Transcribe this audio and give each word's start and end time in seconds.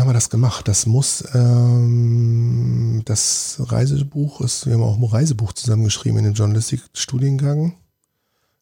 wann 0.00 0.06
haben 0.06 0.14
wir 0.14 0.14
das 0.14 0.30
gemacht? 0.30 0.66
Das 0.66 0.86
muss, 0.86 1.24
ähm, 1.34 3.02
das 3.04 3.56
Reisebuch 3.58 4.40
ist, 4.40 4.64
wir 4.64 4.72
haben 4.72 4.82
auch 4.82 4.96
ein 4.96 5.04
Reisebuch 5.04 5.52
zusammengeschrieben 5.52 6.18
in 6.20 6.24
dem 6.24 6.32
Journalistikstudiengang. 6.32 7.76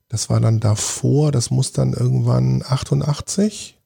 Das 0.09 0.30
war 0.30 0.40
dann 0.40 0.59
davor, 0.59 1.30
das 1.30 1.53
muss 1.53 1.71
dann 1.71 1.93
irgendwann 1.93 2.64
88? 2.66 3.79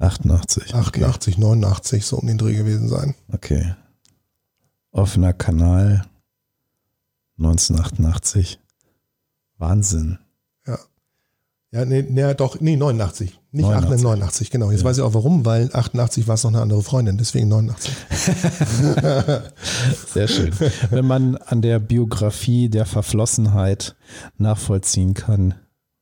88. 0.00 0.74
88, 0.74 1.38
89, 1.38 2.04
so 2.04 2.18
um 2.18 2.26
den 2.26 2.36
Dreh 2.36 2.54
gewesen 2.54 2.90
sein. 2.90 3.14
Okay. 3.32 3.74
Offener 4.90 5.32
Kanal 5.32 6.04
1988. 7.38 8.60
Wahnsinn. 9.56 10.18
Ja. 10.66 10.78
Ja, 11.70 11.84
nee, 11.86 12.02
nee, 12.02 12.34
doch, 12.34 12.60
nee, 12.60 12.76
89. 12.76 13.40
Nicht 13.54 13.64
89. 13.64 14.02
89, 14.02 14.04
89 14.04 14.50
genau. 14.50 14.70
Jetzt 14.70 14.80
Ja. 14.80 14.86
weiß 14.86 14.96
ich 14.96 15.02
auch 15.02 15.12
warum, 15.14 15.44
weil 15.44 15.68
88 15.72 16.26
war 16.26 16.34
es 16.36 16.44
noch 16.44 16.52
eine 16.52 16.62
andere 16.62 16.82
Freundin, 16.82 17.18
deswegen 17.18 17.48
89. 17.48 17.92
Sehr 20.12 20.28
schön. 20.28 20.52
Wenn 20.90 21.06
man 21.06 21.36
an 21.36 21.62
der 21.62 21.78
Biografie 21.78 22.68
der 22.68 22.86
Verflossenheit 22.86 23.94
nachvollziehen 24.38 25.14
kann, 25.14 25.54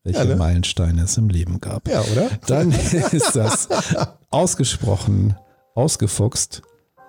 welche 0.05 0.21
Ja, 0.21 0.25
ne? 0.27 0.37
Meilensteine 0.37 1.03
es 1.03 1.17
im 1.17 1.29
Leben 1.29 1.61
gab, 1.61 1.89
Ja, 1.89 2.01
oder? 2.13 2.29
dann 2.47 2.71
ist 3.13 3.37
das 3.37 3.69
ausgesprochen 4.31 5.37
ausgefuchst 5.75 6.63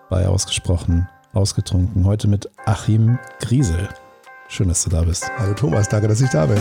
bei 0.09 0.27
ausgesprochen 0.27 1.07
ausgetrunken. 1.33 2.05
Heute 2.05 2.27
mit 2.27 2.49
Achim 2.65 3.17
Griesel. 3.39 3.87
Schön, 4.49 4.67
dass 4.67 4.83
du 4.83 4.89
da 4.89 5.03
bist. 5.03 5.23
Hallo 5.37 5.53
Thomas, 5.53 5.87
danke, 5.87 6.09
dass 6.09 6.19
ich 6.19 6.29
da 6.29 6.45
bin. 6.47 6.59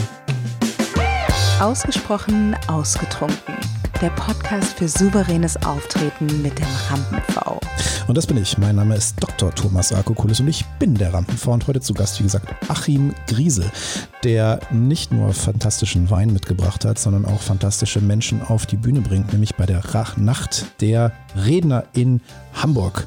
Ausgesprochen 1.60 2.56
ausgetrunken. 2.69 3.55
Der 4.01 4.09
Podcast 4.10 4.78
für 4.78 4.88
souveränes 4.88 5.59
Auftreten 5.59 6.41
mit 6.41 6.59
dem 6.59 6.66
Rampen-V. 6.88 7.60
Und 8.06 8.16
das 8.16 8.27
bin 8.27 8.38
ich. 8.38 8.56
Mein 8.56 8.77
Name 8.77 8.96
ist 8.96 9.23
Dr. 9.23 9.55
Thomas 9.55 9.92
Akokulis 9.92 10.41
und 10.41 10.48
ich 10.48 10.65
bin 10.79 10.95
der 10.95 11.12
Rampenfrau 11.12 11.52
und 11.52 11.66
heute 11.66 11.82
zu 11.82 11.93
Gast, 11.93 12.18
wie 12.18 12.23
gesagt, 12.23 12.48
Achim 12.70 13.15
Griesel, 13.26 13.70
der 14.24 14.60
nicht 14.70 15.12
nur 15.12 15.35
fantastischen 15.35 16.09
Wein 16.09 16.32
mitgebracht 16.32 16.87
hat, 16.87 16.98
sondern 16.98 17.26
auch 17.26 17.43
fantastische 17.43 18.01
Menschen 18.01 18.40
auf 18.40 18.65
die 18.65 18.76
Bühne 18.76 19.02
bringt, 19.02 19.30
nämlich 19.35 19.54
bei 19.54 19.66
der 19.66 19.85
Rach 19.95 20.16
Nacht 20.16 20.80
der 20.80 21.13
Redner 21.37 21.85
in 21.92 22.23
Hamburg. 22.54 23.07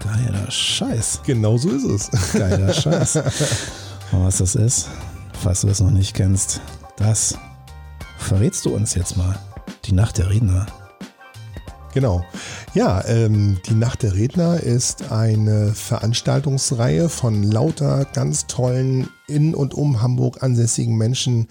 Geiler 0.00 0.50
Scheiß. 0.50 1.22
Genau 1.24 1.56
so 1.56 1.70
ist 1.70 1.84
es. 1.84 2.32
Geiler 2.34 2.74
Scheiß. 2.74 3.16
Und 4.12 4.22
was 4.22 4.36
das 4.36 4.54
ist, 4.54 4.90
falls 5.32 5.62
du 5.62 5.68
das 5.68 5.80
noch 5.80 5.90
nicht 5.90 6.12
kennst, 6.12 6.60
das 6.96 7.36
verrätst 8.18 8.64
du 8.64 8.74
uns 8.74 8.94
jetzt 8.94 9.16
mal. 9.16 9.38
Die 9.84 9.92
Nacht 9.92 10.18
der 10.18 10.30
Redner. 10.30 10.66
Genau. 11.92 12.24
Ja, 12.72 13.04
ähm, 13.06 13.58
die 13.66 13.74
Nacht 13.74 14.02
der 14.02 14.14
Redner 14.14 14.60
ist 14.60 15.12
eine 15.12 15.74
Veranstaltungsreihe 15.74 17.10
von 17.10 17.42
lauter 17.42 18.06
ganz 18.14 18.46
tollen 18.46 19.08
in 19.28 19.54
und 19.54 19.74
um 19.74 20.00
Hamburg 20.00 20.42
ansässigen 20.42 20.96
Menschen, 20.96 21.48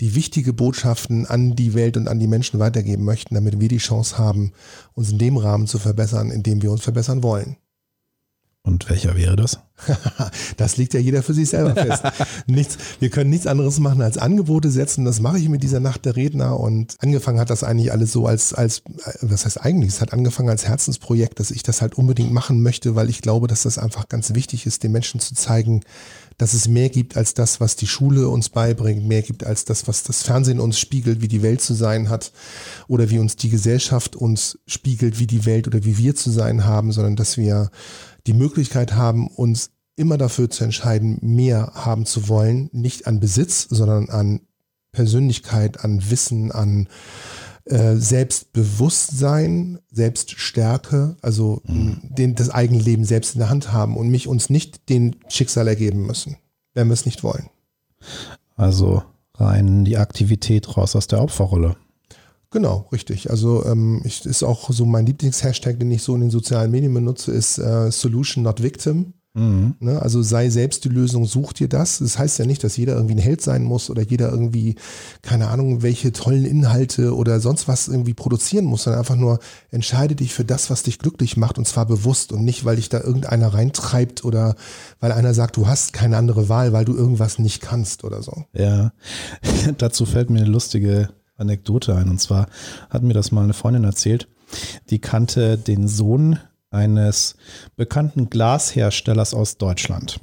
die 0.00 0.16
wichtige 0.16 0.52
Botschaften 0.52 1.26
an 1.26 1.54
die 1.54 1.74
Welt 1.74 1.96
und 1.96 2.08
an 2.08 2.18
die 2.18 2.26
Menschen 2.26 2.58
weitergeben 2.58 3.04
möchten, 3.04 3.36
damit 3.36 3.60
wir 3.60 3.68
die 3.68 3.78
Chance 3.78 4.18
haben, 4.18 4.52
uns 4.94 5.12
in 5.12 5.18
dem 5.18 5.36
Rahmen 5.36 5.68
zu 5.68 5.78
verbessern, 5.78 6.30
in 6.30 6.42
dem 6.42 6.62
wir 6.62 6.72
uns 6.72 6.82
verbessern 6.82 7.22
wollen. 7.22 7.56
Und 8.66 8.88
welcher 8.88 9.14
wäre 9.14 9.36
das? 9.36 9.58
Das 10.56 10.76
liegt 10.76 10.94
ja 10.94 11.00
jeder 11.00 11.22
für 11.22 11.34
sich 11.34 11.50
selber 11.50 11.74
fest. 11.74 12.02
nichts, 12.46 12.78
wir 12.98 13.10
können 13.10 13.28
nichts 13.28 13.46
anderes 13.46 13.78
machen 13.78 14.00
als 14.00 14.16
Angebote 14.16 14.70
setzen. 14.70 15.04
Das 15.04 15.20
mache 15.20 15.38
ich 15.38 15.48
mit 15.48 15.62
dieser 15.62 15.80
Nacht 15.80 16.04
der 16.04 16.16
Redner. 16.16 16.58
Und 16.58 16.94
angefangen 17.00 17.40
hat 17.40 17.50
das 17.50 17.64
eigentlich 17.64 17.92
alles 17.92 18.12
so 18.12 18.26
als, 18.26 18.54
als, 18.54 18.82
was 19.20 19.44
heißt 19.44 19.60
eigentlich? 19.60 19.90
Es 19.90 20.00
hat 20.00 20.12
angefangen 20.12 20.48
als 20.48 20.66
Herzensprojekt, 20.66 21.40
dass 21.40 21.50
ich 21.50 21.62
das 21.62 21.82
halt 21.82 21.96
unbedingt 21.96 22.32
machen 22.32 22.62
möchte, 22.62 22.94
weil 22.94 23.10
ich 23.10 23.20
glaube, 23.20 23.48
dass 23.48 23.64
das 23.64 23.78
einfach 23.78 24.08
ganz 24.08 24.32
wichtig 24.34 24.64
ist, 24.64 24.82
den 24.82 24.92
Menschen 24.92 25.20
zu 25.20 25.34
zeigen, 25.34 25.82
dass 26.38 26.54
es 26.54 26.66
mehr 26.66 26.88
gibt 26.88 27.16
als 27.16 27.34
das, 27.34 27.60
was 27.60 27.76
die 27.76 27.86
Schule 27.86 28.28
uns 28.28 28.48
beibringt, 28.48 29.06
mehr 29.06 29.22
gibt 29.22 29.44
als 29.44 29.64
das, 29.64 29.86
was 29.86 30.02
das 30.04 30.22
Fernsehen 30.22 30.60
uns 30.60 30.78
spiegelt, 30.78 31.20
wie 31.20 31.28
die 31.28 31.42
Welt 31.42 31.60
zu 31.60 31.74
sein 31.74 32.08
hat 32.08 32.32
oder 32.88 33.10
wie 33.10 33.18
uns 33.18 33.36
die 33.36 33.50
Gesellschaft 33.50 34.16
uns 34.16 34.58
spiegelt, 34.66 35.18
wie 35.18 35.26
die 35.26 35.44
Welt 35.44 35.66
oder 35.66 35.84
wie 35.84 35.98
wir 35.98 36.14
zu 36.14 36.30
sein 36.30 36.64
haben, 36.64 36.92
sondern 36.92 37.16
dass 37.16 37.36
wir 37.36 37.70
die 38.26 38.34
Möglichkeit 38.34 38.94
haben, 38.94 39.28
uns 39.28 39.70
immer 39.96 40.18
dafür 40.18 40.50
zu 40.50 40.64
entscheiden, 40.64 41.18
mehr 41.22 41.72
haben 41.74 42.06
zu 42.06 42.28
wollen, 42.28 42.68
nicht 42.72 43.06
an 43.06 43.20
Besitz, 43.20 43.66
sondern 43.70 44.08
an 44.08 44.40
Persönlichkeit, 44.92 45.84
an 45.84 46.10
Wissen, 46.10 46.52
an 46.52 46.88
äh, 47.64 47.96
Selbstbewusstsein, 47.96 49.78
Selbststärke, 49.90 51.16
also 51.22 51.62
mh, 51.64 51.96
den, 52.02 52.34
das 52.34 52.50
eigene 52.50 52.80
Leben 52.80 53.04
selbst 53.04 53.34
in 53.34 53.38
der 53.40 53.50
Hand 53.50 53.72
haben 53.72 53.96
und 53.96 54.08
mich 54.08 54.28
uns 54.28 54.50
nicht 54.50 54.88
den 54.88 55.16
Schicksal 55.28 55.68
ergeben 55.68 56.06
müssen, 56.06 56.36
wenn 56.74 56.88
wir 56.88 56.94
es 56.94 57.06
nicht 57.06 57.22
wollen. 57.22 57.48
Also 58.56 59.02
rein 59.34 59.84
die 59.84 59.96
Aktivität 59.96 60.76
raus 60.76 60.94
aus 60.94 61.06
der 61.06 61.22
Opferrolle. 61.22 61.76
Genau, 62.54 62.86
richtig. 62.92 63.30
Also 63.30 63.64
ähm, 63.66 64.00
ich, 64.04 64.24
ist 64.24 64.44
auch 64.44 64.70
so 64.70 64.86
mein 64.86 65.06
Lieblingshashtag, 65.06 65.76
den 65.80 65.90
ich 65.90 66.04
so 66.04 66.14
in 66.14 66.20
den 66.20 66.30
sozialen 66.30 66.70
Medien 66.70 66.94
benutze, 66.94 67.32
ist 67.32 67.58
äh, 67.58 67.90
Solution 67.90 68.44
not 68.44 68.62
Victim. 68.62 69.14
Mhm. 69.36 69.74
Ne? 69.80 70.00
Also 70.00 70.22
sei 70.22 70.48
selbst 70.50 70.84
die 70.84 70.88
Lösung, 70.88 71.26
such 71.26 71.54
dir 71.54 71.68
das. 71.68 71.98
Das 71.98 72.16
heißt 72.16 72.38
ja 72.38 72.46
nicht, 72.46 72.62
dass 72.62 72.76
jeder 72.76 72.94
irgendwie 72.94 73.16
ein 73.16 73.20
Held 73.20 73.40
sein 73.40 73.64
muss 73.64 73.90
oder 73.90 74.02
jeder 74.02 74.30
irgendwie, 74.30 74.76
keine 75.20 75.48
Ahnung, 75.48 75.82
welche 75.82 76.12
tollen 76.12 76.44
Inhalte 76.44 77.16
oder 77.16 77.40
sonst 77.40 77.66
was 77.66 77.88
irgendwie 77.88 78.14
produzieren 78.14 78.66
muss, 78.66 78.84
sondern 78.84 79.00
einfach 79.00 79.16
nur 79.16 79.40
entscheide 79.72 80.14
dich 80.14 80.32
für 80.32 80.44
das, 80.44 80.70
was 80.70 80.84
dich 80.84 81.00
glücklich 81.00 81.36
macht 81.36 81.58
und 81.58 81.66
zwar 81.66 81.86
bewusst 81.86 82.30
und 82.30 82.44
nicht, 82.44 82.64
weil 82.64 82.76
dich 82.76 82.88
da 82.88 83.00
irgendeiner 83.00 83.52
reintreibt 83.52 84.24
oder 84.24 84.54
weil 85.00 85.10
einer 85.10 85.34
sagt, 85.34 85.56
du 85.56 85.66
hast 85.66 85.92
keine 85.92 86.18
andere 86.18 86.48
Wahl, 86.48 86.72
weil 86.72 86.84
du 86.84 86.94
irgendwas 86.94 87.40
nicht 87.40 87.60
kannst 87.60 88.04
oder 88.04 88.22
so. 88.22 88.44
Ja, 88.52 88.92
dazu 89.78 90.06
fällt 90.06 90.30
mir 90.30 90.38
eine 90.38 90.48
lustige 90.48 91.08
Anekdote 91.36 91.94
ein. 91.94 92.08
Und 92.08 92.20
zwar 92.20 92.46
hat 92.90 93.02
mir 93.02 93.14
das 93.14 93.32
mal 93.32 93.44
eine 93.44 93.54
Freundin 93.54 93.84
erzählt, 93.84 94.28
die 94.90 95.00
kannte 95.00 95.58
den 95.58 95.88
Sohn 95.88 96.38
eines 96.70 97.36
bekannten 97.76 98.28
Glasherstellers 98.30 99.32
aus 99.32 99.58
Deutschland. 99.58 100.18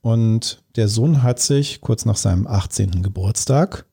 Und 0.00 0.62
der 0.76 0.88
Sohn 0.88 1.22
hat 1.22 1.40
sich 1.40 1.80
kurz 1.80 2.04
nach 2.04 2.16
seinem 2.16 2.46
18. 2.46 3.02
Geburtstag, 3.02 3.86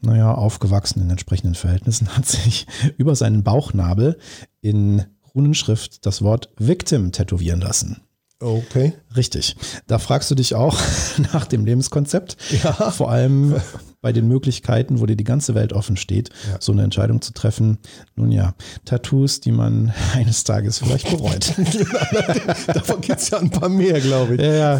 naja, 0.00 0.34
aufgewachsen 0.34 1.02
in 1.02 1.10
entsprechenden 1.10 1.54
Verhältnissen, 1.54 2.16
hat 2.16 2.26
sich 2.26 2.66
über 2.96 3.14
seinen 3.16 3.42
Bauchnabel 3.42 4.18
in 4.60 5.04
Runenschrift 5.34 6.06
das 6.06 6.22
Wort 6.22 6.50
Victim 6.58 7.12
tätowieren 7.12 7.60
lassen. 7.60 8.02
Okay. 8.42 8.94
Richtig. 9.16 9.56
Da 9.86 9.98
fragst 9.98 10.30
du 10.30 10.34
dich 10.34 10.54
auch 10.54 10.76
nach 11.32 11.46
dem 11.46 11.64
Lebenskonzept. 11.64 12.36
Ja. 12.64 12.72
Vor 12.90 13.10
allem 13.10 13.54
bei 14.00 14.12
den 14.12 14.26
Möglichkeiten, 14.26 14.98
wo 15.00 15.06
dir 15.06 15.14
die 15.14 15.22
ganze 15.22 15.54
Welt 15.54 15.72
offen 15.72 15.96
steht, 15.96 16.30
Ja. 16.50 16.56
so 16.58 16.72
eine 16.72 16.82
Entscheidung 16.82 17.22
zu 17.22 17.32
treffen. 17.32 17.78
Nun 18.16 18.32
ja, 18.32 18.54
Tattoos, 18.84 19.40
die 19.40 19.52
man 19.52 19.92
eines 20.14 20.42
Tages 20.42 20.78
vielleicht 20.78 21.08
bereut. 21.08 21.54
Davon 22.66 23.00
gibt 23.00 23.20
es 23.20 23.30
ja 23.30 23.38
ein 23.38 23.50
paar 23.50 23.68
mehr, 23.68 24.00
glaube 24.00 24.34
ich. 24.34 24.40
ja, 24.40 24.52
ja. 24.52 24.78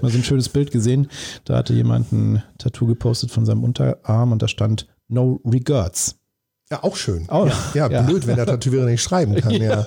Mal 0.00 0.10
so 0.10 0.18
ein 0.18 0.24
schönes 0.24 0.48
Bild 0.48 0.70
gesehen. 0.70 1.08
Da 1.44 1.56
hatte 1.56 1.74
jemand 1.74 2.12
ein 2.12 2.42
Tattoo 2.58 2.86
gepostet 2.86 3.30
von 3.32 3.44
seinem 3.44 3.64
Unterarm 3.64 4.32
und 4.32 4.42
da 4.42 4.48
stand 4.48 4.86
No 5.08 5.40
Regrets. 5.44 6.16
Ja, 6.72 6.82
auch 6.82 6.96
schön. 6.96 7.28
Auch 7.28 7.46
ja, 7.46 7.54
ja, 7.74 7.90
Ja. 7.90 8.00
blöd, 8.02 8.26
wenn 8.26 8.36
der 8.36 8.46
Tätowierer 8.46 8.86
nicht 8.86 9.02
schreiben 9.02 9.34
kann. 9.34 9.52
Ja. 9.62 9.84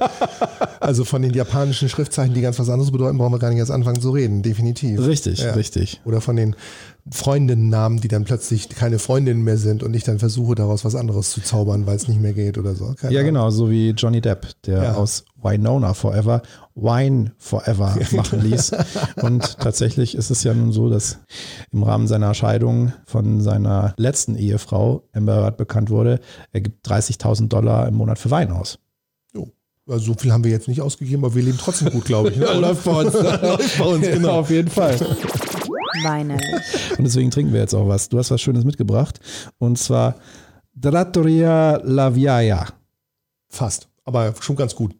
Also 0.79 1.03
von 1.03 1.23
den 1.23 1.33
japanischen 1.33 1.89
Schriftzeichen, 1.89 2.35
die 2.35 2.41
ganz 2.41 2.59
was 2.59 2.69
anderes 2.69 2.91
bedeuten, 2.91 3.17
brauchen 3.17 3.33
wir 3.33 3.39
gar 3.39 3.49
nicht 3.49 3.57
erst 3.57 3.71
anfangen 3.71 3.99
zu 3.99 4.11
reden. 4.11 4.43
Definitiv. 4.43 4.99
Richtig, 5.03 5.39
Ja. 5.39 5.53
richtig. 5.53 5.99
Oder 6.05 6.21
von 6.21 6.35
den 6.35 6.55
Freundinnennamen, 7.11 7.99
die 8.01 8.07
dann 8.07 8.23
plötzlich 8.23 8.67
keine 8.69 8.97
Freundinnen 8.99 9.43
mehr 9.43 9.57
sind 9.57 9.83
und 9.83 9.93
ich 9.95 10.03
dann 10.03 10.17
versuche, 10.19 10.55
daraus 10.55 10.83
was 10.85 10.95
anderes 10.95 11.29
zu 11.31 11.41
zaubern, 11.41 11.85
weil 11.85 11.95
es 11.95 12.07
nicht 12.07 12.19
mehr 12.19 12.33
geht 12.33 12.57
oder 12.57 12.73
so. 12.75 12.93
Keine 12.99 13.13
Ja, 13.13 13.19
Ahnung. 13.21 13.33
genau, 13.33 13.49
so 13.51 13.69
wie 13.69 13.91
Johnny 13.91 14.21
Depp, 14.21 14.47
der 14.65 14.83
Ja. 14.83 14.93
aus 14.95 15.23
Winona 15.41 15.93
Forever 15.93 16.41
Wine 16.73 17.31
Forever 17.37 17.95
machen 18.11 18.41
ließ. 18.41 18.71
Und 19.21 19.59
tatsächlich 19.59 20.15
ist 20.15 20.31
es 20.31 20.43
ja 20.43 20.53
nun 20.53 20.71
so, 20.71 20.89
dass 20.89 21.19
im 21.71 21.83
Rahmen 21.83 22.07
seiner 22.07 22.33
Scheidung 22.33 22.91
von 23.05 23.39
seiner 23.39 23.93
letzten 23.97 24.35
Ehefrau 24.35 25.03
Amber 25.13 25.35
Heard 25.43 25.57
bekannt 25.57 25.89
wurde, 25.91 26.19
er 26.53 26.61
gibt 26.61 26.87
30.000 26.89 27.47
Dollar 27.49 27.87
im 27.87 27.93
Monat 27.95 28.17
für 28.19 28.31
Wein 28.31 28.51
aus. 28.51 28.79
Also 29.87 30.05
so 30.05 30.13
viel 30.15 30.31
haben 30.33 30.43
wir 30.43 30.49
jetzt 30.49 30.67
nicht 30.67 30.81
ausgegeben, 30.81 31.23
aber 31.23 31.35
wir 31.35 31.43
leben 31.43 31.59
trotzdem 31.61 31.91
gut, 31.91 32.05
glaube 32.05 32.29
ich. 32.31 32.37
Ne? 32.37 32.45
läuft 32.59 32.85
bei 32.85 33.03
uns. 33.03 33.13
läuft 33.13 33.77
bei 33.77 33.85
uns, 33.85 34.01
genau. 34.07 34.39
auf 34.39 34.49
jeden 34.49 34.67
Fall. 34.71 34.97
Weinerlich. 36.03 36.97
Und 36.97 37.03
deswegen 37.05 37.31
trinken 37.31 37.53
wir 37.53 37.61
jetzt 37.61 37.73
auch 37.73 37.87
was. 37.87 38.09
Du 38.09 38.17
hast 38.17 38.31
was 38.31 38.41
Schönes 38.41 38.63
mitgebracht. 38.63 39.19
Und 39.57 39.77
zwar 39.79 40.15
Trattoria 40.81 41.79
La 41.83 42.13
Viaia. 42.13 42.65
Fast. 43.49 43.87
Aber 44.03 44.33
schon 44.39 44.55
ganz 44.55 44.75
gut. 44.75 44.93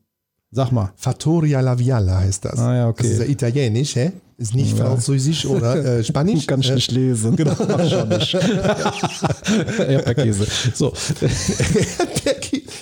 Sag 0.52 0.72
mal. 0.72 0.94
Fattoria 0.96 1.60
La 1.60 1.78
Viala 1.78 2.20
heißt 2.20 2.46
das. 2.46 2.58
Ah 2.60 2.74
ja, 2.76 2.92
Das 2.94 3.06
ist 3.06 3.18
ja 3.18 3.24
okay. 3.24 3.32
italienisch, 3.34 3.96
hä? 3.98 4.12
Ist 4.38 4.54
nicht 4.56 4.78
Ja. 4.78 4.86
französisch 4.86 5.46
oder 5.46 5.76
äh, 6.00 6.04
spanisch. 6.06 6.48
Äh, 6.48 6.56
nicht 6.76 6.92
lesen. 6.92 7.36
Genau. 7.36 7.54
Mach 7.68 7.90
schon 7.90 8.08
nicht. 8.10 8.34
Erdbeerkäse. 9.80 10.46
So. 10.74 10.94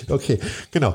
Okay, 0.08 0.38
genau. 0.70 0.94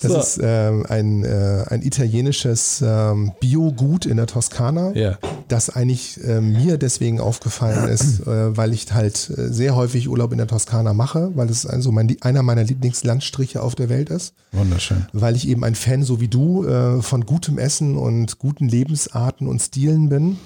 Das 0.00 0.12
So. 0.12 0.18
ist 0.18 0.40
ähm, 0.42 0.84
ein, 0.88 1.24
äh, 1.24 1.64
ein 1.68 1.82
italienisches 1.82 2.82
ähm, 2.84 3.32
Biogut 3.40 4.06
in 4.06 4.16
der 4.16 4.26
Toskana, 4.26 4.92
Ja. 4.94 5.18
Das 5.48 5.70
eigentlich 5.70 6.22
äh, 6.24 6.40
mir 6.40 6.78
deswegen 6.78 7.20
aufgefallen 7.20 7.88
ist, 7.92 8.20
äh, 8.26 8.56
weil 8.56 8.72
ich 8.72 8.92
halt 8.92 9.30
äh, 9.30 9.52
sehr 9.52 9.76
häufig 9.76 10.08
Urlaub 10.08 10.32
in 10.32 10.38
der 10.38 10.46
Toskana 10.46 10.92
mache, 10.92 11.30
weil 11.34 11.48
es 11.50 11.66
also 11.66 11.92
mein, 11.92 12.16
einer 12.20 12.42
meiner 12.42 12.64
Lieblingslandstriche 12.64 13.62
auf 13.62 13.74
der 13.74 13.88
Welt 13.88 14.10
ist. 14.10 14.34
Wunderschön. 14.52 15.06
weil 15.12 15.36
ich 15.36 15.48
eben 15.48 15.64
ein 15.64 15.74
Fan, 15.74 16.02
so 16.02 16.20
wie 16.20 16.28
du, 16.28 16.66
äh, 16.66 17.02
von 17.02 17.26
gutem 17.26 17.58
Essen 17.58 17.96
und 17.96 18.38
guten 18.38 18.68
Lebensarten 18.68 19.46
und 19.46 19.60
Stilen 19.60 20.08
bin. 20.08 20.38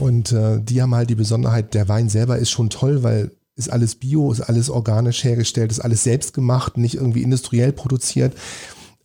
Und 0.00 0.32
äh, 0.32 0.60
die 0.60 0.80
haben 0.80 0.94
halt 0.94 1.10
die 1.10 1.14
Besonderheit, 1.14 1.74
der 1.74 1.88
Wein 1.88 2.08
selber 2.08 2.38
ist 2.38 2.50
schon 2.50 2.70
toll, 2.70 3.02
weil 3.02 3.30
ist 3.58 3.70
alles 3.70 3.96
bio, 3.96 4.30
ist 4.30 4.40
alles 4.40 4.70
organisch 4.70 5.24
hergestellt, 5.24 5.72
ist 5.72 5.80
alles 5.80 6.04
selbst 6.04 6.32
gemacht, 6.32 6.78
nicht 6.78 6.94
irgendwie 6.94 7.22
industriell 7.22 7.72
produziert. 7.72 8.34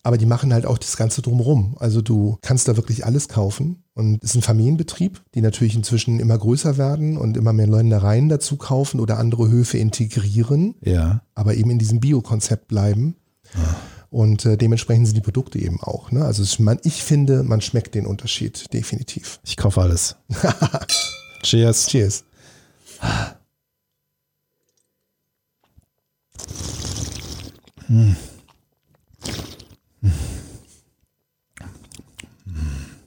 Aber 0.05 0.17
die 0.17 0.25
machen 0.25 0.53
halt 0.53 0.65
auch 0.65 0.77
das 0.77 0.97
Ganze 0.97 1.21
drumrum. 1.21 1.77
Also 1.79 2.01
du 2.01 2.37
kannst 2.41 2.67
da 2.67 2.75
wirklich 2.75 3.05
alles 3.05 3.29
kaufen. 3.29 3.83
Und 3.93 4.21
es 4.21 4.31
ist 4.31 4.35
ein 4.35 4.41
Familienbetrieb, 4.41 5.21
die 5.33 5.41
natürlich 5.41 5.75
inzwischen 5.75 6.19
immer 6.19 6.37
größer 6.37 6.77
werden 6.77 7.17
und 7.17 7.37
immer 7.37 7.53
mehr 7.53 7.67
Ländereien 7.67 8.27
dazu 8.27 8.57
kaufen 8.57 8.99
oder 8.99 9.17
andere 9.17 9.49
Höfe 9.49 9.77
integrieren 9.77 10.75
Ja. 10.81 11.21
aber 11.35 11.55
eben 11.55 11.69
in 11.69 11.79
diesem 11.79 11.99
Bio-Konzept 12.01 12.67
bleiben. 12.67 13.15
Und 14.09 14.45
äh, 14.45 14.57
dementsprechend 14.57 15.07
sind 15.07 15.15
die 15.15 15.21
Produkte 15.21 15.57
eben 15.57 15.81
auch. 15.81 16.11
Ne? 16.11 16.23
Also 16.25 16.43
es, 16.43 16.59
man, 16.59 16.79
ich 16.83 17.01
finde, 17.03 17.43
man 17.43 17.61
schmeckt 17.61 17.95
den 17.95 18.05
Unterschied 18.05 18.71
definitiv. 18.73 19.39
Ich 19.45 19.55
kaufe 19.57 19.81
alles. 19.81 20.15
Cheers. 21.43 21.87
Cheers. 21.87 22.23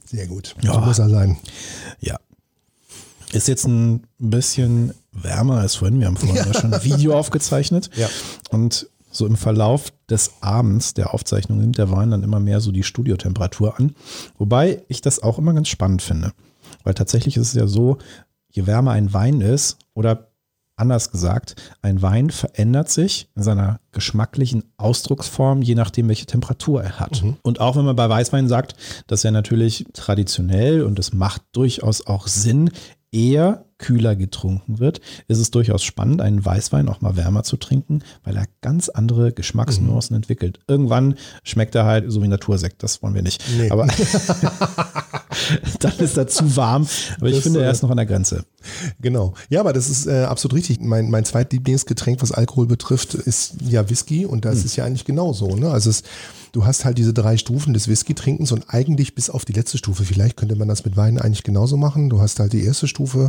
Sehr 0.06 0.26
gut. 0.26 0.54
So 0.62 0.68
Ja. 0.68 0.80
muss 0.80 0.98
er 0.98 1.08
sein. 1.08 1.36
Ja. 2.00 2.16
Ist 3.32 3.48
jetzt 3.48 3.66
ein 3.66 4.04
bisschen 4.18 4.94
wärmer 5.12 5.58
als 5.58 5.74
vorhin. 5.76 5.98
Wir 6.00 6.06
haben 6.06 6.16
vorhin 6.16 6.36
ja. 6.36 6.54
schon 6.60 6.72
ein 6.72 6.84
Video 6.84 7.18
aufgezeichnet. 7.18 7.90
Ja. 7.96 8.08
Und 8.50 8.88
so 9.10 9.26
im 9.26 9.36
Verlauf 9.36 9.92
des 10.08 10.32
Abends 10.40 10.94
der 10.94 11.12
Aufzeichnung 11.14 11.58
nimmt 11.58 11.78
der 11.78 11.90
Wein 11.90 12.10
dann 12.10 12.22
immer 12.22 12.38
mehr 12.38 12.60
so 12.60 12.70
die 12.70 12.82
Studiotemperatur 12.82 13.78
an. 13.78 13.94
Wobei 14.38 14.82
ich 14.88 15.00
das 15.00 15.22
auch 15.22 15.38
immer 15.38 15.54
ganz 15.54 15.68
spannend 15.68 16.02
finde. 16.02 16.32
Weil 16.84 16.94
tatsächlich 16.94 17.36
ist 17.36 17.48
es 17.48 17.54
ja 17.54 17.66
so, 17.66 17.98
je 18.50 18.66
wärmer 18.66 18.92
ein 18.92 19.12
Wein 19.12 19.40
ist 19.40 19.78
oder 19.94 20.28
anders 20.76 21.10
gesagt, 21.10 21.56
ein 21.82 22.02
Wein 22.02 22.30
verändert 22.30 22.90
sich 22.90 23.28
in 23.34 23.42
seiner 23.42 23.80
geschmacklichen 23.92 24.64
Ausdrucksform, 24.76 25.62
je 25.62 25.74
nachdem, 25.74 26.08
welche 26.08 26.26
Temperatur 26.26 26.82
er 26.82 27.00
hat. 27.00 27.22
Und 27.42 27.60
auch 27.60 27.76
wenn 27.76 27.86
man 27.86 27.96
bei 27.96 28.08
Weißwein 28.08 28.46
sagt, 28.46 28.74
dass 29.06 29.24
er 29.24 29.30
natürlich 29.30 29.86
traditionell 29.94 30.82
und 30.82 30.98
es 30.98 31.14
macht 31.14 31.42
durchaus 31.52 32.06
auch 32.06 32.26
Sinn, 32.26 32.70
eher 33.12 33.64
kühler 33.78 34.16
getrunken 34.16 34.78
wird, 34.78 35.00
ist 35.28 35.38
es 35.38 35.50
durchaus 35.50 35.82
spannend, 35.84 36.20
einen 36.22 36.44
Weißwein 36.44 36.88
auch 36.88 37.00
mal 37.02 37.16
wärmer 37.16 37.42
zu 37.42 37.56
trinken, 37.56 38.02
weil 38.24 38.36
er 38.36 38.46
ganz 38.62 38.88
andere 38.88 39.32
Geschmacksnuancen 39.32 40.16
entwickelt. 40.16 40.60
Irgendwann 40.66 41.16
schmeckt 41.42 41.74
er 41.74 41.84
halt 41.84 42.10
so 42.10 42.22
wie 42.22 42.28
Natursekt, 42.28 42.82
das 42.82 43.02
wollen 43.02 43.14
wir 43.14 43.22
nicht. 43.22 43.42
Nee. 43.58 43.70
Aber 43.70 43.86
dann 45.80 45.98
ist 45.98 46.16
er 46.16 46.26
zu 46.26 46.56
warm. 46.56 46.86
Aber 47.18 47.28
ich 47.28 47.34
Das, 47.34 47.42
finde, 47.44 47.60
äh, 47.60 47.64
er 47.64 47.70
ist 47.70 47.82
noch 47.82 47.90
an 47.90 47.98
der 47.98 48.06
Grenze. 48.06 48.44
Genau. 49.00 49.34
Ja, 49.50 49.60
aber 49.60 49.72
das 49.74 49.90
ist 49.90 50.06
äh, 50.06 50.24
absolut 50.24 50.56
richtig. 50.56 50.80
Mein, 50.80 51.10
mein 51.10 51.24
zweitlieblingsgetränk, 51.24 52.22
was 52.22 52.32
Alkohol 52.32 52.66
betrifft, 52.66 53.14
ist 53.14 53.56
ja 53.68 53.88
Whisky 53.90 54.24
und 54.24 54.44
das 54.44 54.64
ist 54.64 54.76
ja 54.76 54.84
eigentlich 54.84 55.04
genauso. 55.04 55.54
Ne? 55.54 55.70
Also 55.70 55.90
es, 55.90 56.02
du 56.56 56.64
hast 56.64 56.86
halt 56.86 56.96
diese 56.96 57.12
drei 57.12 57.36
Stufen 57.36 57.74
des 57.74 57.86
Whisky-Trinkens 57.86 58.50
und 58.50 58.64
eigentlich 58.68 59.14
bis 59.14 59.28
auf 59.28 59.44
die 59.44 59.52
letzte 59.52 59.76
Stufe, 59.76 60.04
vielleicht 60.04 60.38
könnte 60.38 60.56
man 60.56 60.68
das 60.68 60.86
mit 60.86 60.96
Wein 60.96 61.18
eigentlich 61.18 61.42
genauso 61.42 61.76
machen. 61.76 62.08
Du 62.08 62.18
hast 62.18 62.40
halt 62.40 62.54
die 62.54 62.64
erste 62.64 62.88
Stufe, 62.88 63.28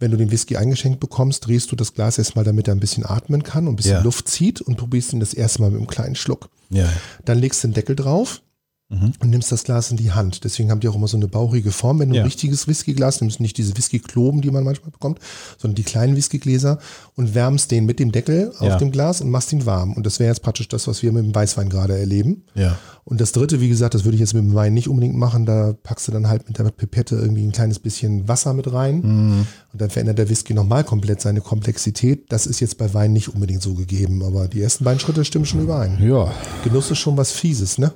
wenn 0.00 0.10
du 0.10 0.16
den 0.16 0.32
Whisky 0.32 0.56
eingeschenkt 0.56 0.98
bekommst, 0.98 1.46
drehst 1.46 1.70
du 1.70 1.76
das 1.76 1.94
Glas 1.94 2.18
erstmal, 2.18 2.44
damit 2.44 2.66
er 2.66 2.74
ein 2.74 2.80
bisschen 2.80 3.06
atmen 3.06 3.44
kann 3.44 3.68
und 3.68 3.74
ein 3.74 3.76
bisschen 3.76 3.92
Ja. 3.92 4.02
Luft 4.02 4.26
zieht 4.26 4.60
und 4.60 4.76
probierst 4.76 5.12
ihn 5.12 5.20
das 5.20 5.32
erste 5.32 5.62
Mal 5.62 5.70
mit 5.70 5.78
einem 5.78 5.86
kleinen 5.86 6.16
Schluck. 6.16 6.48
Ja. 6.70 6.88
Dann 7.24 7.38
legst 7.38 7.62
du 7.62 7.68
den 7.68 7.74
Deckel 7.74 7.94
drauf 7.94 8.42
und 8.88 9.30
nimmst 9.30 9.50
das 9.50 9.64
Glas 9.64 9.90
in 9.90 9.96
die 9.96 10.12
Hand. 10.12 10.44
Deswegen 10.44 10.70
haben 10.70 10.78
die 10.78 10.86
auch 10.88 10.94
immer 10.94 11.08
so 11.08 11.16
eine 11.16 11.26
bauchige 11.26 11.72
Form. 11.72 11.98
Wenn 11.98 12.10
du 12.10 12.14
Ja. 12.14 12.22
ein 12.22 12.26
richtiges 12.26 12.68
Whiskyglas 12.68 13.20
nimmst, 13.20 13.40
nicht 13.40 13.58
diese 13.58 13.76
Whisky-Kloben, 13.76 14.42
die 14.42 14.50
man 14.52 14.62
manchmal 14.62 14.92
bekommt, 14.92 15.18
sondern 15.58 15.74
die 15.74 15.82
kleinen 15.82 16.14
Whiskygläser 16.14 16.78
und 17.16 17.34
wärmst 17.34 17.72
den 17.72 17.84
mit 17.84 17.98
dem 17.98 18.12
Deckel 18.12 18.52
auf 18.58 18.68
Ja. 18.68 18.76
dem 18.78 18.92
Glas 18.92 19.20
und 19.20 19.30
machst 19.30 19.52
ihn 19.52 19.66
warm. 19.66 19.92
Und 19.94 20.06
das 20.06 20.20
wäre 20.20 20.30
jetzt 20.30 20.42
praktisch 20.42 20.68
das, 20.68 20.86
was 20.86 21.02
wir 21.02 21.10
mit 21.10 21.24
dem 21.24 21.34
Weißwein 21.34 21.68
gerade 21.68 21.98
erleben. 21.98 22.44
Ja. 22.54 22.78
Und 23.04 23.20
das 23.20 23.32
dritte, 23.32 23.60
wie 23.60 23.68
gesagt, 23.68 23.94
das 23.94 24.04
würde 24.04 24.14
ich 24.14 24.20
jetzt 24.20 24.34
mit 24.34 24.44
dem 24.44 24.54
Wein 24.54 24.72
nicht 24.74 24.88
unbedingt 24.88 25.16
machen. 25.16 25.46
Da 25.46 25.74
packst 25.82 26.06
du 26.06 26.12
dann 26.12 26.28
halt 26.28 26.46
mit 26.46 26.58
der 26.58 26.64
Pipette 26.70 27.16
irgendwie 27.16 27.42
ein 27.44 27.52
kleines 27.52 27.80
bisschen 27.80 28.28
Wasser 28.28 28.52
mit 28.52 28.72
rein. 28.72 29.00
Mhm. 29.00 29.46
Und 29.72 29.80
dann 29.80 29.90
verändert 29.90 30.18
der 30.18 30.28
Whisky 30.28 30.54
nochmal 30.54 30.84
komplett 30.84 31.20
seine 31.20 31.40
Komplexität. 31.40 32.30
Das 32.30 32.46
ist 32.46 32.60
jetzt 32.60 32.78
bei 32.78 32.94
Wein 32.94 33.12
nicht 33.12 33.28
unbedingt 33.34 33.62
so 33.62 33.74
gegeben. 33.74 34.22
Aber 34.22 34.46
die 34.46 34.60
ersten 34.62 34.84
beiden 34.84 35.00
Schritte 35.00 35.24
stimmen 35.24 35.44
schon 35.46 35.60
überein. 35.62 35.98
Ja. 36.00 36.32
Genuss 36.62 36.90
ist 36.92 36.98
schon 36.98 37.16
was 37.16 37.32
Fieses, 37.32 37.78
ne? 37.78 37.92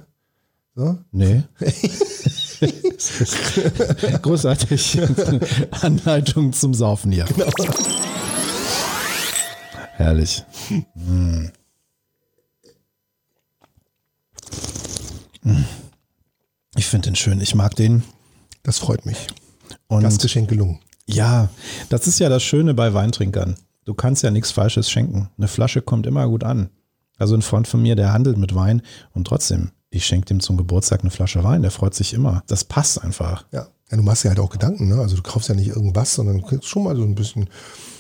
So? 0.74 0.98
Nee. 1.10 1.42
Großartig. 4.22 5.00
Anleitung 5.82 6.52
zum 6.52 6.74
Saufen 6.74 7.12
hier. 7.12 7.26
Herrlich. 9.96 10.44
Mm. 10.94 11.46
Ich 16.76 16.86
finde 16.86 17.08
den 17.08 17.16
schön. 17.16 17.40
Ich 17.40 17.54
mag 17.54 17.74
den. 17.74 18.02
Das 18.62 18.78
freut 18.78 19.06
mich. 19.06 19.26
Und 19.88 20.02
Gastgeschenk 20.02 20.48
gelungen. 20.48 20.80
ja, 21.06 21.48
das 21.88 22.06
ist 22.06 22.18
ja 22.20 22.28
das 22.28 22.42
Schöne 22.42 22.74
bei 22.74 22.94
Weintrinkern. 22.94 23.56
Du 23.84 23.94
kannst 23.94 24.22
ja 24.22 24.30
nichts 24.30 24.50
Falsches 24.52 24.90
schenken. 24.90 25.30
Eine 25.36 25.48
Flasche 25.48 25.82
kommt 25.82 26.06
immer 26.06 26.28
gut 26.28 26.44
an. 26.44 26.70
Also 27.18 27.34
ein 27.34 27.42
Freund 27.42 27.66
von 27.66 27.82
mir, 27.82 27.96
der 27.96 28.12
handelt 28.12 28.38
mit 28.38 28.54
Wein 28.54 28.82
und 29.12 29.26
trotzdem, 29.26 29.72
ich 29.90 30.06
schenke 30.06 30.26
dem 30.26 30.40
zum 30.40 30.56
Geburtstag 30.56 31.00
eine 31.00 31.10
Flasche 31.10 31.42
Wein. 31.42 31.62
Der 31.62 31.70
freut 31.70 31.94
sich 31.94 32.14
immer. 32.14 32.42
Das 32.46 32.64
passt 32.64 33.02
einfach. 33.02 33.44
Ja. 33.52 33.66
ja, 33.90 33.96
du 33.96 34.02
machst 34.02 34.24
ja 34.24 34.30
halt 34.30 34.38
auch 34.38 34.50
Gedanken, 34.50 34.88
ne? 34.88 35.00
Also 35.00 35.16
du 35.16 35.22
kaufst 35.22 35.48
ja 35.48 35.54
nicht 35.54 35.68
irgendwas, 35.68 36.14
sondern 36.14 36.38
du 36.38 36.46
kriegst 36.46 36.68
schon 36.68 36.84
mal 36.84 36.96
so 36.96 37.02
ein 37.02 37.16
bisschen. 37.16 37.48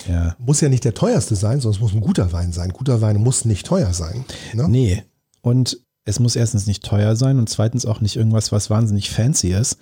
Ja. 0.08 0.36
Muss 0.38 0.60
ja 0.60 0.68
nicht 0.68 0.84
der 0.84 0.94
teuerste 0.94 1.34
sein, 1.34 1.60
sondern 1.60 1.78
es 1.78 1.82
muss 1.82 1.92
ein 1.92 2.00
guter 2.00 2.32
Wein 2.32 2.52
sein. 2.52 2.70
Guter 2.70 3.00
Wein 3.00 3.16
muss 3.16 3.44
nicht 3.44 3.66
teuer 3.66 3.92
sein. 3.92 4.24
Ne? 4.54 4.68
Nee. 4.68 5.02
Und 5.42 5.80
es 6.04 6.20
muss 6.20 6.36
erstens 6.36 6.66
nicht 6.66 6.84
teuer 6.84 7.16
sein 7.16 7.38
und 7.38 7.48
zweitens 7.48 7.86
auch 7.86 8.00
nicht 8.00 8.16
irgendwas, 8.16 8.52
was 8.52 8.70
wahnsinnig 8.70 9.10
fancy 9.10 9.52
ist. 9.52 9.78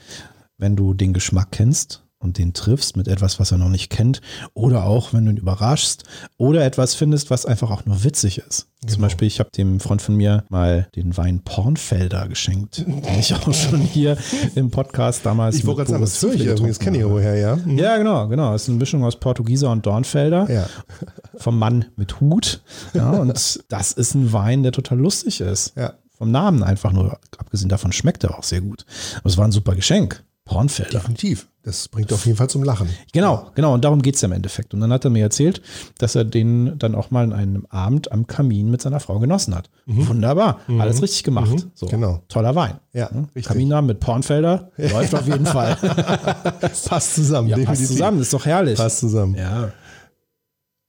Wenn 0.57 0.77
du 0.77 0.95
den 0.95 1.13
Geschmack 1.13 1.49
kennst 1.53 2.03
und 2.21 2.39
den 2.39 2.53
triffst 2.53 2.97
mit 2.97 3.07
etwas, 3.09 3.39
was 3.39 3.53
er 3.53 3.59
noch 3.59 3.69
nicht 3.69 3.91
kennt, 3.91 4.21
oder 4.55 4.85
auch, 4.85 5.13
wenn 5.13 5.25
du 5.25 5.31
ihn 5.31 5.37
überraschst, 5.37 6.05
oder 6.37 6.65
etwas 6.65 6.95
findest, 6.95 7.31
was 7.31 7.47
einfach 7.47 7.71
auch 7.71 7.85
nur 7.87 8.03
witzig 8.05 8.39
ist. 8.39 8.67
Zum 8.81 8.89
Genau. 8.91 9.03
Beispiel, 9.03 9.27
ich 9.29 9.41
habe 9.41 9.51
dem 9.51 9.81
Freund 9.81 10.03
von 10.03 10.15
mir 10.15 10.45
mal 10.51 10.89
den 10.95 11.17
Wein 11.17 11.41
Pornfelder 11.45 12.29
geschenkt, 12.29 12.79
den 12.87 13.03
ich 13.19 13.35
auch 13.35 13.53
schon 13.53 13.81
hier 13.81 14.17
im 14.55 14.71
Podcast 14.71 15.27
damals. 15.27 15.57
Ich 15.57 15.67
wollte 15.67 15.79
gerade 15.79 15.91
sagen, 15.91 16.03
das 16.03 16.23
ich 16.23 16.69
das 16.69 16.79
kenne 16.79 16.99
ich 16.99 17.05
woher, 17.05 17.37
ja. 17.37 17.51
habe. 17.51 17.73
Ja, 17.75 17.97
genau, 17.97 18.29
genau. 18.29 18.55
Es 18.55 18.63
ist 18.63 18.69
eine 18.69 18.79
Mischung 18.79 19.05
aus 19.05 19.19
Portugieser 19.19 19.71
und 19.71 19.85
Dornfelder 19.87 20.51
Ja. 20.51 20.67
vom 21.37 21.59
Mann 21.59 21.87
mit 21.97 22.21
Hut. 22.21 22.63
Ja, 22.95 23.11
und 23.11 23.29
das 23.69 23.93
ist 23.93 24.15
ein 24.15 24.33
Wein, 24.33 24.63
der 24.63 24.73
total 24.73 24.99
lustig 24.99 25.41
ist. 25.41 25.73
Ja. 25.77 25.95
Vom 26.17 26.31
Namen 26.33 26.63
einfach 26.65 26.93
nur. 26.93 27.19
Abgesehen 27.37 27.69
davon 27.69 27.93
schmeckt 27.93 28.25
er 28.25 28.37
auch 28.37 28.43
sehr 28.43 28.61
gut. 28.61 28.85
Aber 29.19 29.27
es 29.29 29.37
war 29.37 29.45
ein 29.45 29.53
super 29.53 29.75
Geschenk. 29.77 30.25
Pornfelder. 30.45 30.99
Definitiv. 30.99 31.49
Das 31.69 31.87
bringt 31.89 32.11
auf 32.15 32.25
jeden 32.25 32.39
Fall 32.39 32.49
zum 32.49 32.63
Lachen. 32.63 32.89
Genau, 33.13 33.51
genau. 33.55 33.75
Und 33.75 33.85
darum 33.85 34.01
geht 34.01 34.15
es 34.15 34.23
ja 34.23 34.27
im 34.27 34.33
Endeffekt. 34.33 34.73
Und 34.73 34.81
dann 34.81 34.91
hat 34.91 35.05
er 35.05 35.11
mir 35.11 35.23
erzählt, 35.23 35.61
dass 35.99 36.15
er 36.15 36.25
den 36.25 36.79
dann 36.79 36.95
auch 36.95 37.11
mal 37.11 37.25
an 37.25 37.35
einem 37.35 37.67
Abend 37.69 38.11
am 38.11 38.27
Kamin 38.27 38.71
mit 38.71 38.81
seiner 38.81 39.01
Frau 39.01 39.19
genossen 39.19 39.55
hat. 39.55 39.69
Wunderbar. 39.85 40.61
Alles 40.79 41.03
richtig 41.03 41.25
gemacht. 41.25 41.67
So, 41.75 41.85
Genau. 41.85 42.23
Toller 42.29 42.55
Wein. 42.55 42.81
Ja, 42.95 43.11
Hm? 43.11 43.25
richtig. 43.35 43.45
Kaminnamen 43.45 43.87
mit 43.87 44.01
Pornfelder 44.01 44.71
läuft 44.79 45.15
auf 45.15 45.27
jeden 45.27 45.45
Fall. 45.45 45.77
Passt 46.87 47.15
zusammen, 47.15 47.49
ja, 47.49 47.59
passt 47.59 47.87
zusammen. 47.87 48.23
Ist 48.23 48.33
doch 48.33 48.47
herrlich. 48.47 48.79
Passt 48.79 49.01
zusammen. 49.01 49.35
Ja. 49.35 49.71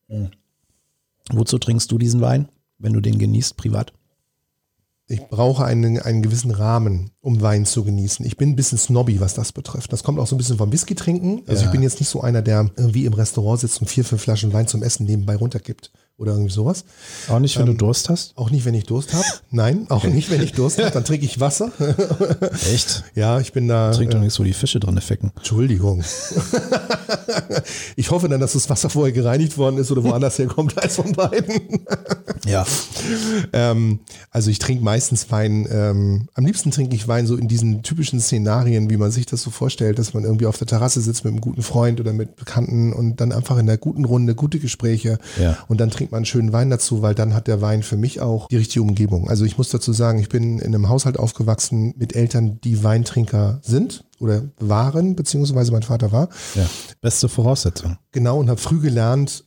Hm. 0.08 0.30
Wozu 1.34 1.58
trinkst 1.58 1.92
du 1.92 1.98
diesen 1.98 2.22
Wein, 2.22 2.48
wenn 2.78 2.94
du 2.94 3.02
den 3.02 3.20
genießt, 3.20 3.58
privat? 3.58 3.92
Ich 5.12 5.28
brauche 5.28 5.66
einen, 5.66 6.00
einen 6.00 6.22
gewissen 6.22 6.52
Rahmen, 6.52 7.10
um 7.20 7.42
Wein 7.42 7.66
zu 7.66 7.84
genießen. 7.84 8.24
Ich 8.28 8.38
bin 8.38 8.50
ein 8.50 8.56
bisschen 8.56 8.78
snobby, 8.78 9.20
was 9.20 9.34
das 9.34 9.52
betrifft. 9.52 9.92
Das 9.92 10.04
kommt 10.04 10.20
auch 10.20 10.28
so 10.28 10.36
ein 10.36 10.38
bisschen 10.38 10.58
vom 10.60 10.72
Whisky 10.72 10.94
trinken. 10.94 11.42
Also 11.48 11.62
Ja. 11.64 11.68
ich 11.68 11.72
bin 11.72 11.82
jetzt 11.82 12.00
nicht 12.00 12.10
so 12.10 12.22
einer, 12.22 12.44
der 12.44 12.70
irgendwie 12.78 13.06
im 13.06 13.14
Restaurant 13.14 13.60
sitzt 13.60 13.82
und 13.82 13.88
vier, 13.88 14.06
fünf 14.06 14.22
Flaschen 14.22 14.54
Wein 14.54 14.68
zum 14.68 14.84
Essen 14.84 15.08
nebenbei 15.08 15.36
runterkippt. 15.36 15.92
Oder 16.20 16.34
irgendwie 16.34 16.52
sowas. 16.52 16.84
Auch 17.30 17.40
nicht, 17.40 17.56
wenn 17.58 17.68
Ähm, 17.68 17.78
du 17.78 17.86
Durst 17.86 18.10
hast? 18.10 18.38
Auch 18.38 18.50
nicht, 18.52 18.66
wenn 18.66 18.74
ich 18.74 18.84
Durst 18.84 19.14
habe. 19.14 19.24
Nein, 19.52 19.86
auch 19.90 20.04
nicht, 20.04 20.30
wenn 20.30 20.42
ich 20.44 20.52
Durst 20.54 20.78
habe. 20.80 20.92
Dann 20.92 21.04
trinke 21.06 21.26
ich 21.26 21.40
Wasser. 21.40 21.72
Echt? 22.74 23.04
ja, 23.16 23.40
ich 23.40 23.54
bin 23.54 23.68
da. 23.68 23.92
Trink 23.92 24.12
doch 24.12 24.18
äh, 24.18 24.22
nichts, 24.22 24.40
wo 24.40 24.44
die 24.44 24.54
Fische 24.54 24.80
drin 24.80 25.00
ficken. 25.02 25.32
Entschuldigung. 25.38 26.04
ich 27.96 28.12
hoffe 28.12 28.28
dann, 28.30 28.40
dass 28.40 28.54
das 28.54 28.70
Wasser 28.70 28.90
vorher 28.90 29.14
gereinigt 29.14 29.58
worden 29.58 29.78
ist 29.78 29.92
oder 29.92 30.04
woanders 30.04 30.38
herkommt 30.40 30.78
als 30.78 30.96
von 30.98 31.12
beiden. 31.14 31.80
Ja. 32.46 32.66
ähm, 33.54 34.00
also 34.32 34.50
ich 34.50 34.60
trinke 34.60 34.84
meistens 34.84 35.30
Wein. 35.32 35.68
Ähm, 35.72 36.28
am 36.34 36.46
liebsten 36.46 36.72
trinke 36.72 36.96
ich 36.96 37.08
Wein 37.08 37.28
so 37.28 37.36
in 37.36 37.48
diesen 37.48 37.84
typischen 37.84 38.20
Szenarien, 38.20 38.90
wie 38.90 38.98
man 38.98 39.12
sich 39.12 39.26
das 39.26 39.42
so 39.42 39.52
vorstellt, 39.52 40.00
dass 40.00 40.14
man 40.14 40.24
irgendwie 40.24 40.46
auf 40.46 40.58
der 40.58 40.68
Terrasse 40.68 41.02
sitzt 41.02 41.24
mit 41.24 41.32
einem 41.34 41.42
guten 41.42 41.62
Freund 41.62 42.00
oder 42.00 42.14
mit 42.14 42.36
Bekannten 42.36 42.94
und 42.94 43.22
dann 43.22 43.32
einfach 43.32 43.56
in 43.58 43.70
einer 43.70 43.78
guten 43.78 44.06
Runde 44.06 44.36
gute 44.36 44.60
Gespräche 44.60 45.18
Ja. 45.40 45.58
und 45.68 45.80
dann 45.80 45.90
trinkt 45.92 46.09
man 46.12 46.20
einen 46.20 46.26
schönen 46.26 46.54
Wein 46.54 46.70
dazu, 46.70 47.02
weil 47.02 47.16
dann 47.16 47.34
hat 47.34 47.48
der 47.48 47.62
Wein 47.62 47.84
für 47.84 47.98
mich 47.98 48.22
auch 48.22 48.48
die 48.48 48.58
richtige 48.58 48.82
Umgebung. 48.82 49.30
Also 49.30 49.46
ich 49.46 49.58
muss 49.58 49.70
dazu 49.70 49.94
sagen, 49.94 50.20
ich 50.20 50.30
bin 50.30 50.60
in 50.60 50.74
einem 50.74 50.90
Haushalt 50.90 51.18
aufgewachsen 51.18 51.94
mit 51.98 52.16
Eltern, 52.16 52.60
die 52.62 52.84
Weintrinker 52.84 53.60
sind 53.64 54.06
oder 54.20 54.44
waren, 54.60 55.16
beziehungsweise 55.16 55.72
mein 55.72 55.84
Vater 55.84 56.12
war. 56.12 56.30
ja. 56.56 56.66
Beste 57.02 57.30
Voraussetzung. 57.30 57.98
Genau, 58.12 58.40
und 58.40 58.50
habe 58.50 58.60
früh 58.60 58.80
gelernt, 58.80 59.46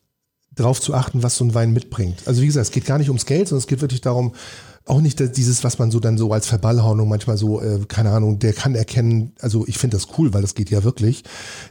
darauf 0.54 0.80
zu 0.80 0.94
achten, 0.94 1.22
was 1.22 1.36
so 1.36 1.44
ein 1.44 1.54
Wein 1.54 1.72
mitbringt. 1.72 2.22
Also 2.26 2.42
wie 2.42 2.46
gesagt, 2.46 2.66
es 2.66 2.72
geht 2.72 2.84
gar 2.84 2.98
nicht 2.98 3.08
ums 3.08 3.26
Geld, 3.26 3.48
sondern 3.48 3.62
es 3.62 3.66
geht 3.66 3.80
wirklich 3.80 4.00
darum, 4.00 4.34
auch 4.86 5.00
nicht 5.00 5.20
dass 5.20 5.32
dieses, 5.32 5.62
was 5.64 5.78
man 5.78 5.90
so 5.90 6.00
dann 6.00 6.18
so 6.18 6.32
als 6.32 6.46
Verballhornung 6.46 7.08
manchmal 7.08 7.36
so, 7.36 7.60
äh, 7.60 7.80
keine 7.86 8.10
Ahnung, 8.10 8.38
der 8.40 8.52
kann 8.52 8.74
erkennen, 8.74 9.32
also 9.40 9.64
ich 9.68 9.78
finde 9.78 9.96
das 9.96 10.08
cool, 10.18 10.34
weil 10.34 10.42
das 10.42 10.54
geht 10.54 10.70
ja 10.70 10.82
wirklich. 10.84 11.22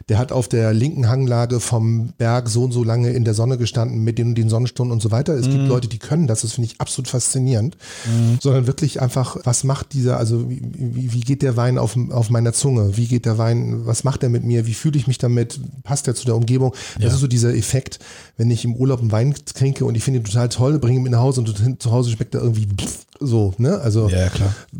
Der 0.08 0.18
hat 0.18 0.32
auf 0.32 0.48
der 0.48 0.72
linken 0.72 1.08
Hanglage 1.08 1.60
vom 1.60 2.14
Berg 2.18 2.48
so 2.48 2.64
und 2.64 2.72
so 2.72 2.82
lange 2.84 3.10
in 3.10 3.24
der 3.24 3.34
Sonne 3.34 3.58
gestanden 3.58 4.02
mit 4.02 4.18
den, 4.18 4.34
den 4.34 4.48
Sonnenstunden 4.48 4.92
und 4.92 5.02
so 5.02 5.10
weiter. 5.10 5.34
Es 5.34 5.50
gibt 5.50 5.66
Leute, 5.68 5.88
die 5.88 5.98
können 5.98 6.26
das, 6.26 6.40
das 6.42 6.52
finde 6.52 6.66
ich 6.72 6.80
absolut 6.80 7.08
faszinierend. 7.08 7.76
Sondern 8.40 8.66
wirklich 8.66 9.00
einfach, 9.02 9.36
was 9.44 9.64
macht 9.64 9.92
dieser, 9.92 10.16
also 10.16 10.48
wie, 10.50 10.62
wie, 10.74 11.12
wie 11.12 11.20
geht 11.20 11.42
der 11.42 11.56
Wein 11.56 11.78
auf, 11.78 11.96
auf 12.10 12.30
meiner 12.30 12.52
Zunge? 12.52 12.96
Wie 12.96 13.06
geht 13.06 13.26
der 13.26 13.38
Wein, 13.38 13.86
was 13.86 14.04
macht 14.04 14.22
er 14.22 14.28
mit 14.30 14.44
mir? 14.44 14.66
Wie 14.66 14.74
fühle 14.74 14.98
ich 14.98 15.06
mich 15.06 15.18
damit? 15.18 15.60
Passt 15.82 16.08
er 16.08 16.14
zu 16.14 16.24
der 16.24 16.36
Umgebung? 16.36 16.72
Das 16.96 17.04
Ja. 17.04 17.08
ist 17.14 17.20
so 17.20 17.26
dieser 17.26 17.54
Effekt, 17.54 17.98
wenn 18.36 18.50
ich 18.50 18.64
im 18.64 18.74
Urlaub 18.74 19.00
einen 19.00 19.12
Wein 19.12 19.34
trinke 19.54 19.84
und 19.84 19.96
ich 19.96 20.02
finde 20.02 20.20
ihn 20.20 20.24
total 20.24 20.48
toll, 20.48 20.78
bringe 20.78 20.96
ihn 20.98 21.02
mit 21.02 21.12
nach 21.12 21.20
Hause 21.20 21.40
und 21.42 21.82
zu 21.82 21.92
Hause 21.92 22.10
schmeckt 22.10 22.34
er 22.34 22.42
irgendwie 22.42 22.66
pff, 22.66 23.06
so, 23.26 23.54
ne? 23.58 23.78
Also 23.80 24.08
Ja, 24.08 24.28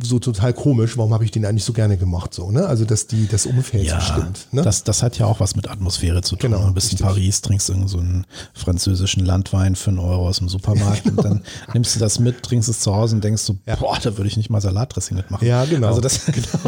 so 0.03 0.19
total 0.19 0.53
komisch, 0.53 0.97
warum 0.97 1.13
habe 1.15 1.25
ich 1.25 1.31
den 1.31 1.45
eigentlich 1.45 1.65
so 1.65 1.73
gerne 1.73 1.97
gemacht, 1.97 2.35
so, 2.35 2.51
ne? 2.51 2.67
Also 2.67 2.85
dass 2.85 3.07
die, 3.07 3.27
das 3.29 3.47
Umfeld 3.47 3.89
so 3.89 4.01
stimmt. 4.01 4.49
Ne? 4.53 4.63
das, 4.63 4.85
das 4.85 5.03
hat 5.03 5.19
ja 5.19 5.27
auch 5.27 5.41
was 5.41 5.57
mit 5.57 5.69
Atmosphäre 5.69 6.23
zu 6.23 6.37
tun. 6.37 6.53
Genau, 6.53 6.67
du 6.67 6.73
bist 6.75 6.93
in 6.93 6.99
Paris, 6.99 7.41
trinkst 7.41 7.69
irgend 7.71 7.89
so 7.89 7.99
einen 7.99 8.27
französischen 8.55 9.25
Landwein 9.25 9.77
für 9.77 9.91
einen 9.91 9.99
Euro 9.99 10.29
aus 10.29 10.39
dem 10.39 10.49
Supermarkt 10.49 11.07
und 11.11 11.25
dann 11.25 11.43
nimmst 11.73 11.95
du 11.97 12.01
das 12.01 12.19
mit, 12.19 12.43
trinkst 12.43 12.69
es 12.69 12.81
zu 12.81 12.95
Hause 12.95 13.17
und 13.17 13.25
denkst 13.25 13.43
so, 13.43 13.57
boah, 13.79 13.99
da 14.03 14.17
würde 14.17 14.29
ich 14.29 14.37
nicht 14.37 14.51
mal 14.51 14.61
Salatdressing 14.61 15.17
mitmachen. 15.17 15.47
ja, 15.47 15.65
genau. 15.65 15.89
Also 15.89 16.01
das, 16.01 16.21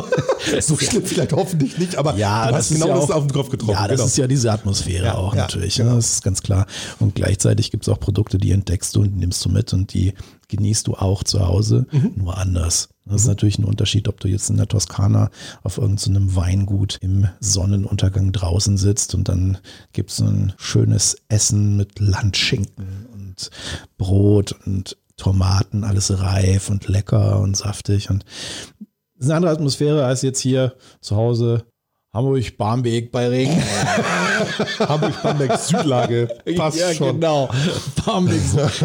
so 0.61 0.77
schlimm 0.77 1.05
vielleicht 1.05 1.33
hoffentlich 1.33 1.79
nicht, 1.79 1.97
aber 1.97 2.17
ja, 2.17 2.47
du 2.47 2.53
das 2.53 2.59
hast 2.59 2.71
ist 2.71 2.75
genau 2.77 2.89
ja 2.89 3.01
das 3.01 3.11
auch, 3.11 3.17
auf 3.17 3.27
den 3.27 3.33
Kopf 3.33 3.51
getroffen. 3.51 3.73
Ja, 3.73 3.89
das 3.89 3.97
genau. 3.97 4.07
ist 4.07 4.17
ja 4.19 4.27
diese 4.27 4.53
Atmosphäre 4.53 5.07
Ja, 5.07 5.15
auch 5.17 5.35
ja, 5.35 5.43
natürlich. 5.43 5.77
genau. 5.77 5.91
Ja, 5.91 5.97
das 5.97 6.13
ist 6.13 6.25
ganz 6.25 6.43
klar. 6.43 6.67
Und 6.99 7.15
gleichzeitig 7.15 7.71
gibt 7.71 7.85
es 7.85 7.89
auch 7.89 7.99
Produkte, 8.01 8.39
die 8.39 8.51
entdeckst 8.53 8.95
du 8.97 9.03
und 9.03 9.17
nimmst 9.17 9.45
du 9.45 9.49
mit 9.49 9.73
und 9.73 9.93
die 9.95 10.15
genießt 10.57 10.87
du 10.87 10.95
auch 10.95 11.23
zu 11.25 11.47
Hause, 11.47 11.87
Mhm. 11.93 12.13
nur 12.17 12.37
anders. 12.39 12.89
Das 13.07 13.23
ist 13.23 13.27
natürlich 13.27 13.59
ein 13.59 13.65
Unterschied, 13.65 14.09
ob 14.09 14.19
du 14.21 14.29
jetzt 14.29 14.49
in 14.49 14.57
der 14.57 14.67
Toskana 14.69 15.31
auf 15.63 15.77
irgendeinem 15.79 16.35
Weingut 16.37 16.97
im 17.03 17.29
Sonnenuntergang 17.41 18.33
draußen 18.33 18.79
sitzt 18.79 19.15
und 19.15 19.29
dann 19.29 19.59
gibt 19.93 20.11
es 20.11 20.17
so 20.17 20.25
ein 20.25 20.55
schönes 20.57 21.17
Essen 21.29 21.77
mit 21.77 21.99
Landschinken 22.01 23.07
und 23.13 23.51
Brot 23.99 24.53
und 24.67 24.97
Tomaten, 25.17 25.85
alles 25.85 26.19
reif 26.21 26.71
und 26.71 26.89
lecker 26.89 27.41
und 27.41 27.57
saftig 27.57 28.11
und 28.11 28.25
das 29.17 29.27
ist 29.27 29.31
eine 29.31 29.37
andere 29.37 29.53
Atmosphäre 29.53 30.05
als 30.05 30.23
jetzt 30.23 30.41
hier 30.41 30.75
zu 31.01 31.15
Hause 31.17 31.65
Hamburg, 32.15 32.57
Barmbek 32.57 33.11
bei 33.11 33.29
Regen. 33.29 33.61
Hamburg-Bamberg 34.79 35.59
Südlage 35.59 36.29
passt 36.57 36.79
ja, 36.79 36.93
schon. 36.95 37.15
genau. 37.21 37.49
Barmbek, 38.05 38.41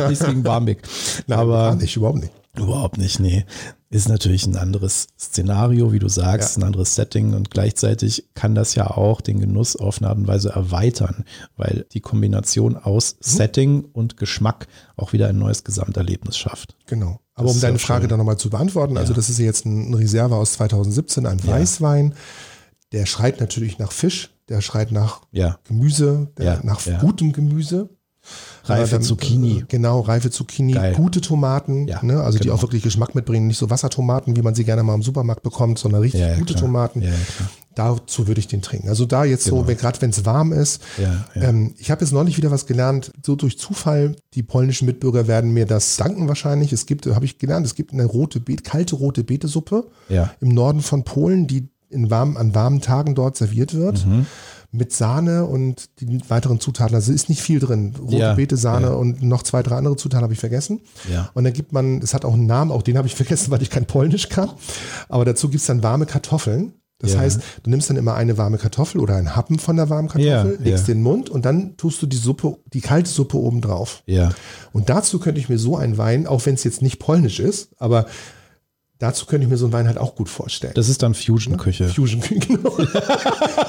nichts 0.09 0.25
gegen 0.25 0.43
Barmbek. 0.43 0.81
Aber 1.29 1.75
nicht, 1.75 1.95
überhaupt 1.95 2.19
nicht. 2.19 2.33
überhaupt 2.57 2.97
nicht, 2.97 3.19
nee. 3.19 3.45
Ist 3.91 4.07
natürlich 4.07 4.45
ein 4.45 4.55
anderes 4.55 5.07
Szenario, 5.19 5.91
wie 5.91 5.97
du 5.99 6.09
sagst, 6.09 6.57
Ja. 6.57 6.61
ein 6.61 6.67
anderes 6.67 6.93
Setting 6.95 7.33
und 7.33 7.49
gleichzeitig 7.49 8.25
kann 8.35 8.53
das 8.53 8.75
ja 8.75 8.85
auch 8.87 9.19
den 9.19 9.39
Genuss 9.39 9.75
auf 9.75 9.99
eine 9.99 10.09
Art 10.09 10.17
und 10.19 10.27
Weise 10.27 10.49
erweitern, 10.49 11.25
weil 11.57 11.85
die 11.91 11.99
Kombination 11.99 12.77
aus 12.77 13.13
Mhm. 13.15 13.17
Setting 13.21 13.85
und 13.93 14.17
Geschmack 14.17 14.67
auch 14.95 15.11
wieder 15.13 15.27
ein 15.27 15.39
neues 15.39 15.63
Gesamterlebnis 15.63 16.37
schafft. 16.37 16.75
Genau. 16.85 17.19
Aber 17.33 17.47
Das 17.47 17.55
um 17.55 17.61
deine 17.61 17.77
ja 17.77 17.79
Frage 17.85 18.01
schön. 18.03 18.09
dann 18.09 18.19
nochmal 18.19 18.37
zu 18.37 18.49
beantworten, 18.51 18.97
also 18.97 19.13
das 19.13 19.29
ist 19.29 19.39
jetzt 19.39 19.65
ein 19.65 19.93
Reserve 19.93 20.35
aus 20.35 20.53
2017, 20.53 21.25
ein 21.25 21.43
Weißwein. 21.47 22.13
Der 22.91 23.05
schreit 23.05 23.39
natürlich 23.39 23.77
nach 23.79 23.91
Fisch, 23.91 24.31
der 24.49 24.61
schreit 24.61 24.91
nach 24.91 25.21
Ja. 25.31 25.59
Gemüse, 25.67 26.31
der, 26.37 26.45
Ja, 26.45 26.59
nach 26.63 26.85
ja. 26.85 26.97
gutem 26.99 27.33
Gemüse. 27.33 27.89
Reife 28.65 28.91
dann, 28.95 29.01
Zucchini. 29.01 29.59
äh, 29.59 29.63
Genau, 29.69 30.01
reife 30.01 30.29
Zucchini, 30.29 30.73
Geil. 30.73 30.93
gute 30.93 31.21
Tomaten, 31.21 31.85
ne, 31.85 32.21
also 32.21 32.37
die 32.37 32.43
genau. 32.43 32.55
auch 32.55 32.61
wirklich 32.61 32.83
Geschmack 32.83 33.15
mitbringen, 33.15 33.47
nicht 33.47 33.57
so 33.57 33.69
Wassertomaten, 33.69 34.35
wie 34.35 34.41
man 34.41 34.53
sie 34.55 34.65
gerne 34.65 34.83
mal 34.83 34.93
im 34.93 35.01
Supermarkt 35.01 35.41
bekommt, 35.41 35.79
sondern 35.79 36.01
richtig 36.01 36.21
gute 36.37 36.53
klar. 36.53 36.65
Tomaten. 36.65 37.03
Dazu 37.75 38.27
würde 38.27 38.39
ich 38.39 38.47
den 38.47 38.61
trinken. 38.61 38.89
Also 38.89 39.05
da 39.05 39.23
jetzt 39.23 39.45
Genau. 39.45 39.65
so, 39.65 39.75
gerade 39.75 40.01
wenn 40.01 40.09
es 40.09 40.25
warm 40.25 40.51
ist. 40.51 40.81
Ähm, 41.35 41.73
ich 41.77 41.91
habe 41.91 42.01
jetzt 42.03 42.11
neulich 42.11 42.35
wieder 42.37 42.51
was 42.51 42.65
gelernt, 42.65 43.11
so 43.25 43.35
durch 43.35 43.57
Zufall. 43.57 44.15
Die 44.33 44.43
polnischen 44.43 44.85
Mitbürger 44.85 45.27
werden 45.27 45.51
mir 45.51 45.65
das 45.65 45.95
danken 45.95 46.27
wahrscheinlich. 46.27 46.73
Es 46.73 46.85
gibt, 46.85 47.05
habe 47.07 47.23
ich 47.25 47.37
gelernt, 47.39 47.65
es 47.65 47.73
gibt 47.75 47.93
eine 47.93 48.05
rote 48.05 48.39
Beet, 48.41 48.63
kalte 48.65 48.95
rote 48.97 49.23
Beetesuppe 49.23 49.87
im 50.41 50.49
Norden 50.49 50.81
von 50.81 51.03
Polen, 51.05 51.47
die 51.47 51.69
in 51.89 52.09
warm, 52.09 52.37
an 52.37 52.53
warmen 52.55 52.81
Tagen 52.81 53.15
dort 53.15 53.35
serviert 53.37 53.73
wird. 53.73 54.05
Mhm. 54.05 54.25
Mit 54.71 54.93
Sahne 54.93 55.45
und 55.47 55.89
die 55.99 56.19
weiteren 56.29 56.59
Zutaten. 56.59 56.93
Also 56.93 57.11
ist 57.11 57.27
nicht 57.27 57.41
viel 57.41 57.59
drin. 57.59 57.95
Rote 57.99 58.17
Ja, 58.17 58.33
Beete, 58.35 58.55
Sahne 58.55 58.87
ja. 58.87 58.93
und 58.93 59.23
noch 59.23 59.41
zwei, 59.41 59.63
drei 59.63 59.77
andere 59.77 59.95
Zutaten 59.95 60.21
habe 60.23 60.33
ich 60.33 60.39
vergessen. 60.39 60.81
Ja. 61.11 61.31
Und 61.33 61.43
dann 61.43 61.53
gibt 61.53 61.73
man, 61.73 61.99
es 62.03 62.13
hat 62.13 62.23
auch 62.23 62.33
einen 62.35 62.45
Namen, 62.45 62.69
auch 62.71 62.83
den 62.83 62.95
habe 62.95 63.07
ich 63.07 63.15
vergessen, 63.23 63.49
weil 63.49 63.63
ich 63.63 63.71
kein 63.71 63.85
Polnisch 63.87 64.29
kann. 64.29 64.51
Aber 65.07 65.25
dazu 65.25 65.49
gibt 65.49 65.61
es 65.61 65.67
dann 65.67 65.81
warme 65.81 66.05
Kartoffeln. 66.05 66.73
Das 66.99 67.13
Ja. 67.13 67.19
heißt, 67.21 67.39
du 67.63 67.69
nimmst 67.71 67.89
dann 67.89 67.95
immer 67.97 68.13
eine 68.13 68.37
warme 68.37 68.57
Kartoffel 68.59 68.99
oder 69.01 69.15
einen 69.15 69.35
Happen 69.35 69.57
von 69.57 69.75
der 69.77 69.89
warmen 69.89 70.09
Kartoffel, 70.09 70.57
Ja, 70.59 70.63
legst 70.63 70.87
ja. 70.87 70.93
den 70.93 71.01
Mund 71.01 71.29
und 71.31 71.45
dann 71.45 71.75
tust 71.77 72.01
du 72.01 72.05
die 72.05 72.17
Suppe, 72.17 72.57
die 72.73 72.81
kalte 72.81 73.09
Suppe 73.09 73.37
oben 73.37 73.61
drauf. 73.61 74.03
Ja. 74.05 74.29
Und 74.73 74.89
dazu 74.89 75.17
könnte 75.17 75.39
ich 75.39 75.47
mir 75.49 75.57
so 75.57 75.77
einen 75.77 75.97
Wein, 75.97 76.27
auch 76.27 76.45
wenn 76.45 76.55
es 76.55 76.63
jetzt 76.65 76.81
nicht 76.83 76.99
polnisch 76.99 77.39
ist, 77.39 77.69
aber 77.79 78.05
dazu 78.99 79.25
könnte 79.25 79.45
ich 79.45 79.49
mir 79.49 79.57
so 79.57 79.65
einen 79.65 79.73
Wein 79.73 79.87
halt 79.87 79.97
auch 79.97 80.15
gut 80.15 80.29
vorstellen. 80.29 80.73
Das 80.75 80.89
ist 80.89 81.01
dann 81.01 81.13
Fusion-Küche. 81.13 81.87
Fusion, 81.89 82.21
genau. 82.47 82.77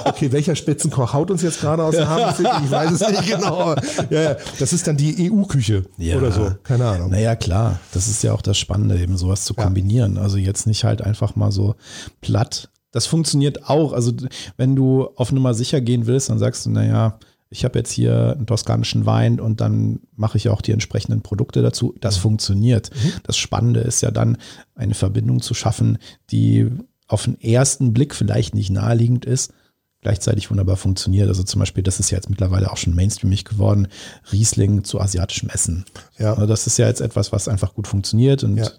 okay, 0.05 0.31
welcher 0.33 0.55
Spitzenkoch 0.57 1.13
haut 1.15 1.31
uns 1.31 1.43
jetzt 1.43 1.61
gerade 1.61 1.83
aus 1.83 1.95
der 1.95 2.09
Hafen? 2.09 2.47
Ich 2.65 2.71
weiß 2.71 2.91
es 2.93 3.01
nicht 3.09 3.27
genau. 3.27 3.75
Ja, 4.11 4.21
ja, 4.23 4.37
das 4.59 4.73
ist 4.73 4.87
dann 4.87 4.97
die 4.97 5.31
EU-Küche 5.31 5.85
Ja. 5.99 6.19
oder 6.19 6.33
so. 6.33 6.53
Keine 6.63 6.87
Ahnung. 6.87 7.11
Naja, 7.11 7.37
klar. 7.37 7.79
Das 7.93 8.09
ist 8.09 8.23
ja 8.23 8.33
auch 8.33 8.43
das 8.43 8.59
Spannende, 8.59 8.99
eben 8.99 9.17
sowas 9.17 9.45
zu 9.45 9.55
kombinieren. 9.55 10.19
Also 10.19 10.37
jetzt 10.37 10.67
nicht 10.67 10.85
halt 10.85 11.01
einfach 11.03 11.37
mal 11.37 11.53
so 11.53 11.75
platt. 12.21 12.71
Das 12.93 13.07
funktioniert 13.07 13.69
auch. 13.69 13.93
Also 13.93 14.13
wenn 14.57 14.75
du 14.75 15.09
auf 15.17 15.31
Nummer 15.33 15.55
sicher 15.55 15.81
gehen 15.81 16.07
willst, 16.07 16.29
dann 16.29 16.39
sagst 16.39 16.67
du, 16.67 16.71
naja, 16.71 17.19
ich 17.51 17.65
habe 17.65 17.79
jetzt 17.79 17.91
hier 17.91 18.35
einen 18.37 18.47
toskanischen 18.47 19.07
Wein 19.07 19.41
und 19.41 19.61
dann 19.61 20.01
mache 20.15 20.39
ich 20.39 20.49
auch 20.49 20.63
die 20.63 20.71
entsprechenden 20.71 21.21
Produkte 21.21 21.63
dazu. 21.63 21.95
Das 22.01 22.17
funktioniert. 22.17 22.91
Das 23.25 23.37
Spannende 23.37 23.81
ist 23.81 24.01
ja 24.03 24.13
dann, 24.13 24.39
eine 24.77 24.95
Verbindung 24.95 25.43
zu 25.43 25.53
schaffen, 25.53 25.99
die 26.31 26.71
auf 27.09 27.25
den 27.25 27.41
ersten 27.41 27.93
Blick 27.93 28.15
vielleicht 28.15 28.55
nicht 28.55 28.71
naheliegend 28.71 29.25
ist, 29.25 29.53
gleichzeitig 30.01 30.49
wunderbar 30.49 30.77
funktioniert. 30.77 31.29
Also 31.29 31.43
zum 31.43 31.59
Beispiel, 31.59 31.83
das 31.83 31.99
ist 31.99 32.11
ja 32.11 32.19
jetzt 32.19 32.31
mittlerweile 32.31 32.71
auch 32.71 32.77
schon 32.77 32.95
mainstreamig 32.95 33.45
geworden, 33.45 33.89
Riesling 34.31 34.85
zu 34.85 35.01
asiatischem 35.01 35.51
Essen. 35.51 35.85
Ja. 36.19 36.35
Also 36.35 36.47
das 36.47 36.69
ist 36.69 36.79
ja 36.79 36.87
jetzt 36.87 37.01
etwas, 37.01 37.33
was 37.33 37.49
einfach 37.49 37.75
gut 37.75 37.89
funktioniert 37.89 38.45
und 38.45 38.59
Ja. 38.59 38.71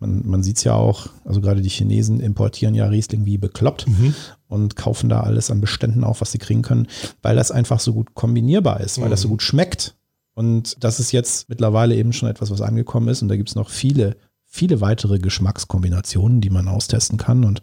Man, 0.00 0.26
man 0.26 0.42
sieht 0.42 0.58
es 0.58 0.64
ja 0.64 0.74
auch, 0.74 1.08
also 1.24 1.40
gerade 1.40 1.60
die 1.62 1.68
Chinesen 1.68 2.20
importieren 2.20 2.74
ja 2.74 2.86
Riesling 2.86 3.24
wie 3.24 3.38
bekloppt 3.38 3.86
Mhm. 3.88 4.14
und 4.48 4.76
kaufen 4.76 5.08
da 5.08 5.20
alles 5.20 5.50
an 5.50 5.60
Beständen 5.60 6.04
auf, 6.04 6.20
was 6.20 6.32
sie 6.32 6.38
kriegen 6.38 6.62
können, 6.62 6.86
weil 7.22 7.36
das 7.36 7.50
einfach 7.50 7.80
so 7.80 7.92
gut 7.92 8.14
kombinierbar 8.14 8.80
ist, 8.80 9.00
weil 9.00 9.10
das 9.10 9.20
Mhm. 9.20 9.22
so 9.22 9.28
gut 9.28 9.42
schmeckt. 9.42 9.94
Und 10.34 10.76
das 10.82 10.98
ist 11.00 11.12
jetzt 11.12 11.48
mittlerweile 11.48 11.94
eben 11.94 12.12
schon 12.12 12.28
etwas, 12.28 12.50
was 12.50 12.60
angekommen 12.62 13.08
ist 13.08 13.22
und 13.22 13.28
da 13.28 13.36
gibt 13.36 13.50
es 13.50 13.54
noch 13.54 13.68
viele, 13.70 14.16
viele 14.46 14.80
weitere 14.80 15.18
Geschmackskombinationen, 15.18 16.40
die 16.40 16.50
man 16.50 16.68
austesten 16.68 17.18
kann 17.18 17.44
und 17.44 17.62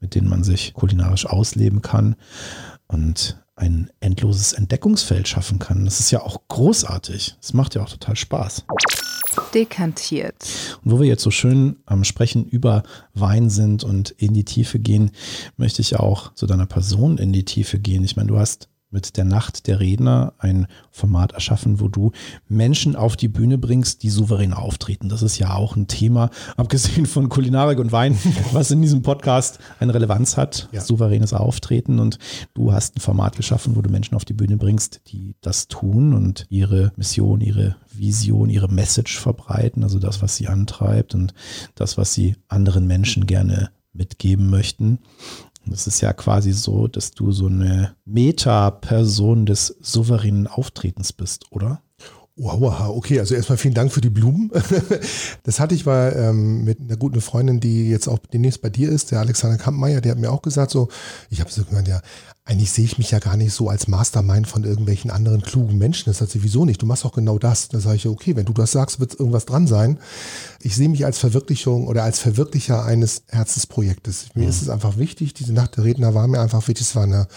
mit 0.00 0.14
denen 0.14 0.28
man 0.28 0.44
sich 0.44 0.74
kulinarisch 0.74 1.26
ausleben 1.26 1.82
kann 1.82 2.16
und 2.86 3.42
ein 3.56 3.90
endloses 3.98 4.52
Entdeckungsfeld 4.52 5.26
schaffen 5.26 5.58
kann. 5.58 5.84
Das 5.84 5.98
ist 5.98 6.12
ja 6.12 6.22
auch 6.22 6.40
großartig. 6.46 7.36
Das 7.40 7.54
macht 7.54 7.74
ja 7.74 7.82
auch 7.82 7.88
total 7.90 8.14
Spaß. 8.14 8.64
Dekantiert. 9.54 10.78
Und 10.84 10.92
wo 10.92 11.00
wir 11.00 11.06
jetzt 11.06 11.22
so 11.22 11.30
schön 11.30 11.76
am 11.86 12.04
Sprechen 12.04 12.44
über 12.44 12.82
Wein 13.14 13.50
sind 13.50 13.84
und 13.84 14.10
in 14.10 14.34
die 14.34 14.44
Tiefe 14.44 14.78
gehen, 14.78 15.10
möchte 15.56 15.82
ich 15.82 15.96
auch 15.96 16.34
zu 16.34 16.46
deiner 16.46 16.66
Person 16.66 17.18
in 17.18 17.32
die 17.32 17.44
Tiefe 17.44 17.78
gehen. 17.78 18.04
Ich 18.04 18.16
meine, 18.16 18.28
du 18.28 18.38
hast 18.38 18.68
mit 18.90 19.16
der 19.16 19.24
Nacht 19.24 19.66
der 19.66 19.80
Redner 19.80 20.32
ein 20.38 20.66
Format 20.90 21.32
erschaffen, 21.32 21.80
wo 21.80 21.88
du 21.88 22.12
Menschen 22.48 22.96
auf 22.96 23.16
die 23.16 23.28
Bühne 23.28 23.58
bringst, 23.58 24.02
die 24.02 24.08
souverän 24.08 24.54
auftreten. 24.54 25.08
Das 25.08 25.22
ist 25.22 25.38
ja 25.38 25.54
auch 25.54 25.76
ein 25.76 25.88
Thema, 25.88 26.30
abgesehen 26.56 27.06
von 27.06 27.28
Kulinarik 27.28 27.78
und 27.78 27.92
Wein, 27.92 28.18
was 28.52 28.70
in 28.70 28.80
diesem 28.80 29.02
Podcast 29.02 29.58
eine 29.78 29.92
Relevanz 29.92 30.36
hat, 30.36 30.68
ja. 30.72 30.80
souveränes 30.80 31.34
Auftreten. 31.34 31.98
Und 31.98 32.18
du 32.54 32.72
hast 32.72 32.96
ein 32.96 33.00
Format 33.00 33.36
geschaffen, 33.36 33.76
wo 33.76 33.82
du 33.82 33.90
Menschen 33.90 34.14
auf 34.14 34.24
die 34.24 34.34
Bühne 34.34 34.56
bringst, 34.56 35.02
die 35.08 35.34
das 35.40 35.68
tun 35.68 36.14
und 36.14 36.46
ihre 36.48 36.92
Mission, 36.96 37.40
ihre 37.40 37.76
Vision, 37.92 38.48
ihre 38.48 38.68
Message 38.68 39.18
verbreiten, 39.18 39.82
also 39.82 39.98
das, 39.98 40.22
was 40.22 40.36
sie 40.36 40.48
antreibt 40.48 41.14
und 41.14 41.34
das, 41.74 41.98
was 41.98 42.14
sie 42.14 42.36
anderen 42.48 42.86
Menschen 42.86 43.26
gerne 43.26 43.70
mitgeben 43.92 44.48
möchten. 44.48 45.00
Das 45.70 45.86
ist 45.86 46.00
ja 46.00 46.12
quasi 46.12 46.52
so, 46.52 46.88
dass 46.88 47.12
du 47.12 47.32
so 47.32 47.46
eine 47.46 47.94
Meta-Person 48.04 49.46
des 49.46 49.76
souveränen 49.80 50.46
Auftretens 50.46 51.12
bist, 51.12 51.50
oder? 51.50 51.82
Wow, 52.40 52.96
okay, 52.96 53.18
also 53.18 53.34
erstmal 53.34 53.58
vielen 53.58 53.74
Dank 53.74 53.92
für 53.92 54.00
die 54.00 54.10
Blumen. 54.10 54.50
Das 55.42 55.58
hatte 55.60 55.74
ich 55.74 55.86
mal 55.86 56.14
ähm, 56.16 56.62
mit 56.64 56.78
einer 56.80 56.96
guten 56.96 57.20
Freundin, 57.20 57.58
die 57.58 57.88
jetzt 57.88 58.06
auch 58.06 58.18
demnächst 58.18 58.60
bei 58.60 58.68
dir 58.68 58.90
ist, 58.90 59.10
der 59.10 59.20
Alexander 59.20 59.56
Kampmeier, 59.56 60.00
der 60.00 60.12
hat 60.12 60.18
mir 60.18 60.30
auch 60.30 60.42
gesagt, 60.42 60.70
so, 60.70 60.88
ich 61.30 61.40
habe 61.40 61.50
so 61.50 61.64
gemeint, 61.64 61.88
ja, 61.88 62.00
eigentlich 62.48 62.72
sehe 62.72 62.86
ich 62.86 62.96
mich 62.96 63.10
ja 63.10 63.18
gar 63.18 63.36
nicht 63.36 63.52
so 63.52 63.68
als 63.68 63.88
Mastermind 63.88 64.48
von 64.48 64.64
irgendwelchen 64.64 65.10
anderen 65.10 65.42
klugen 65.42 65.76
Menschen. 65.76 66.06
Das 66.06 66.16
sagt 66.16 66.30
sowieso 66.30 66.64
nicht. 66.64 66.80
Du 66.80 66.86
machst 66.86 67.04
auch 67.04 67.12
genau 67.12 67.38
das. 67.38 67.68
Da 67.68 67.78
sage 67.78 67.96
ich, 67.96 68.08
okay, 68.08 68.36
wenn 68.36 68.46
du 68.46 68.54
das 68.54 68.72
sagst, 68.72 69.00
wird 69.00 69.20
irgendwas 69.20 69.44
dran 69.44 69.66
sein. 69.66 69.98
Ich 70.62 70.74
sehe 70.74 70.88
mich 70.88 71.04
als 71.04 71.18
Verwirklichung 71.18 71.86
oder 71.86 72.04
als 72.04 72.20
Verwirklicher 72.20 72.86
eines 72.86 73.22
Herzensprojektes. 73.28 74.28
Mir 74.34 74.44
mhm. 74.44 74.48
ist 74.48 74.62
es 74.62 74.70
einfach 74.70 74.96
wichtig, 74.96 75.34
diese 75.34 75.52
Nacht 75.52 75.76
der 75.76 75.84
Redner 75.84 76.14
war 76.14 76.26
mir 76.26 76.40
einfach 76.40 76.66
wichtig. 76.68 76.86
Es 76.86 76.96
war 76.96 77.02
eine, 77.02 77.28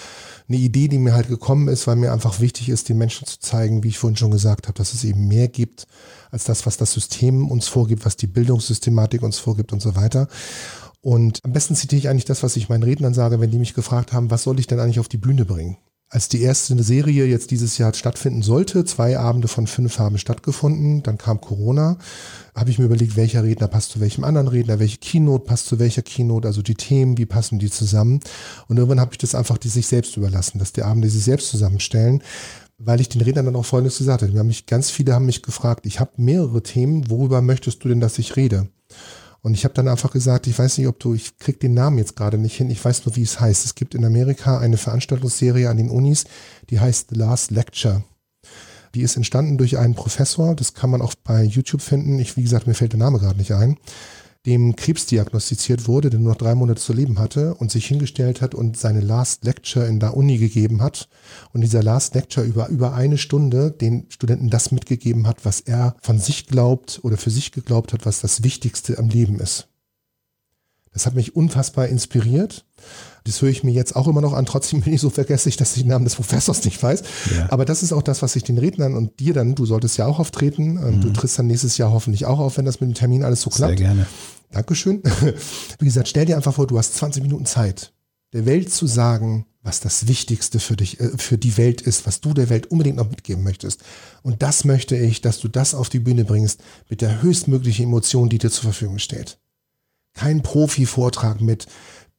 eine 0.48 0.58
Idee, 0.58 0.88
die 0.88 0.98
mir 0.98 1.14
halt 1.14 1.28
gekommen 1.28 1.68
ist, 1.68 1.88
weil 1.88 1.98
mir 1.98 2.14
einfach 2.14 2.40
wichtig 2.40 2.70
ist, 2.70 2.88
den 2.88 2.98
Menschen 2.98 3.28
zu 3.28 3.38
zeigen, 3.42 3.84
wie 3.84 3.90
ich 3.90 3.98
vorhin 3.98 4.16
schon 4.16 4.32
gesagt 4.32 4.70
habe, 4.70 4.78
dass 4.78 4.94
es 4.94 5.04
eben 5.04 5.28
mehr 5.28 5.50
gibt 5.50 5.88
als 6.32 6.46
das, 6.46 6.66
was 6.66 6.78
das 6.78 6.94
System 6.94 7.52
uns 7.52 7.68
vorgibt, 7.68 8.06
was 8.06 8.16
die 8.16 8.28
Bildungssystematik 8.28 9.22
uns 9.22 9.40
vorgibt 9.40 9.74
und 9.74 9.82
so 9.82 9.98
weiter. 9.98 10.30
Und 11.02 11.40
am 11.44 11.52
besten 11.52 11.76
zitiere 11.76 12.00
ich 12.00 12.10
eigentlich 12.10 12.26
das, 12.26 12.44
was 12.44 12.56
ich 12.56 12.70
meinen 12.70 12.84
Rednern 12.84 13.14
sage, 13.14 13.40
wenn 13.40 13.52
die 13.52 13.60
mich 13.60 13.74
gefragt 13.74 14.14
haben, 14.14 14.30
was 14.30 14.44
soll 14.44 14.60
ich 14.60 14.68
denn 14.68 14.80
eigentlich 14.80 15.00
auf 15.00 15.08
die 15.08 15.18
Bühne 15.18 15.46
bringen? 15.46 15.78
Als 16.14 16.28
die 16.28 16.42
erste 16.42 16.82
Serie 16.84 17.26
jetzt 17.26 17.52
dieses 17.52 17.78
Jahr 17.78 17.94
stattfinden 17.94 18.42
sollte, 18.42 18.84
zwei 18.84 19.18
Abende 19.18 19.48
von 19.48 19.66
fünf 19.66 19.98
haben 19.98 20.18
stattgefunden, 20.18 21.04
dann 21.04 21.18
kam 21.18 21.40
Corona, 21.40 21.98
habe 22.54 22.70
ich 22.70 22.78
mir 22.78 22.86
überlegt, 22.86 23.16
welcher 23.16 23.46
Redner 23.46 23.70
passt 23.70 23.92
zu 23.92 24.02
welchem 24.02 24.26
anderen 24.26 24.50
Redner, 24.50 24.78
welche 24.80 24.98
Keynote 24.98 25.46
passt 25.46 25.68
zu 25.68 25.80
welcher 25.80 26.02
Keynote, 26.02 26.50
also 26.50 26.62
die 26.62 26.76
Themen, 26.76 27.18
wie 27.18 27.26
passen 27.26 27.60
die 27.60 27.70
zusammen. 27.70 28.20
Und 28.68 28.76
irgendwann 28.76 29.00
habe 29.00 29.14
ich 29.14 29.20
das 29.20 29.36
einfach 29.36 29.58
die 29.58 29.70
sich 29.70 29.88
selbst 29.88 30.18
überlassen, 30.18 30.60
dass 30.60 30.74
die 30.74 30.84
Abende 30.84 31.10
sich 31.10 31.24
selbst 31.24 31.48
zusammenstellen, 31.48 32.22
weil 32.78 33.00
ich 33.00 33.08
den 33.08 33.22
Rednern 33.22 33.46
dann 33.46 33.56
auch 33.56 33.66
Folgendes 33.66 33.98
gesagt 33.98 34.22
habe. 34.22 34.44
Mich, 34.44 34.66
ganz 34.66 34.90
viele 34.90 35.14
haben 35.14 35.26
mich 35.26 35.42
gefragt, 35.42 35.86
ich 35.86 36.02
habe 36.02 36.12
mehrere 36.18 36.62
Themen, 36.62 37.10
worüber 37.10 37.42
möchtest 37.42 37.86
du 37.86 37.88
denn, 37.88 38.02
dass 38.02 38.20
ich 38.20 38.36
rede? 38.36 38.68
Und 39.42 39.56
ich 39.56 39.64
habe 39.64 39.74
dann 39.74 39.88
einfach 39.88 40.12
gesagt, 40.12 40.46
ich 40.48 40.58
weiß 40.58 40.78
nicht, 40.78 40.88
ob 40.88 41.00
du, 41.00 41.16
ich 41.16 41.38
krieg 41.38 41.60
den 41.60 41.74
Namen 41.74 41.98
jetzt 41.98 42.16
gerade 42.16 42.38
nicht 42.38 42.56
hin, 42.56 42.70
ich 42.70 42.84
weiß 42.84 43.06
nur, 43.06 43.16
wie 43.16 43.24
es 43.24 43.40
heißt. 43.40 43.66
Es 43.66 43.76
gibt 43.76 43.96
in 43.96 44.06
Amerika 44.06 44.60
eine 44.60 44.78
Veranstaltungsserie 44.78 45.70
an 45.70 45.78
den 45.78 45.90
Unis, 45.90 46.26
die 46.70 46.80
heißt 46.80 47.10
The 47.10 47.16
Last 47.16 47.52
Lecture. 47.52 48.04
Die 48.94 49.02
ist 49.02 49.16
entstanden 49.16 49.58
durch 49.58 49.78
einen 49.78 49.96
Professor, 49.96 50.56
das 50.56 50.74
kann 50.74 50.90
man 50.90 51.02
auch 51.02 51.16
bei 51.24 51.44
YouTube 51.44 51.82
finden. 51.82 52.20
Ich, 52.20 52.38
wie 52.38 52.44
gesagt, 52.44 52.68
mir 52.68 52.74
fällt 52.74 52.92
der 52.92 53.00
Name 53.00 53.20
gerade 53.20 53.40
nicht 53.40 53.54
ein 53.54 53.78
dem 54.46 54.76
Krebs 54.76 55.06
diagnostiziert 55.06 55.88
wurde, 55.88 56.10
der 56.10 56.20
nur 56.20 56.32
noch 56.32 56.38
drei 56.38 56.56
Monate 56.56 56.82
zu 56.82 56.94
leben 56.94 57.20
hatte 57.20 57.54
und 57.56 57.72
sich 57.72 57.86
hingestellt 57.86 58.42
hat 58.42 58.56
und 58.56 58.76
seine 58.76 59.02
Last 59.02 59.44
Lecture 59.46 59.86
in 59.86 60.00
der 60.00 60.18
Uni 60.18 60.38
gegeben 60.40 60.82
hat 60.82 61.10
und 61.54 61.62
dieser 61.62 61.84
Last 61.84 62.16
Lecture 62.16 62.46
über, 62.46 62.70
über 62.70 62.94
eine 62.94 63.20
Stunde 63.20 63.72
den 63.72 64.08
Studenten 64.10 64.50
das 64.50 64.72
mitgegeben 64.72 65.28
hat, 65.28 65.46
was 65.46 65.60
er 65.60 65.96
von 66.02 66.20
sich 66.20 66.48
glaubt 66.48 67.00
oder 67.04 67.18
für 67.18 67.30
sich 67.30 67.52
geglaubt 67.52 67.94
hat, 67.94 68.06
was 68.06 68.22
das 68.22 68.44
Wichtigste 68.44 68.98
am 68.98 69.10
Leben 69.10 69.40
ist. 69.40 69.68
Das 70.92 71.06
hat 71.06 71.16
mich 71.16 71.36
unfassbar 71.36 71.88
inspiriert. 71.88 72.66
Das 73.24 73.42
höre 73.42 73.50
ich 73.50 73.64
mir 73.64 73.72
jetzt 73.72 73.96
auch 73.96 74.08
immer 74.08 74.22
noch 74.22 74.34
an. 74.34 74.46
Trotzdem 74.46 74.82
bin 74.82 74.94
ich 74.94 75.02
so 75.02 75.10
vergesslich, 75.10 75.58
dass 75.58 75.76
ich 75.76 75.84
den 75.84 75.90
Namen 75.90 76.06
des 76.06 76.16
Professors 76.16 76.64
nicht 76.66 76.82
weiß. 76.82 77.04
Ja. 77.36 77.48
Aber 77.52 77.66
das 77.66 77.84
ist 77.84 77.94
auch 77.94 78.02
das, 78.02 78.22
was 78.22 78.36
ich 78.36 78.44
den 78.44 78.58
Rednern 78.58 78.96
und 78.96 79.20
dir 79.20 79.34
dann, 79.34 79.56
du 79.56 79.66
solltest 79.66 79.98
ja 79.98 80.06
auch 80.06 80.20
auftreten. 80.20 80.74
Mhm. 80.74 81.02
Du 81.02 81.10
trittst 81.12 81.38
dann 81.38 81.48
nächstes 81.48 81.78
Jahr 81.78 81.92
hoffentlich 81.92 82.26
auch 82.26 82.40
auf, 82.40 82.58
wenn 82.58 82.66
das 82.66 82.82
mit 82.82 82.90
dem 82.90 82.94
Termin 82.96 83.24
alles 83.24 83.42
so 83.42 83.50
klappt. 83.50 83.78
Sehr 83.78 83.88
gerne. 83.88 84.08
Dankeschön. 84.52 85.02
Wie 85.80 85.86
gesagt, 85.86 86.08
stell 86.08 86.26
dir 86.26 86.36
einfach 86.36 86.54
vor, 86.54 86.68
du 86.68 86.78
hast 86.78 86.96
20 86.96 87.24
Minuten 87.24 87.46
Zeit, 87.46 87.94
der 88.34 88.46
Welt 88.46 88.72
zu 88.72 88.88
sagen, 88.88 89.46
was 89.64 89.80
das 89.80 90.08
Wichtigste 90.08 90.60
für 90.60 90.76
dich, 90.76 91.00
äh, 91.00 91.10
für 91.18 91.38
die 91.38 91.58
Welt 91.58 91.82
ist, 91.82 92.06
was 92.08 92.22
du 92.22 92.34
der 92.34 92.50
Welt 92.50 92.68
unbedingt 92.68 92.98
noch 92.98 93.10
mitgeben 93.10 93.44
möchtest. 93.44 93.82
Und 94.24 94.42
das 94.42 94.66
möchte 94.66 94.98
ich, 94.98 95.22
dass 95.22 95.40
du 95.40 95.48
das 95.48 95.76
auf 95.76 95.90
die 95.90 96.00
Bühne 96.00 96.26
bringst 96.26 96.62
mit 96.90 97.02
der 97.02 97.22
höchstmöglichen 97.22 97.86
Emotion, 97.86 98.30
die 98.30 98.40
dir 98.40 98.50
zur 98.50 98.64
Verfügung 98.64 99.00
steht. 99.00 99.38
Kein 100.14 100.42
Profi-Vortrag 100.42 101.42
mit 101.42 101.68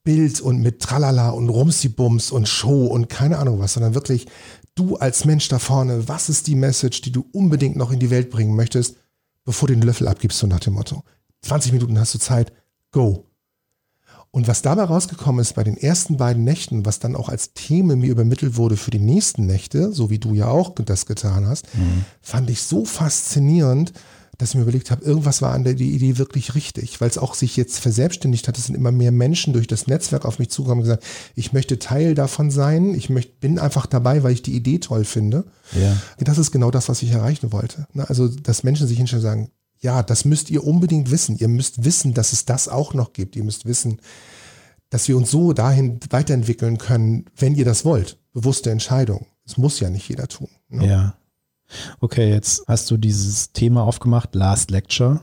Bild 0.04 0.40
und 0.40 0.60
mit 0.60 0.80
Tralala 0.80 1.30
und 1.30 1.48
Rumsibums 1.48 2.30
und 2.30 2.48
Show 2.48 2.86
und 2.86 3.08
keine 3.08 3.38
Ahnung 3.38 3.60
was, 3.60 3.74
sondern 3.74 3.94
wirklich 3.94 4.26
du 4.74 4.96
als 4.96 5.24
Mensch 5.24 5.48
da 5.48 5.58
vorne, 5.58 6.08
was 6.08 6.28
ist 6.28 6.46
die 6.46 6.54
Message, 6.54 7.02
die 7.02 7.12
du 7.12 7.26
unbedingt 7.32 7.76
noch 7.76 7.92
in 7.92 8.00
die 8.00 8.10
Welt 8.10 8.30
bringen 8.30 8.56
möchtest, 8.56 8.96
bevor 9.44 9.68
du 9.68 9.74
den 9.74 9.82
Löffel 9.82 10.08
abgibst, 10.08 10.38
so 10.38 10.46
nach 10.46 10.60
dem 10.60 10.74
Motto. 10.74 11.02
20 11.42 11.72
Minuten 11.72 11.98
hast 11.98 12.14
du 12.14 12.18
Zeit, 12.18 12.52
go. 12.90 13.26
Und 14.30 14.48
was 14.48 14.62
dabei 14.62 14.84
rausgekommen 14.84 15.42
ist 15.42 15.54
bei 15.54 15.62
den 15.62 15.76
ersten 15.76 16.16
beiden 16.16 16.42
Nächten, 16.42 16.86
was 16.86 16.98
dann 16.98 17.16
auch 17.16 17.28
als 17.28 17.52
Thema 17.52 17.96
mir 17.96 18.10
übermittelt 18.10 18.56
wurde 18.56 18.78
für 18.78 18.90
die 18.90 18.98
nächsten 18.98 19.44
Nächte, 19.44 19.92
so 19.92 20.08
wie 20.08 20.18
du 20.18 20.32
ja 20.32 20.48
auch 20.48 20.70
das 20.74 21.04
getan 21.04 21.46
hast, 21.46 21.66
mhm. 21.76 22.06
fand 22.22 22.48
ich 22.48 22.62
so 22.62 22.86
faszinierend, 22.86 23.92
dass 24.42 24.50
ich 24.50 24.56
mir 24.56 24.62
überlegt 24.62 24.90
habe, 24.90 25.04
irgendwas 25.04 25.40
war 25.40 25.52
an 25.52 25.62
der 25.62 25.74
Idee 25.74 26.18
wirklich 26.18 26.56
richtig, 26.56 27.00
weil 27.00 27.08
es 27.08 27.16
auch 27.16 27.34
sich 27.34 27.56
jetzt 27.56 27.78
verselbstständigt 27.78 28.48
hat. 28.48 28.58
Es 28.58 28.66
sind 28.66 28.74
immer 28.74 28.90
mehr 28.90 29.12
Menschen 29.12 29.52
durch 29.52 29.68
das 29.68 29.86
Netzwerk 29.86 30.24
auf 30.24 30.40
mich 30.40 30.50
zugekommen 30.50 30.80
und 30.82 30.88
gesagt, 30.88 31.04
ich 31.36 31.52
möchte 31.52 31.78
Teil 31.78 32.16
davon 32.16 32.50
sein. 32.50 32.92
Ich 32.94 33.08
möchte, 33.08 33.32
bin 33.38 33.60
einfach 33.60 33.86
dabei, 33.86 34.24
weil 34.24 34.32
ich 34.32 34.42
die 34.42 34.56
Idee 34.56 34.80
toll 34.80 35.04
finde. 35.04 35.44
Ja. 35.80 35.96
Das 36.18 36.38
ist 36.38 36.50
genau 36.50 36.72
das, 36.72 36.88
was 36.88 37.02
ich 37.02 37.12
erreichen 37.12 37.52
wollte. 37.52 37.86
Ne, 37.92 38.08
also, 38.08 38.26
dass 38.26 38.64
Menschen 38.64 38.88
sich 38.88 38.96
hinstellen 38.98 39.24
und 39.24 39.30
sagen, 39.30 39.50
ja, 39.78 40.02
das 40.02 40.24
müsst 40.24 40.50
ihr 40.50 40.64
unbedingt 40.64 41.12
wissen. 41.12 41.36
Ihr 41.38 41.48
müsst 41.48 41.84
wissen, 41.84 42.12
dass 42.12 42.32
es 42.32 42.44
das 42.44 42.66
auch 42.66 42.94
noch 42.94 43.12
gibt. 43.12 43.36
Ihr 43.36 43.44
müsst 43.44 43.64
wissen, 43.64 44.00
dass 44.90 45.06
wir 45.06 45.16
uns 45.16 45.30
so 45.30 45.52
dahin 45.52 46.00
weiterentwickeln 46.10 46.78
können, 46.78 47.26
wenn 47.36 47.54
ihr 47.54 47.64
das 47.64 47.84
wollt. 47.84 48.18
Bewusste 48.32 48.72
Entscheidung. 48.72 49.26
Das 49.46 49.56
muss 49.56 49.78
ja 49.78 49.88
nicht 49.88 50.08
jeder 50.08 50.26
tun. 50.26 50.48
Ne? 50.68 50.88
Ja. 50.88 51.14
Okay, 52.00 52.30
jetzt 52.30 52.64
hast 52.66 52.90
du 52.90 52.96
dieses 52.96 53.52
Thema 53.52 53.82
aufgemacht, 53.82 54.34
Last 54.34 54.70
Lecture. 54.70 55.20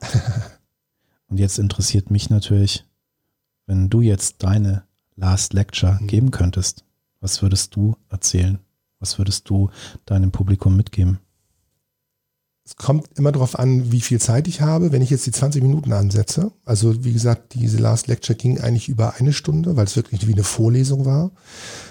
Und 1.27 1.37
jetzt 1.37 1.59
interessiert 1.59 2.09
mich 2.09 2.29
natürlich, 2.29 2.85
wenn 3.67 3.89
du 3.89 4.01
jetzt 4.01 4.43
deine 4.43 4.83
Last 5.15 5.53
Lecture 5.53 5.99
mhm. 6.01 6.07
geben 6.07 6.31
könntest, 6.31 6.83
was 7.21 7.41
würdest 7.41 7.75
du 7.75 7.95
erzählen? 8.09 8.59
Was 8.99 9.17
würdest 9.17 9.49
du 9.49 9.69
deinem 10.05 10.31
Publikum 10.31 10.75
mitgeben? 10.75 11.19
Es 12.65 12.75
kommt 12.75 13.17
immer 13.17 13.31
darauf 13.31 13.57
an, 13.57 13.91
wie 13.91 14.01
viel 14.01 14.21
Zeit 14.21 14.47
ich 14.47 14.61
habe. 14.61 14.91
Wenn 14.91 15.01
ich 15.01 15.09
jetzt 15.09 15.25
die 15.25 15.31
20 15.31 15.63
Minuten 15.63 15.91
ansetze, 15.91 16.51
also 16.65 17.03
wie 17.03 17.13
gesagt, 17.13 17.55
diese 17.55 17.79
Last 17.79 18.07
Lecture 18.07 18.37
ging 18.37 18.59
eigentlich 18.59 18.89
über 18.89 19.15
eine 19.15 19.33
Stunde, 19.33 19.75
weil 19.75 19.85
es 19.85 19.95
wirklich 19.95 20.27
wie 20.27 20.33
eine 20.33 20.43
Vorlesung 20.43 21.05
war. 21.05 21.31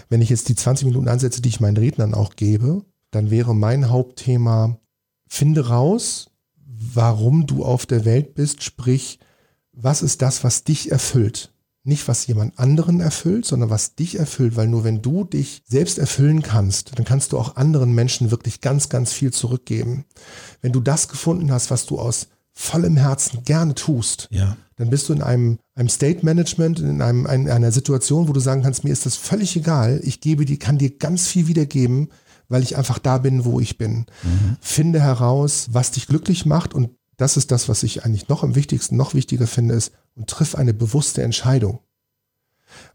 Wenn 0.08 0.22
ich 0.22 0.30
jetzt 0.30 0.48
die 0.48 0.54
20 0.54 0.86
Minuten 0.86 1.08
ansetze, 1.08 1.42
die 1.42 1.48
ich 1.48 1.60
meinen 1.60 1.76
Rednern 1.76 2.14
auch 2.14 2.36
gebe, 2.36 2.84
dann 3.10 3.30
wäre 3.30 3.54
mein 3.54 3.90
Hauptthema, 3.90 4.78
finde 5.28 5.68
raus, 5.68 6.30
warum 6.54 7.46
du 7.46 7.64
auf 7.64 7.86
der 7.86 8.04
Welt 8.04 8.34
bist, 8.34 8.62
sprich, 8.62 9.18
was 9.72 10.02
ist 10.02 10.22
das, 10.22 10.44
was 10.44 10.64
dich 10.64 10.90
erfüllt? 10.90 11.52
Nicht, 11.84 12.08
was 12.08 12.26
jemand 12.26 12.58
anderen 12.58 13.00
erfüllt, 13.00 13.46
sondern 13.46 13.70
was 13.70 13.94
dich 13.94 14.18
erfüllt, 14.18 14.56
weil 14.56 14.66
nur 14.66 14.84
wenn 14.84 15.00
du 15.00 15.24
dich 15.24 15.62
selbst 15.66 15.98
erfüllen 15.98 16.42
kannst, 16.42 16.98
dann 16.98 17.04
kannst 17.04 17.32
du 17.32 17.38
auch 17.38 17.56
anderen 17.56 17.94
Menschen 17.94 18.30
wirklich 18.30 18.60
ganz, 18.60 18.88
ganz 18.88 19.12
viel 19.12 19.32
zurückgeben. 19.32 20.04
Wenn 20.60 20.72
du 20.72 20.80
das 20.80 21.08
gefunden 21.08 21.50
hast, 21.50 21.70
was 21.70 21.86
du 21.86 21.98
aus 21.98 22.28
vollem 22.52 22.96
Herzen 22.96 23.44
gerne 23.44 23.74
tust, 23.74 24.28
ja. 24.32 24.56
dann 24.76 24.90
bist 24.90 25.08
du 25.08 25.12
in 25.12 25.22
einem, 25.22 25.60
einem 25.76 25.88
State 25.88 26.26
Management, 26.26 26.80
in, 26.80 27.00
einem, 27.00 27.24
in 27.26 27.48
einer 27.48 27.70
Situation, 27.70 28.28
wo 28.28 28.32
du 28.32 28.40
sagen 28.40 28.62
kannst, 28.62 28.82
mir 28.82 28.92
ist 28.92 29.06
das 29.06 29.16
völlig 29.16 29.56
egal, 29.56 30.00
ich 30.02 30.20
gebe 30.20 30.44
dir, 30.44 30.58
kann 30.58 30.76
dir 30.76 30.98
ganz 30.98 31.28
viel 31.28 31.46
wiedergeben, 31.46 32.08
weil 32.48 32.62
ich 32.62 32.76
einfach 32.76 32.98
da 32.98 33.18
bin, 33.18 33.44
wo 33.44 33.60
ich 33.60 33.78
bin. 33.78 34.06
Mhm. 34.22 34.56
Finde 34.60 35.00
heraus, 35.00 35.68
was 35.70 35.90
dich 35.90 36.06
glücklich 36.06 36.46
macht 36.46 36.74
und 36.74 36.90
das 37.16 37.36
ist 37.36 37.50
das, 37.50 37.68
was 37.68 37.82
ich 37.82 38.04
eigentlich 38.04 38.28
noch 38.28 38.42
am 38.42 38.54
wichtigsten, 38.54 38.96
noch 38.96 39.12
wichtiger 39.12 39.46
finde, 39.46 39.74
ist 39.74 39.92
und 40.14 40.30
triff 40.30 40.54
eine 40.54 40.72
bewusste 40.72 41.22
Entscheidung. 41.22 41.80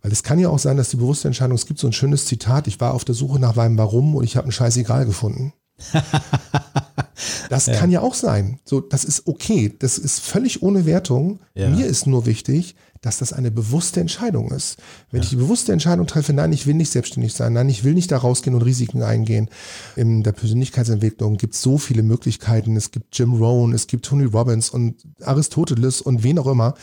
Weil 0.01 0.11
es 0.11 0.23
kann 0.23 0.39
ja 0.39 0.49
auch 0.49 0.59
sein, 0.59 0.77
dass 0.77 0.89
die 0.89 0.97
bewusste 0.97 1.27
Entscheidung, 1.27 1.55
es 1.55 1.65
gibt 1.65 1.79
so 1.79 1.87
ein 1.87 1.93
schönes 1.93 2.25
Zitat, 2.25 2.67
ich 2.67 2.79
war 2.79 2.93
auf 2.93 3.05
der 3.05 3.15
Suche 3.15 3.39
nach 3.39 3.55
meinem 3.55 3.77
Warum 3.77 4.15
und 4.15 4.23
ich 4.23 4.37
habe 4.37 4.47
ein 4.47 4.51
Scheißegal 4.51 5.05
gefunden. 5.05 5.53
das 7.49 7.65
ja. 7.65 7.73
kann 7.73 7.91
ja 7.91 8.01
auch 8.01 8.13
sein. 8.13 8.59
So, 8.63 8.79
das 8.79 9.03
ist 9.03 9.27
okay. 9.27 9.75
Das 9.79 9.97
ist 9.97 10.19
völlig 10.19 10.61
ohne 10.61 10.85
Wertung. 10.85 11.39
Ja. 11.55 11.69
Mir 11.69 11.87
ist 11.87 12.07
nur 12.07 12.25
wichtig, 12.25 12.75
dass 13.03 13.17
das 13.17 13.33
eine 13.33 13.51
bewusste 13.51 13.99
Entscheidung 13.99 14.49
ist. 14.51 14.77
Wenn 15.11 15.19
ja. 15.19 15.23
ich 15.23 15.29
die 15.29 15.35
bewusste 15.35 15.73
Entscheidung 15.73 16.07
treffe, 16.07 16.33
nein, 16.33 16.53
ich 16.53 16.65
will 16.65 16.73
nicht 16.73 16.89
selbstständig 16.89 17.33
sein, 17.33 17.53
nein, 17.53 17.69
ich 17.69 17.83
will 17.83 17.93
nicht 17.93 18.11
da 18.11 18.17
rausgehen 18.17 18.55
und 18.55 18.63
Risiken 18.63 19.03
eingehen. 19.03 19.49
In 19.95 20.23
der 20.23 20.31
Persönlichkeitsentwicklung 20.31 21.37
gibt 21.37 21.53
es 21.53 21.61
so 21.61 21.77
viele 21.77 22.01
Möglichkeiten. 22.01 22.75
Es 22.77 22.91
gibt 22.91 23.17
Jim 23.17 23.33
Rohn, 23.33 23.73
es 23.73 23.87
gibt 23.87 24.05
Tony 24.05 24.23
Robbins 24.23 24.69
und 24.69 25.03
Aristoteles 25.21 26.01
und 26.01 26.23
wen 26.23 26.39
auch 26.39 26.47
immer. 26.47 26.75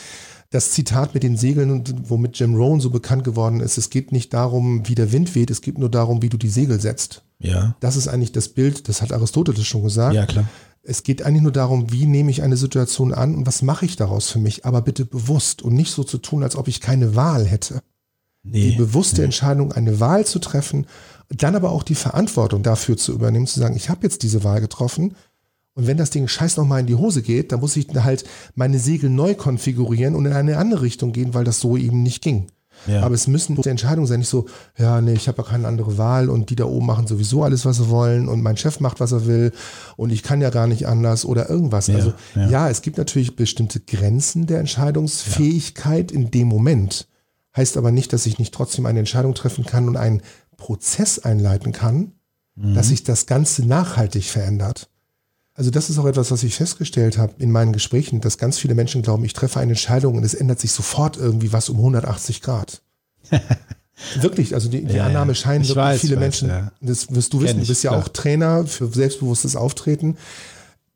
Das 0.50 0.72
Zitat 0.72 1.14
mit 1.14 1.22
den 1.22 1.37
Segeln, 1.37 1.85
womit 2.09 2.38
Jim 2.38 2.54
Rohn 2.54 2.80
so 2.80 2.90
bekannt 2.90 3.24
geworden 3.24 3.61
ist, 3.61 3.78
es 3.78 3.88
geht 3.88 4.12
nicht 4.12 4.35
darum, 4.35 4.87
wie 4.88 4.96
der 4.96 5.12
Wind 5.12 5.35
weht, 5.35 5.50
es 5.50 5.62
geht 5.62 5.78
nur 5.78 5.90
darum, 5.90 6.22
wie 6.22 6.28
du 6.28 6.37
die 6.37 6.48
Segel 6.48 6.80
setzt. 6.80 7.22
Ja. 7.38 7.76
Das 7.80 7.96
ist 7.96 8.09
eigentlich 8.09 8.33
das 8.33 8.48
Bild, 8.48 8.88
das 8.88 9.00
hat 9.00 9.12
Aristoteles 9.12 9.64
schon 9.64 9.85
gesagt. 9.85 10.14
Ja, 10.14 10.26
klar. 10.26 10.46
Es 10.83 11.03
geht 11.03 11.23
eigentlich 11.23 11.43
nur 11.43 11.53
darum, 11.53 11.93
wie 11.93 12.07
nehme 12.07 12.31
ich 12.31 12.43
eine 12.43 12.57
Situation 12.57 13.12
an 13.12 13.35
und 13.35 13.47
was 13.47 13.62
mache 13.62 13.85
ich 13.85 13.97
daraus 13.97 14.31
für 14.31 14.38
mich, 14.38 14.64
aber 14.64 14.81
bitte 14.81 15.05
bewusst 15.05 15.62
und 15.62 15.75
nicht 15.75 15.93
so 15.93 16.05
zu 16.05 16.19
tun, 16.19 16.43
als 16.43 16.57
ob 16.57 16.69
ich 16.69 16.81
keine 16.81 17.14
Wahl 17.14 17.47
hätte. 17.47 17.83
Nee, 18.43 18.71
die 18.71 18.77
bewusste 18.77 19.21
nee. 19.21 19.27
Entscheidung, 19.27 19.73
eine 19.73 20.01
Wahl 20.01 20.27
zu 20.27 20.38
treffen, 20.38 20.87
dann 21.29 21.55
aber 21.55 21.71
auch 21.71 21.83
die 21.83 21.95
Verantwortung 21.95 22.62
dafür 22.62 22.97
zu 22.97 23.12
übernehmen, 23.12 23.47
zu 23.47 23.61
sagen, 23.61 23.77
ich 23.77 23.90
habe 23.90 24.03
jetzt 24.03 24.23
diese 24.23 24.43
Wahl 24.43 24.62
getroffen 24.62 25.14
und 25.75 25.87
wenn 25.87 25.97
das 25.97 26.11
Ding 26.11 26.27
scheiß 26.27 26.57
nochmal 26.57 26.81
in 26.81 26.87
die 26.87 26.95
Hose 26.95 27.23
geht, 27.23 27.53
dann 27.53 27.61
muss 27.61 27.77
ich 27.77 27.88
halt 27.95 28.25
meine 28.55 28.79
Segel 28.79 29.09
neu 29.11 29.35
konfigurieren 29.35 30.14
und 30.14 30.27
in 30.27 30.33
eine 30.33 30.57
andere 30.57 30.83
Richtung 30.83 31.12
gehen, 31.12 31.35
weil 31.35 31.45
das 31.45 31.61
so 31.61 31.77
eben 31.77 32.03
nicht 32.03 32.23
ging. 32.23 32.49
Ja. 32.87 33.03
Aber 33.03 33.14
es 33.14 33.27
müssen 33.27 33.57
die 33.57 33.69
Entscheidungen 33.69 34.07
sein, 34.07 34.21
nicht 34.21 34.29
so, 34.29 34.47
ja, 34.79 35.01
nee, 35.01 35.12
ich 35.12 35.29
habe 35.29 35.43
ja 35.43 35.49
keine 35.49 35.69
andere 35.69 35.99
Wahl 35.99 36.31
und 36.31 36.51
die 36.51 36.57
da 36.57 36.64
oben 36.64 36.87
machen 36.87 37.07
sowieso 37.07 37.43
alles, 37.43 37.64
was 37.64 37.77
sie 37.77 37.88
wollen 37.88 38.29
und 38.29 38.43
mein 38.43 38.57
Chef 38.57 38.81
macht, 38.81 39.01
was 39.01 39.12
er 39.12 39.27
will 39.27 39.53
und 39.97 40.11
ich 40.11 40.23
kann 40.23 40.40
ja 40.40 40.51
gar 40.51 40.66
nicht 40.66 40.87
anders 40.87 41.25
oder 41.25 41.51
irgendwas. 41.51 41.88
Ja, 41.88 41.97
also 41.97 42.12
ja. 42.35 42.49
ja, 42.49 42.71
es 42.71 42.83
gibt 42.83 42.99
natürlich 42.99 43.37
bestimmte 43.37 43.81
Grenzen 43.81 44.47
der 44.47 44.61
Entscheidungsfähigkeit 44.61 46.11
in 46.11 46.31
dem 46.31 46.49
Moment. 46.49 47.09
Heißt 47.57 47.77
aber 47.77 47.90
nicht, 47.90 48.12
dass 48.12 48.27
ich 48.27 48.38
nicht 48.38 48.55
trotzdem 48.55 48.87
eine 48.87 49.01
Entscheidung 49.01 49.35
treffen 49.35 49.66
kann 49.66 49.88
und 49.88 49.97
einen 49.97 50.23
Prozess 50.57 51.19
einleiten 51.19 51.73
kann, 51.73 52.12
mhm. 52.55 52.75
dass 52.75 52.88
sich 52.88 53.03
das 53.03 53.27
Ganze 53.27 53.66
nachhaltig 53.66 54.25
verändert. 54.25 54.88
Also 55.54 55.70
das 55.70 55.90
ist 55.90 55.98
auch 55.98 56.06
etwas, 56.06 56.30
was 56.30 56.42
ich 56.42 56.54
festgestellt 56.54 57.18
habe 57.18 57.34
in 57.38 57.50
meinen 57.50 57.72
Gesprächen, 57.72 58.20
dass 58.20 58.38
ganz 58.38 58.58
viele 58.58 58.74
Menschen 58.74 59.02
glauben, 59.02 59.24
ich 59.24 59.32
treffe 59.32 59.60
eine 59.60 59.72
Entscheidung 59.72 60.16
und 60.16 60.24
es 60.24 60.34
ändert 60.34 60.60
sich 60.60 60.72
sofort 60.72 61.16
irgendwie 61.16 61.52
was 61.52 61.68
um 61.68 61.76
180 61.76 62.40
Grad. 62.40 62.82
wirklich, 64.20 64.54
also 64.54 64.68
die, 64.68 64.84
die 64.84 64.94
ja, 64.94 65.06
Annahme 65.06 65.34
scheinen 65.34 65.64
wirklich 65.64 65.76
weiß, 65.76 66.00
viele 66.00 66.16
weiß, 66.16 66.20
Menschen, 66.20 66.48
ja. 66.48 66.72
das 66.80 67.12
wirst 67.12 67.32
du 67.32 67.40
wissen, 67.40 67.60
du 67.60 67.66
bist 67.66 67.82
ja 67.82 67.90
klar. 67.90 68.02
auch 68.02 68.08
Trainer 68.08 68.66
für 68.66 68.88
selbstbewusstes 68.88 69.56
Auftreten. 69.56 70.16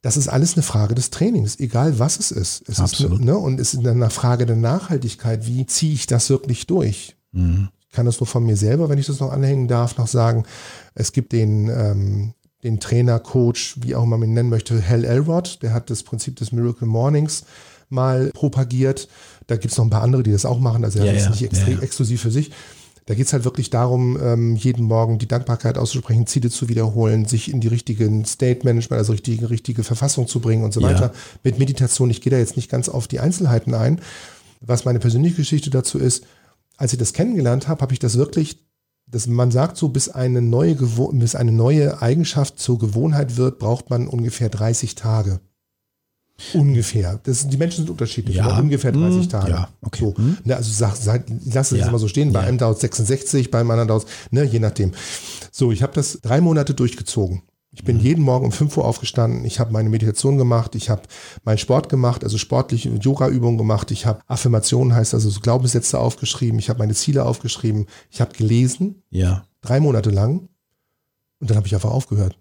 Das 0.02 0.16
ist 0.16 0.28
alles 0.28 0.54
eine 0.54 0.62
Frage 0.62 0.94
des 0.94 1.10
Trainings, 1.10 1.58
egal 1.58 1.98
was 1.98 2.18
es 2.18 2.30
ist. 2.30 2.68
Es 2.68 2.78
Absolut. 2.78 3.20
Ist, 3.20 3.24
ne, 3.24 3.38
und 3.38 3.58
es 3.58 3.74
ist 3.74 3.86
eine 3.86 4.10
Frage 4.10 4.44
der 4.44 4.56
Nachhaltigkeit. 4.56 5.46
Wie 5.46 5.64
ziehe 5.66 5.94
ich 5.94 6.06
das 6.06 6.28
wirklich 6.28 6.66
durch? 6.66 7.16
Mhm. 7.32 7.68
Ich 7.80 7.96
kann 7.96 8.06
das 8.06 8.20
nur 8.20 8.26
von 8.26 8.44
mir 8.44 8.56
selber, 8.56 8.88
wenn 8.88 8.98
ich 8.98 9.06
das 9.06 9.20
noch 9.20 9.32
anhängen 9.32 9.66
darf, 9.66 9.96
noch 9.96 10.08
sagen. 10.08 10.44
Es 10.94 11.12
gibt 11.12 11.32
den 11.32 11.68
ähm, 11.68 12.34
den 12.64 12.80
Trainer, 12.80 13.20
Coach, 13.20 13.76
wie 13.82 13.94
auch 13.94 14.02
immer 14.02 14.16
man 14.16 14.28
ihn 14.28 14.34
nennen 14.34 14.48
möchte, 14.48 14.86
Hal 14.86 15.04
Elrod, 15.04 15.62
der 15.62 15.72
hat 15.72 15.90
das 15.90 16.02
Prinzip 16.02 16.36
des 16.36 16.50
Miracle 16.50 16.88
Mornings 16.88 17.44
mal 17.90 18.30
propagiert. 18.32 19.08
Da 19.46 19.56
gibt 19.56 19.72
es 19.72 19.78
noch 19.78 19.84
ein 19.84 19.90
paar 19.90 20.02
andere, 20.02 20.22
die 20.22 20.32
das 20.32 20.46
auch 20.46 20.58
machen, 20.58 20.84
also 20.84 20.98
er 20.98 21.06
ja, 21.06 21.12
ist 21.12 21.24
ja, 21.24 21.30
nicht 21.30 21.42
extrem, 21.42 21.76
ja, 21.76 21.82
exklusiv 21.82 22.22
für 22.22 22.30
sich. 22.30 22.50
Da 23.06 23.14
geht 23.14 23.26
es 23.26 23.34
halt 23.34 23.44
wirklich 23.44 23.68
darum, 23.68 24.18
ähm, 24.20 24.56
jeden 24.56 24.86
Morgen 24.86 25.18
die 25.18 25.28
Dankbarkeit 25.28 25.76
auszusprechen, 25.76 26.26
Ziele 26.26 26.48
zu 26.48 26.70
wiederholen, 26.70 27.26
sich 27.26 27.52
in 27.52 27.60
die 27.60 27.68
richtigen 27.68 28.24
State 28.24 28.64
Management, 28.64 28.98
also 28.98 29.12
richtige, 29.12 29.50
richtige 29.50 29.84
Verfassung 29.84 30.26
zu 30.26 30.40
bringen 30.40 30.64
und 30.64 30.72
so 30.72 30.80
weiter. 30.80 31.12
Mit 31.42 31.58
Meditation, 31.58 32.08
ich 32.08 32.22
gehe 32.22 32.30
da 32.30 32.38
jetzt 32.38 32.56
nicht 32.56 32.70
ganz 32.70 32.88
auf 32.88 33.06
die 33.06 33.20
Einzelheiten 33.20 33.74
ein. 33.74 34.00
Was 34.62 34.86
meine 34.86 35.00
persönliche 35.00 35.36
Geschichte 35.36 35.68
dazu 35.68 35.98
ist, 35.98 36.24
als 36.78 36.94
ich 36.94 36.98
das 36.98 37.12
kennengelernt 37.12 37.68
habe, 37.68 37.82
habe 37.82 37.92
ich 37.92 37.98
das 37.98 38.16
wirklich 38.16 38.64
das, 39.06 39.26
man 39.26 39.50
sagt 39.50 39.76
so, 39.76 39.88
bis 39.88 40.08
eine, 40.08 40.42
neue 40.42 40.74
bis 40.74 41.34
eine 41.34 41.52
neue 41.52 42.00
Eigenschaft 42.00 42.58
zur 42.58 42.78
Gewohnheit 42.78 43.36
wird, 43.36 43.58
braucht 43.58 43.90
man 43.90 44.08
ungefähr 44.08 44.48
30 44.48 44.94
Tage. 44.94 45.40
Ungefähr. 46.52 47.20
Das, 47.22 47.48
die 47.48 47.56
Menschen 47.56 47.84
sind 47.84 47.90
unterschiedlich, 47.90 48.36
ja. 48.36 48.58
ungefähr 48.58 48.90
30 48.90 49.22
hm. 49.22 49.28
Tage. 49.28 49.50
Ja, 49.50 49.68
okay. 49.82 50.04
So, 50.04 50.16
hm. 50.16 50.38
ne, 50.44 50.56
also 50.56 50.72
sag, 50.72 50.96
sag, 50.96 51.26
lass 51.44 51.70
es 51.70 51.78
ja. 51.78 51.88
immer 51.88 51.98
so 51.98 52.08
stehen. 52.08 52.32
Bei 52.32 52.40
ja. 52.40 52.48
einem 52.48 52.58
dauert 52.58 52.76
es 52.76 52.80
66, 52.80 53.52
beim 53.52 53.70
anderen 53.70 53.88
dauert 53.88 54.04
es, 54.04 54.32
ne, 54.32 54.42
je 54.42 54.58
nachdem. 54.58 54.92
So, 55.52 55.70
ich 55.70 55.82
habe 55.82 55.92
das 55.92 56.18
drei 56.22 56.40
Monate 56.40 56.74
durchgezogen. 56.74 57.42
Ich 57.74 57.82
bin 57.82 57.98
jeden 57.98 58.22
Morgen 58.22 58.46
um 58.46 58.52
5 58.52 58.76
Uhr 58.76 58.84
aufgestanden, 58.84 59.44
ich 59.44 59.58
habe 59.58 59.72
meine 59.72 59.88
Meditation 59.88 60.38
gemacht, 60.38 60.76
ich 60.76 60.90
habe 60.90 61.02
meinen 61.42 61.58
Sport 61.58 61.88
gemacht, 61.88 62.22
also 62.22 62.38
sportliche 62.38 62.88
Yoga-Übungen 62.88 63.58
gemacht, 63.58 63.90
ich 63.90 64.06
habe 64.06 64.20
Affirmationen, 64.28 64.94
heißt 64.94 65.12
also 65.12 65.28
so 65.28 65.40
Glaubenssätze 65.40 65.98
aufgeschrieben, 65.98 66.58
ich 66.60 66.68
habe 66.70 66.78
meine 66.78 66.94
Ziele 66.94 67.24
aufgeschrieben, 67.24 67.86
ich 68.10 68.20
habe 68.20 68.32
gelesen, 68.32 69.02
ja. 69.10 69.44
drei 69.60 69.80
Monate 69.80 70.10
lang 70.10 70.48
und 71.40 71.50
dann 71.50 71.56
habe 71.56 71.66
ich 71.66 71.74
einfach 71.74 71.90
aufgehört. 71.90 72.38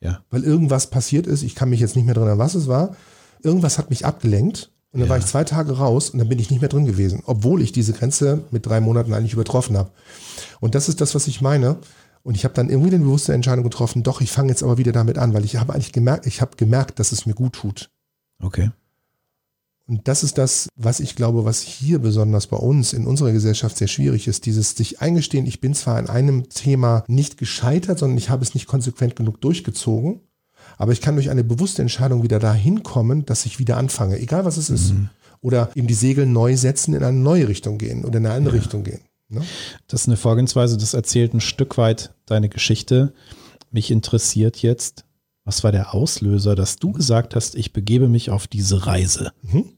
Ja. 0.00 0.22
Weil 0.30 0.44
irgendwas 0.44 0.88
passiert 0.88 1.26
ist, 1.26 1.42
ich 1.42 1.56
kann 1.56 1.70
mich 1.70 1.80
jetzt 1.80 1.96
nicht 1.96 2.04
mehr 2.04 2.14
drin 2.14 2.24
erinnern, 2.24 2.38
was 2.38 2.54
es 2.54 2.68
war, 2.68 2.94
irgendwas 3.42 3.78
hat 3.78 3.90
mich 3.90 4.06
abgelenkt 4.06 4.70
und 4.92 5.00
dann 5.00 5.08
ja. 5.08 5.10
war 5.10 5.18
ich 5.18 5.26
zwei 5.26 5.42
Tage 5.42 5.72
raus 5.76 6.10
und 6.10 6.20
dann 6.20 6.28
bin 6.28 6.38
ich 6.38 6.50
nicht 6.50 6.60
mehr 6.60 6.68
drin 6.68 6.86
gewesen, 6.86 7.22
obwohl 7.26 7.60
ich 7.60 7.72
diese 7.72 7.92
Grenze 7.92 8.44
mit 8.52 8.66
drei 8.66 8.80
Monaten 8.80 9.12
eigentlich 9.14 9.32
übertroffen 9.32 9.76
habe. 9.76 9.90
Und 10.60 10.74
das 10.74 10.88
ist 10.88 11.00
das, 11.00 11.14
was 11.14 11.26
ich 11.26 11.40
meine. 11.40 11.76
Und 12.26 12.34
ich 12.34 12.42
habe 12.42 12.54
dann 12.54 12.70
irgendwie 12.70 12.90
die 12.90 12.98
bewusste 12.98 13.32
Entscheidung 13.34 13.62
getroffen, 13.62 14.02
doch, 14.02 14.20
ich 14.20 14.32
fange 14.32 14.48
jetzt 14.48 14.64
aber 14.64 14.78
wieder 14.78 14.90
damit 14.90 15.16
an, 15.16 15.32
weil 15.32 15.44
ich 15.44 15.58
habe 15.58 15.72
eigentlich 15.72 15.92
gemerkt, 15.92 16.26
ich 16.26 16.40
habe 16.40 16.56
gemerkt, 16.56 16.98
dass 16.98 17.12
es 17.12 17.24
mir 17.24 17.34
gut 17.34 17.52
tut. 17.52 17.88
Okay. 18.42 18.72
Und 19.86 20.08
das 20.08 20.24
ist 20.24 20.36
das, 20.36 20.68
was 20.74 20.98
ich 20.98 21.14
glaube, 21.14 21.44
was 21.44 21.60
hier 21.60 22.00
besonders 22.00 22.48
bei 22.48 22.56
uns 22.56 22.94
in 22.94 23.06
unserer 23.06 23.30
Gesellschaft 23.30 23.76
sehr 23.76 23.86
schwierig 23.86 24.26
ist, 24.26 24.44
dieses 24.44 24.72
sich 24.72 25.00
eingestehen, 25.00 25.46
ich 25.46 25.60
bin 25.60 25.72
zwar 25.72 26.00
in 26.00 26.08
einem 26.08 26.48
Thema 26.48 27.04
nicht 27.06 27.38
gescheitert, 27.38 28.00
sondern 28.00 28.18
ich 28.18 28.28
habe 28.28 28.42
es 28.42 28.54
nicht 28.54 28.66
konsequent 28.66 29.14
genug 29.14 29.40
durchgezogen, 29.40 30.18
aber 30.78 30.90
ich 30.90 31.00
kann 31.00 31.14
durch 31.14 31.30
eine 31.30 31.44
bewusste 31.44 31.82
Entscheidung 31.82 32.24
wieder 32.24 32.40
dahin 32.40 32.82
kommen, 32.82 33.24
dass 33.24 33.46
ich 33.46 33.60
wieder 33.60 33.76
anfange, 33.76 34.18
egal 34.18 34.44
was 34.44 34.56
es 34.56 34.68
mhm. 34.68 34.74
ist. 34.74 34.94
Oder 35.42 35.70
eben 35.76 35.86
die 35.86 35.94
Segel 35.94 36.26
neu 36.26 36.56
setzen, 36.56 36.92
in 36.92 37.04
eine 37.04 37.16
neue 37.16 37.46
Richtung 37.46 37.78
gehen 37.78 38.04
oder 38.04 38.18
in 38.18 38.26
eine 38.26 38.34
andere 38.34 38.56
ja. 38.56 38.62
Richtung 38.62 38.82
gehen. 38.82 39.02
Ne? 39.28 39.42
Das 39.88 40.02
ist 40.02 40.08
eine 40.08 40.16
Vorgehensweise, 40.16 40.76
das 40.76 40.94
erzählt 40.94 41.34
ein 41.34 41.40
Stück 41.40 41.78
weit 41.78 42.14
deine 42.26 42.48
Geschichte. 42.48 43.12
Mich 43.70 43.90
interessiert 43.90 44.58
jetzt, 44.58 45.04
was 45.44 45.64
war 45.64 45.72
der 45.72 45.94
Auslöser, 45.94 46.54
dass 46.54 46.76
du 46.76 46.92
gesagt 46.92 47.34
hast, 47.34 47.54
ich 47.54 47.72
begebe 47.72 48.08
mich 48.08 48.30
auf 48.30 48.46
diese 48.46 48.86
Reise? 48.86 49.32
Mhm. 49.42 49.72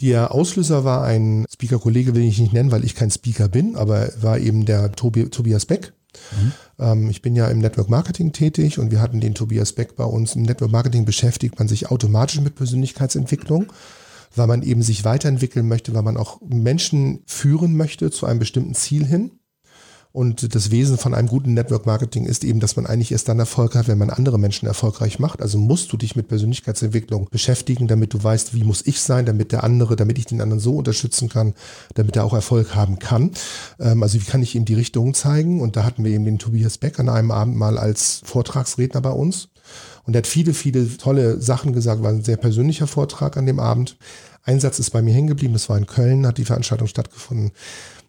Der 0.00 0.32
Auslöser 0.32 0.84
war 0.84 1.04
ein 1.04 1.44
Speaker-Kollege, 1.52 2.14
will 2.14 2.22
ich 2.22 2.38
nicht 2.38 2.52
nennen, 2.52 2.70
weil 2.70 2.84
ich 2.84 2.94
kein 2.94 3.10
Speaker 3.10 3.48
bin, 3.48 3.74
aber 3.74 4.10
war 4.20 4.38
eben 4.38 4.64
der 4.64 4.92
Tobi, 4.92 5.28
Tobias 5.28 5.66
Beck. 5.66 5.92
Mhm. 6.32 6.52
Ähm, 6.78 7.10
ich 7.10 7.20
bin 7.20 7.34
ja 7.34 7.48
im 7.48 7.58
Network 7.58 7.88
Marketing 7.88 8.32
tätig 8.32 8.78
und 8.78 8.90
wir 8.90 9.00
hatten 9.00 9.20
den 9.20 9.34
Tobias 9.34 9.72
Beck 9.72 9.96
bei 9.96 10.04
uns. 10.04 10.36
Im 10.36 10.42
Network 10.42 10.70
Marketing 10.70 11.04
beschäftigt 11.04 11.58
man 11.58 11.68
sich 11.68 11.90
automatisch 11.90 12.40
mit 12.40 12.54
Persönlichkeitsentwicklung 12.54 13.72
weil 14.34 14.46
man 14.46 14.62
eben 14.62 14.82
sich 14.82 15.04
weiterentwickeln 15.04 15.68
möchte, 15.68 15.94
weil 15.94 16.02
man 16.02 16.16
auch 16.16 16.40
Menschen 16.40 17.22
führen 17.26 17.76
möchte 17.76 18.10
zu 18.10 18.26
einem 18.26 18.38
bestimmten 18.38 18.74
Ziel 18.74 19.04
hin. 19.06 19.32
Und 20.10 20.54
das 20.54 20.70
Wesen 20.70 20.96
von 20.96 21.12
einem 21.14 21.28
guten 21.28 21.52
Network 21.54 21.84
Marketing 21.84 22.24
ist 22.24 22.42
eben, 22.42 22.60
dass 22.60 22.76
man 22.76 22.86
eigentlich 22.86 23.12
erst 23.12 23.28
dann 23.28 23.38
Erfolg 23.38 23.74
hat, 23.74 23.88
wenn 23.88 23.98
man 23.98 24.08
andere 24.08 24.38
Menschen 24.38 24.66
erfolgreich 24.66 25.18
macht. 25.18 25.42
Also 25.42 25.58
musst 25.58 25.92
du 25.92 25.96
dich 25.98 26.16
mit 26.16 26.28
Persönlichkeitsentwicklung 26.28 27.28
beschäftigen, 27.30 27.88
damit 27.88 28.14
du 28.14 28.22
weißt, 28.24 28.54
wie 28.54 28.64
muss 28.64 28.86
ich 28.86 29.00
sein, 29.00 29.26
damit 29.26 29.52
der 29.52 29.64
andere, 29.64 29.96
damit 29.96 30.18
ich 30.18 30.24
den 30.24 30.40
anderen 30.40 30.60
so 30.60 30.76
unterstützen 30.76 31.28
kann, 31.28 31.54
damit 31.94 32.16
er 32.16 32.24
auch 32.24 32.32
Erfolg 32.32 32.74
haben 32.74 32.98
kann. 32.98 33.32
Ähm, 33.78 34.02
also 34.02 34.18
wie 34.20 34.24
kann 34.24 34.42
ich 34.42 34.54
ihm 34.54 34.64
die 34.64 34.74
Richtung 34.74 35.12
zeigen? 35.12 35.60
Und 35.60 35.76
da 35.76 35.84
hatten 35.84 36.04
wir 36.04 36.10
eben 36.10 36.24
den 36.24 36.38
Tobias 36.38 36.78
Beck 36.78 36.98
an 36.98 37.10
einem 37.10 37.30
Abend 37.30 37.56
mal 37.56 37.76
als 37.78 38.22
Vortragsredner 38.24 39.02
bei 39.02 39.12
uns. 39.12 39.50
Und 40.08 40.14
er 40.14 40.20
hat 40.20 40.26
viele, 40.26 40.54
viele 40.54 40.96
tolle 40.96 41.38
Sachen 41.38 41.74
gesagt, 41.74 42.02
war 42.02 42.08
ein 42.08 42.24
sehr 42.24 42.38
persönlicher 42.38 42.86
Vortrag 42.86 43.36
an 43.36 43.44
dem 43.44 43.60
Abend. 43.60 43.98
Ein 44.42 44.58
Satz 44.58 44.78
ist 44.78 44.88
bei 44.88 45.02
mir 45.02 45.12
hängen 45.12 45.28
geblieben, 45.28 45.52
das 45.52 45.68
war 45.68 45.76
in 45.76 45.84
Köln, 45.84 46.26
hat 46.26 46.38
die 46.38 46.46
Veranstaltung 46.46 46.88
stattgefunden. 46.88 47.50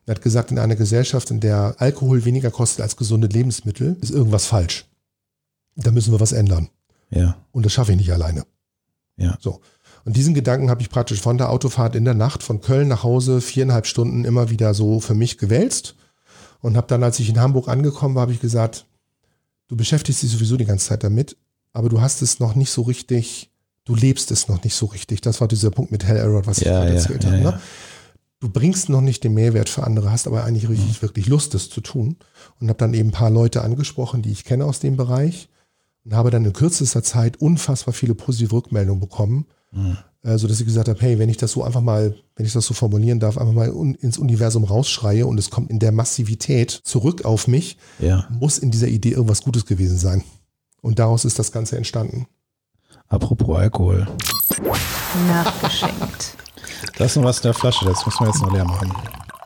Er 0.06 0.16
hat 0.16 0.22
gesagt, 0.22 0.50
in 0.50 0.60
einer 0.60 0.78
Gesellschaft, 0.78 1.30
in 1.30 1.42
der 1.42 1.76
Alkohol 1.78 2.24
weniger 2.24 2.52
kostet 2.52 2.84
als 2.84 2.96
gesunde 2.96 3.28
Lebensmittel, 3.28 3.98
ist 4.00 4.12
irgendwas 4.12 4.46
falsch. 4.46 4.86
Da 5.76 5.92
müssen 5.92 6.14
wir 6.14 6.22
was 6.22 6.32
ändern. 6.32 6.70
Ja. 7.10 7.36
Und 7.52 7.66
das 7.66 7.74
schaffe 7.74 7.92
ich 7.92 7.98
nicht 7.98 8.14
alleine. 8.14 8.46
Ja. 9.18 9.38
So. 9.42 9.60
Und 10.06 10.16
diesen 10.16 10.34
Gedanken 10.34 10.70
habe 10.70 10.82
ich 10.82 10.90
praktisch 10.90 11.20
von 11.20 11.38
der 11.38 11.50
Autofahrt 11.50 11.98
in 11.98 12.06
der 12.06 12.14
Nacht 12.14 12.44
von 12.44 12.62
Köln 12.62 12.88
nach 12.88 13.04
Hause 13.04 13.42
viereinhalb 13.42 13.86
Stunden 13.86 14.24
immer 14.24 14.50
wieder 14.50 14.74
so 14.74 15.02
für 15.02 15.16
mich 15.16 15.38
gewälzt 15.38 15.96
und 16.62 16.78
habe 16.78 16.88
dann, 16.88 17.04
als 17.04 17.20
ich 17.20 17.28
in 17.28 17.42
Hamburg 17.42 17.68
angekommen 17.68 18.16
war, 18.16 18.22
habe 18.22 18.32
ich 18.32 18.40
gesagt, 18.40 18.86
du 19.68 19.76
beschäftigst 19.76 20.24
dich 20.24 20.32
sowieso 20.32 20.56
die 20.56 20.64
ganze 20.64 20.88
Zeit 20.88 21.04
damit, 21.04 21.36
aber 21.74 21.90
du 21.90 22.02
hast 22.02 22.22
es 22.22 22.40
noch 22.40 22.56
nicht 22.56 22.72
so 22.72 22.82
richtig, 22.84 23.52
du 23.86 23.96
lebst 23.96 24.32
es 24.32 24.48
noch 24.48 24.64
nicht 24.64 24.76
so 24.76 24.88
richtig. 24.88 25.22
Das 25.22 25.42
war 25.42 25.48
dieser 25.48 25.72
Punkt 25.72 25.92
mit 25.92 26.04
Hell 26.04 26.18
Error, 26.18 26.46
was 26.46 26.60
ja, 26.60 26.66
ich 26.66 26.68
gerade 26.70 26.90
ja, 26.90 26.96
erzählt 26.96 27.24
ja, 27.24 27.32
habe. 27.32 27.44
Ne? 27.44 27.62
Du 28.40 28.48
bringst 28.50 28.88
noch 28.88 29.02
nicht 29.02 29.24
den 29.26 29.34
Mehrwert 29.34 29.68
für 29.68 29.84
andere, 29.84 30.12
hast 30.12 30.26
aber 30.26 30.46
eigentlich 30.46 30.70
richtig, 30.70 30.98
mhm. 30.98 31.02
wirklich 31.02 31.28
Lust, 31.28 31.54
das 31.54 31.70
zu 31.70 31.82
tun. 31.82 32.16
Und 32.60 32.70
habe 32.70 32.80
dann 32.80 32.94
eben 32.94 33.10
ein 33.10 33.14
paar 33.14 33.30
Leute 33.30 33.62
angesprochen, 33.62 34.22
die 34.22 34.32
ich 34.32 34.46
kenne 34.46 34.66
aus 34.66 34.80
dem 34.80 34.96
Bereich. 34.96 35.50
Und 36.06 36.14
habe 36.14 36.32
dann 36.32 36.46
in 36.46 36.54
kürzester 36.54 37.04
Zeit 37.04 37.42
unfassbar 37.42 37.94
viele 37.94 38.16
positive 38.16 38.54
Rückmeldungen 38.54 39.02
bekommen, 39.02 39.46
mhm. 39.74 39.98
äh, 40.24 40.38
sodass 40.38 40.62
ich 40.62 40.66
gesagt 40.66 40.88
habe, 40.88 41.00
hey, 41.02 41.20
wenn 41.20 41.28
ich 41.28 41.36
das 41.36 41.52
so 41.52 41.64
einfach 41.64 41.82
mal, 41.82 42.16
wenn 42.38 42.46
ich 42.46 42.54
das 42.54 42.66
so 42.66 42.74
formulieren 42.74 43.20
darf, 43.20 43.38
einfach 43.38 43.54
mal 43.54 43.72
un 43.72 43.96
ins 43.96 44.18
Universum 44.18 44.64
rausschreie 44.64 45.28
und 45.28 45.38
es 45.38 45.50
kommt 45.50 45.70
in 45.70 45.80
der 45.80 45.92
Massivität 45.92 46.72
zurück 46.72 47.26
auf 47.26 47.48
mich, 47.48 47.78
muss 48.30 48.58
in 48.58 48.72
dieser 48.72 48.88
Idee 48.88 49.12
irgendwas 49.12 49.44
Gutes 49.44 49.66
gewesen 49.66 49.98
sein. 49.98 50.24
Und 50.82 51.00
daraus 51.00 51.26
ist 51.26 51.38
das 51.40 51.52
Ganze 51.52 51.78
entstanden. 51.78 52.28
Apropos 53.08 53.58
Alkohol. 53.58 54.08
Nachgeschenkt. 55.28 56.36
Da 56.98 57.06
ist 57.06 57.16
noch 57.16 57.24
was 57.24 57.38
in 57.38 57.44
der 57.44 57.54
Flasche, 57.54 57.86
das 57.86 58.06
müssen 58.06 58.20
wir 58.22 58.28
jetzt 58.28 58.42
noch 58.42 58.52
leer 58.54 58.66
machen. 58.66 58.94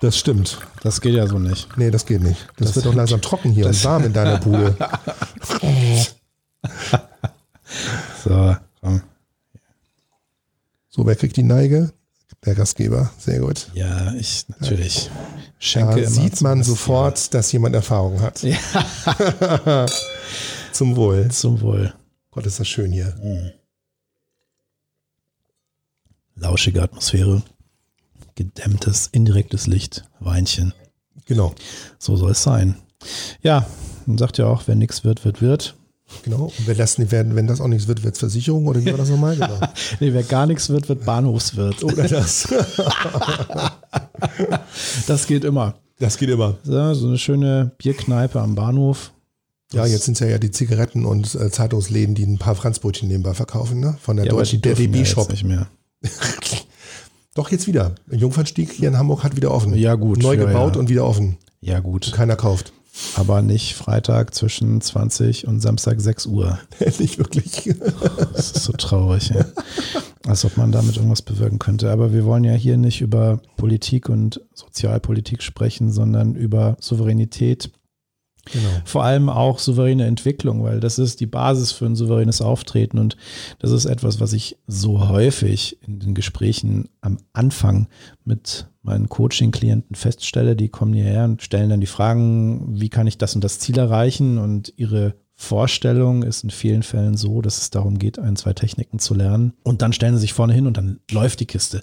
Das 0.01 0.17
stimmt. 0.17 0.59
Das 0.81 0.99
geht 1.01 1.15
ja 1.15 1.25
so 1.27 1.39
nicht. 1.39 1.69
Nee, 1.77 1.89
das 1.89 2.05
geht 2.05 2.21
nicht. 2.21 2.47
Das, 2.57 2.67
Das- 2.67 2.75
wird 2.75 2.85
doch 2.87 2.93
langsam 2.93 3.21
trocken 3.21 3.51
hier 3.51 3.67
und 3.67 3.83
warm 3.85 4.03
in 4.05 4.13
deiner 4.13 4.37
Bude. 4.37 4.75
So, 8.23 8.55
komm. 8.81 9.01
So, 10.89 11.05
wer 11.05 11.15
kriegt 11.15 11.35
die 11.37 11.43
Neige? 11.43 11.91
Der 12.45 12.55
Gastgeber. 12.55 13.09
Sehr 13.17 13.39
gut. 13.39 13.69
Ja, 13.73 14.13
ich 14.13 14.45
natürlich 14.47 15.09
schenke 15.59 15.95
Da 15.95 15.97
immer 16.01 16.09
sieht 16.09 16.41
man 16.41 16.61
sofort, 16.63 17.33
dass 17.33 17.51
jemand 17.51 17.75
Erfahrung 17.75 18.21
hat. 18.21 18.43
Ja. 18.43 18.57
Zum 20.73 20.95
Wohl. 20.95 21.29
Zum 21.29 21.61
Wohl. 21.61 21.93
Gott, 22.31 22.47
ist 22.47 22.59
das 22.59 22.67
schön 22.67 22.91
hier. 22.91 23.15
Lauschige 26.35 26.81
Atmosphäre, 26.81 27.43
gedämmtes, 28.33 29.07
indirektes 29.11 29.67
Licht, 29.67 30.03
Weinchen. 30.19 30.73
Genau. 31.25 31.53
So 31.99 32.15
soll 32.15 32.31
es 32.31 32.41
sein. 32.41 32.75
Ja, 33.43 33.67
man 34.07 34.17
sagt 34.17 34.39
ja 34.39 34.47
auch, 34.47 34.67
wenn 34.67 34.79
nichts 34.79 35.03
wird, 35.03 35.23
wird, 35.25 35.43
wird. 35.43 35.75
Genau. 36.23 36.45
Und 36.45 36.67
wenn 36.67 36.77
das, 36.77 36.97
nicht 36.97 37.11
werden, 37.11 37.35
wenn 37.35 37.45
das 37.45 37.61
auch 37.61 37.67
nichts 37.67 37.87
wird, 37.87 38.03
wird 38.03 38.15
es 38.15 38.19
Versicherung 38.19 38.65
oder 38.65 38.81
wie 38.83 38.89
war 38.89 38.97
das 38.97 39.09
nochmal? 39.09 39.35
Genau. 39.35 39.59
Nee, 39.99 40.11
wer 40.11 40.23
gar 40.23 40.47
nichts 40.47 40.69
wird, 40.69 40.89
wird 40.89 41.05
Bahnhofswirt. 41.05 41.83
Oder 41.83 42.07
das. 42.07 42.47
Das 45.07 45.27
geht 45.27 45.43
immer. 45.43 45.75
Das 45.99 46.17
geht 46.17 46.29
immer. 46.29 46.57
So, 46.63 46.93
so 46.95 47.07
eine 47.07 47.17
schöne 47.17 47.71
Bierkneipe 47.77 48.41
am 48.41 48.55
Bahnhof. 48.55 49.11
Ja, 49.73 49.85
jetzt 49.85 50.05
sind 50.05 50.13
es 50.13 50.19
ja, 50.19 50.27
ja 50.27 50.37
die 50.37 50.51
Zigaretten 50.51 51.05
und 51.05 51.35
äh, 51.35 51.49
Zeitungsläden, 51.49 52.15
die 52.15 52.25
ein 52.25 52.37
paar 52.37 52.55
Franzbrötchen 52.55 53.07
nebenbei 53.07 53.33
verkaufen, 53.33 53.79
ne? 53.79 53.97
Von 54.01 54.17
der 54.17 54.25
Ja, 54.25 54.31
deutschen 54.31 54.61
der 54.61 54.73
jetzt 54.73 54.79
DB-Shop. 54.81 55.29
nicht 55.29 55.43
mehr. 55.43 55.67
Doch, 57.35 57.49
jetzt 57.51 57.65
wieder. 57.67 57.95
Jungfernstieg 58.11 58.71
hier 58.71 58.89
in 58.89 58.97
Hamburg 58.97 59.23
hat 59.23 59.35
wieder 59.35 59.51
offen. 59.51 59.73
Ja, 59.73 59.95
gut. 59.95 60.21
Neu 60.21 60.35
Ja, 60.35 60.45
gebaut 60.45 60.75
ja. 60.75 60.79
und 60.79 60.89
wieder 60.89 61.05
offen. 61.05 61.37
Ja, 61.61 61.79
gut. 61.79 62.11
Keiner 62.13 62.35
kauft. 62.35 62.73
Aber 63.15 63.41
nicht 63.41 63.73
Freitag 63.73 64.35
zwischen 64.35 64.79
20 64.79 65.47
und 65.47 65.59
Samstag 65.59 65.99
6 65.99 66.27
Uhr. 66.27 66.59
Nicht 66.99 67.17
wirklich. 67.17 67.73
Das 68.33 68.51
ist 68.51 68.63
so 68.65 68.73
traurig. 68.73 69.29
Ja. 69.29 69.45
Als 70.27 70.45
ob 70.45 70.57
man 70.57 70.71
damit 70.71 70.97
irgendwas 70.97 71.23
bewirken 71.23 71.57
könnte. 71.57 71.89
Aber 71.91 72.13
wir 72.13 72.23
wollen 72.25 72.43
ja 72.43 72.53
hier 72.53 72.77
nicht 72.77 73.01
über 73.01 73.39
Politik 73.57 74.09
und 74.09 74.41
Sozialpolitik 74.53 75.41
sprechen, 75.41 75.91
sondern 75.91 76.35
über 76.35 76.77
Souveränität. 76.79 77.71
Genau. 78.51 78.69
Vor 78.83 79.03
allem 79.03 79.29
auch 79.29 79.59
souveräne 79.59 80.05
Entwicklung, 80.05 80.63
weil 80.63 80.79
das 80.79 80.99
ist 80.99 81.21
die 81.21 81.25
Basis 81.25 81.71
für 81.71 81.85
ein 81.85 81.95
souveränes 81.95 82.41
Auftreten. 82.41 82.99
Und 82.99 83.15
das 83.59 83.71
ist 83.71 83.85
etwas, 83.85 84.19
was 84.19 84.33
ich 84.33 84.57
so 84.67 85.07
häufig 85.07 85.77
in 85.81 85.99
den 85.99 86.13
Gesprächen 86.13 86.89
am 87.01 87.17
Anfang 87.31 87.87
mit 88.25 88.67
meinen 88.81 89.07
Coaching-Klienten 89.07 89.95
feststelle. 89.95 90.57
Die 90.57 90.67
kommen 90.67 90.93
hierher 90.93 91.23
und 91.23 91.41
stellen 91.41 91.69
dann 91.69 91.79
die 91.79 91.87
Fragen, 91.87 92.79
wie 92.81 92.89
kann 92.89 93.07
ich 93.07 93.17
das 93.17 93.33
und 93.33 93.43
das 93.43 93.59
Ziel 93.59 93.77
erreichen? 93.77 94.37
Und 94.37 94.73
ihre 94.75 95.15
Vorstellung 95.35 96.21
ist 96.23 96.43
in 96.43 96.51
vielen 96.51 96.83
Fällen 96.83 97.17
so, 97.17 97.41
dass 97.41 97.57
es 97.57 97.69
darum 97.71 97.97
geht, 97.97 98.19
ein, 98.19 98.35
zwei 98.35 98.53
Techniken 98.53 98.99
zu 98.99 99.15
lernen. 99.15 99.53
Und 99.63 99.81
dann 99.81 99.91
stellen 99.91 100.13
sie 100.15 100.21
sich 100.21 100.33
vorne 100.33 100.53
hin 100.53 100.67
und 100.67 100.77
dann 100.77 100.99
läuft 101.11 101.39
die 101.39 101.47
Kiste. 101.47 101.81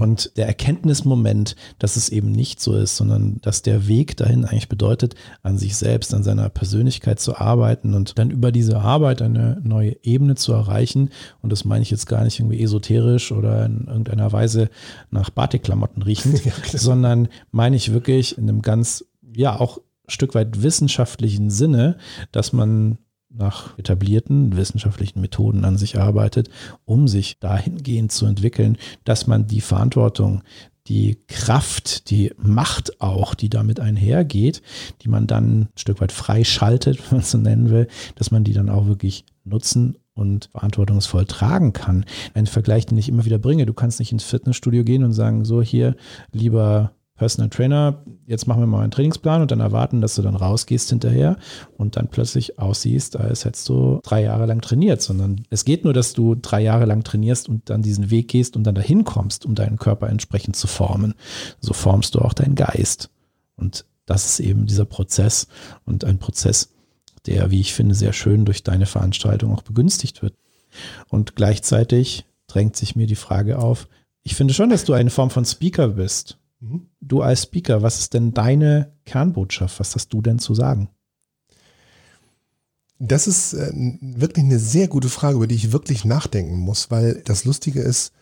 Und 0.00 0.36
der 0.36 0.46
Erkenntnismoment, 0.46 1.56
dass 1.78 1.96
es 1.96 2.10
eben 2.10 2.30
nicht 2.30 2.60
so 2.60 2.76
ist, 2.76 2.96
sondern 2.96 3.40
dass 3.40 3.62
der 3.62 3.88
Weg 3.88 4.16
dahin 4.18 4.44
eigentlich 4.44 4.68
bedeutet, 4.68 5.14
an 5.42 5.56
sich 5.56 5.76
selbst, 5.76 6.12
an 6.12 6.22
seiner 6.22 6.50
Persönlichkeit 6.50 7.20
zu 7.20 7.36
arbeiten 7.36 7.94
und 7.94 8.18
dann 8.18 8.30
über 8.30 8.52
diese 8.52 8.78
Arbeit 8.78 9.22
eine 9.22 9.60
neue 9.64 9.96
Ebene 10.04 10.34
zu 10.34 10.52
erreichen. 10.52 11.10
Und 11.40 11.50
das 11.50 11.64
meine 11.64 11.82
ich 11.82 11.90
jetzt 11.90 12.06
gar 12.06 12.24
nicht 12.24 12.38
irgendwie 12.38 12.62
esoterisch 12.62 13.32
oder 13.32 13.64
in 13.64 13.86
irgendeiner 13.86 14.30
Weise 14.32 14.68
nach 15.10 15.30
Batikklamotten 15.30 16.02
riechend, 16.02 16.42
sondern 16.72 17.28
meine 17.50 17.76
ich 17.76 17.92
wirklich 17.92 18.36
in 18.36 18.48
einem 18.48 18.62
ganz, 18.62 19.06
ja, 19.34 19.58
auch 19.58 19.78
Stück 20.10 20.34
weit 20.34 20.62
wissenschaftlichen 20.62 21.50
Sinne, 21.50 21.96
dass 22.32 22.52
man 22.52 22.98
nach 23.32 23.78
etablierten 23.78 24.56
wissenschaftlichen 24.56 25.20
Methoden 25.20 25.64
an 25.64 25.78
sich 25.78 25.98
arbeitet, 25.98 26.50
um 26.84 27.06
sich 27.06 27.38
dahingehend 27.38 28.10
zu 28.10 28.26
entwickeln, 28.26 28.76
dass 29.04 29.26
man 29.26 29.46
die 29.46 29.60
Verantwortung, 29.60 30.42
die 30.88 31.18
Kraft, 31.28 32.10
die 32.10 32.32
Macht 32.36 33.00
auch, 33.00 33.34
die 33.34 33.48
damit 33.48 33.78
einhergeht, 33.78 34.62
die 35.02 35.08
man 35.08 35.28
dann 35.28 35.60
ein 35.60 35.68
Stück 35.76 36.00
weit 36.00 36.10
freischaltet, 36.10 36.98
wenn 37.10 37.18
man 37.18 37.24
so 37.24 37.38
nennen 37.38 37.70
will, 37.70 37.86
dass 38.16 38.30
man 38.30 38.44
die 38.44 38.52
dann 38.52 38.68
auch 38.68 38.86
wirklich 38.86 39.24
nutzen 39.44 39.96
und 40.14 40.50
verantwortungsvoll 40.52 41.26
tragen 41.26 41.72
kann. 41.72 42.04
Ein 42.34 42.46
Vergleich, 42.46 42.86
den 42.86 42.98
ich 42.98 43.08
immer 43.08 43.24
wieder 43.24 43.38
bringe, 43.38 43.64
du 43.64 43.72
kannst 43.72 44.00
nicht 44.00 44.12
ins 44.12 44.24
Fitnessstudio 44.24 44.84
gehen 44.84 45.04
und 45.04 45.12
sagen, 45.12 45.44
so 45.44 45.62
hier, 45.62 45.96
lieber 46.32 46.92
Personal 47.20 47.50
Trainer, 47.50 48.02
jetzt 48.26 48.46
machen 48.46 48.62
wir 48.62 48.66
mal 48.66 48.80
einen 48.80 48.92
Trainingsplan 48.92 49.42
und 49.42 49.50
dann 49.50 49.60
erwarten, 49.60 50.00
dass 50.00 50.14
du 50.14 50.22
dann 50.22 50.36
rausgehst 50.36 50.88
hinterher 50.88 51.36
und 51.76 51.96
dann 51.96 52.08
plötzlich 52.08 52.58
aussiehst, 52.58 53.14
als 53.18 53.44
hättest 53.44 53.68
du 53.68 54.00
drei 54.02 54.22
Jahre 54.22 54.46
lang 54.46 54.62
trainiert, 54.62 55.02
sondern 55.02 55.42
es 55.50 55.66
geht 55.66 55.84
nur, 55.84 55.92
dass 55.92 56.14
du 56.14 56.34
drei 56.34 56.62
Jahre 56.62 56.86
lang 56.86 57.04
trainierst 57.04 57.46
und 57.50 57.68
dann 57.68 57.82
diesen 57.82 58.10
Weg 58.10 58.28
gehst 58.28 58.56
und 58.56 58.64
dann 58.64 58.74
dahin 58.74 59.04
kommst, 59.04 59.44
um 59.44 59.54
deinen 59.54 59.76
Körper 59.76 60.08
entsprechend 60.08 60.56
zu 60.56 60.66
formen. 60.66 61.12
So 61.60 61.74
formst 61.74 62.14
du 62.14 62.20
auch 62.20 62.32
deinen 62.32 62.54
Geist. 62.54 63.10
Und 63.54 63.84
das 64.06 64.24
ist 64.24 64.40
eben 64.40 64.64
dieser 64.64 64.86
Prozess 64.86 65.46
und 65.84 66.06
ein 66.06 66.16
Prozess, 66.16 66.72
der, 67.26 67.50
wie 67.50 67.60
ich 67.60 67.74
finde, 67.74 67.94
sehr 67.94 68.14
schön 68.14 68.46
durch 68.46 68.62
deine 68.62 68.86
Veranstaltung 68.86 69.52
auch 69.52 69.62
begünstigt 69.62 70.22
wird. 70.22 70.32
Und 71.10 71.36
gleichzeitig 71.36 72.24
drängt 72.46 72.76
sich 72.76 72.96
mir 72.96 73.06
die 73.06 73.14
Frage 73.14 73.58
auf, 73.58 73.88
ich 74.22 74.34
finde 74.34 74.54
schon, 74.54 74.70
dass 74.70 74.84
du 74.84 74.94
eine 74.94 75.10
Form 75.10 75.28
von 75.28 75.44
Speaker 75.44 75.88
bist. 75.88 76.39
Mhm. 76.60 76.88
Du 77.00 77.22
als 77.22 77.42
Speaker, 77.42 77.82
was 77.82 77.98
ist 77.98 78.14
denn 78.14 78.32
deine 78.32 78.92
Kernbotschaft? 79.04 79.80
Was 79.80 79.94
hast 79.94 80.08
du 80.12 80.22
denn 80.22 80.38
zu 80.38 80.54
sagen? 80.54 80.88
Das 82.98 83.26
ist 83.26 83.54
äh, 83.54 83.72
wirklich 84.00 84.44
eine 84.44 84.58
sehr 84.58 84.86
gute 84.86 85.08
Frage, 85.08 85.36
über 85.36 85.46
die 85.46 85.54
ich 85.54 85.72
wirklich 85.72 86.04
nachdenken 86.04 86.58
muss, 86.58 86.90
weil 86.90 87.22
das 87.24 87.46
Lustige 87.46 87.80
ist, 87.80 88.12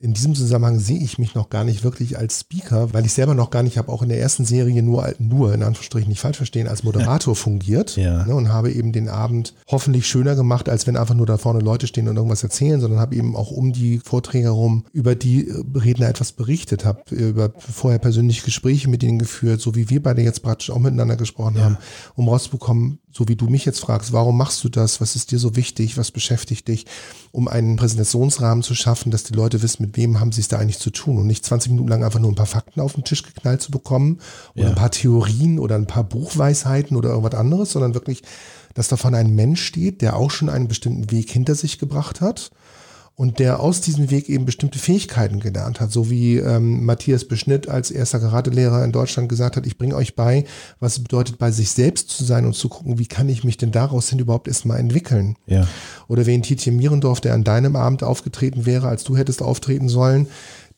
in 0.00 0.14
diesem 0.14 0.34
Zusammenhang 0.34 0.78
sehe 0.78 0.98
ich 0.98 1.18
mich 1.18 1.34
noch 1.34 1.50
gar 1.50 1.64
nicht 1.64 1.82
wirklich 1.82 2.18
als 2.18 2.40
Speaker, 2.40 2.92
weil 2.94 3.04
ich 3.04 3.12
selber 3.12 3.34
noch 3.34 3.50
gar 3.50 3.62
nicht 3.62 3.78
habe 3.78 3.90
auch 3.90 4.02
in 4.02 4.08
der 4.08 4.20
ersten 4.20 4.44
Serie 4.44 4.82
nur, 4.82 5.12
nur 5.18 5.52
in 5.52 5.62
Anführungsstrichen 5.62 6.08
nicht 6.08 6.20
falsch 6.20 6.36
verstehen, 6.36 6.68
als 6.68 6.84
Moderator 6.84 7.34
fungiert 7.36 7.96
Ja. 7.96 8.24
ne, 8.24 8.34
und 8.34 8.52
habe 8.52 8.70
eben 8.70 8.92
den 8.92 9.08
Abend 9.08 9.54
hoffentlich 9.66 10.06
schöner 10.06 10.36
gemacht, 10.36 10.68
als 10.68 10.86
wenn 10.86 10.96
einfach 10.96 11.14
nur 11.14 11.26
da 11.26 11.36
vorne 11.36 11.60
Leute 11.60 11.86
stehen 11.86 12.08
und 12.08 12.16
irgendwas 12.16 12.42
erzählen, 12.44 12.80
sondern 12.80 13.00
habe 13.00 13.16
eben 13.16 13.34
auch 13.34 13.50
um 13.50 13.72
die 13.72 13.98
Vorträge 13.98 14.48
herum 14.48 14.84
über 14.92 15.14
die 15.14 15.48
äh, 15.48 15.64
Redner 15.74 16.08
etwas 16.08 16.32
berichtet, 16.32 16.84
habe 16.84 17.02
über 17.14 17.52
vorher 17.58 17.98
persönliche 17.98 18.44
Gespräche 18.44 18.88
mit 18.88 19.02
ihnen 19.02 19.18
geführt, 19.18 19.60
so 19.60 19.74
wie 19.74 19.90
wir 19.90 20.02
beide 20.02 20.22
jetzt 20.22 20.42
praktisch 20.42 20.70
auch 20.70 20.78
miteinander 20.78 21.16
gesprochen 21.16 21.60
haben, 21.60 21.78
um 22.14 22.28
rauszubekommen, 22.28 23.00
so 23.10 23.26
wie 23.26 23.36
du 23.36 23.46
mich 23.46 23.64
jetzt 23.64 23.80
fragst, 23.80 24.12
warum 24.12 24.36
machst 24.36 24.62
du 24.62 24.68
das, 24.68 25.00
was 25.00 25.16
ist 25.16 25.32
dir 25.32 25.38
so 25.38 25.56
wichtig, 25.56 25.96
was 25.96 26.10
beschäftigt 26.10 26.68
dich, 26.68 26.86
um 27.32 27.48
einen 27.48 27.76
Präsentationsrahmen 27.76 28.62
zu 28.62 28.74
schaffen, 28.74 29.10
dass 29.10 29.24
die 29.24 29.32
Leute 29.34 29.62
wissen, 29.62 29.82
mit 29.82 29.96
wem 29.96 30.20
haben 30.20 30.30
sie 30.32 30.40
es 30.40 30.48
da 30.48 30.58
eigentlich 30.58 30.78
zu 30.78 30.90
tun. 30.90 31.18
Und 31.18 31.26
nicht 31.26 31.44
20 31.44 31.72
Minuten 31.72 31.88
lang 31.88 32.04
einfach 32.04 32.20
nur 32.20 32.30
ein 32.30 32.36
paar 32.36 32.46
Fakten 32.46 32.80
auf 32.80 32.92
den 32.94 33.04
Tisch 33.04 33.22
geknallt 33.22 33.62
zu 33.62 33.70
bekommen 33.70 34.18
oder 34.54 34.64
Ja. 34.64 34.68
ein 34.70 34.74
paar 34.76 34.90
Theorien 34.90 35.58
oder 35.58 35.74
ein 35.74 35.86
paar 35.86 36.04
Buchweisheiten 36.04 36.96
oder 36.96 37.10
irgendwas 37.10 37.34
anderes, 37.38 37.72
sondern 37.72 37.94
wirklich, 37.94 38.22
dass 38.74 38.88
davon 38.88 39.14
ein 39.14 39.34
Mensch 39.34 39.62
steht, 39.62 40.02
der 40.02 40.16
auch 40.16 40.30
schon 40.30 40.48
einen 40.48 40.68
bestimmten 40.68 41.10
Weg 41.10 41.30
hinter 41.30 41.54
sich 41.54 41.78
gebracht 41.78 42.20
hat 42.20 42.50
und 43.18 43.40
der 43.40 43.58
aus 43.58 43.80
diesem 43.80 44.12
Weg 44.12 44.28
eben 44.28 44.44
bestimmte 44.44 44.78
Fähigkeiten 44.78 45.40
gelernt 45.40 45.80
hat, 45.80 45.90
so 45.90 46.08
wie 46.08 46.36
ähm, 46.36 46.84
Matthias 46.84 47.24
Beschnitt 47.24 47.68
als 47.68 47.90
erster 47.90 48.20
Karatelehrer 48.20 48.84
in 48.84 48.92
Deutschland 48.92 49.28
gesagt 49.28 49.56
hat, 49.56 49.66
ich 49.66 49.76
bringe 49.76 49.96
euch 49.96 50.14
bei, 50.14 50.44
was 50.78 50.92
es 50.92 51.02
bedeutet, 51.02 51.36
bei 51.36 51.50
sich 51.50 51.70
selbst 51.70 52.10
zu 52.10 52.22
sein 52.22 52.46
und 52.46 52.54
zu 52.54 52.68
gucken, 52.68 53.00
wie 53.00 53.06
kann 53.06 53.28
ich 53.28 53.42
mich 53.42 53.56
denn 53.56 53.72
daraus 53.72 54.08
hin 54.08 54.20
überhaupt 54.20 54.46
erstmal 54.46 54.78
entwickeln. 54.78 55.34
Ja. 55.46 55.66
Oder 56.06 56.26
wie 56.26 56.34
ein 56.34 56.44
Tietje 56.44 56.70
Mierendorf, 56.70 57.20
der 57.20 57.34
an 57.34 57.42
deinem 57.42 57.74
Abend 57.74 58.04
aufgetreten 58.04 58.66
wäre, 58.66 58.86
als 58.86 59.02
du 59.02 59.16
hättest 59.16 59.42
auftreten 59.42 59.88
sollen, 59.88 60.28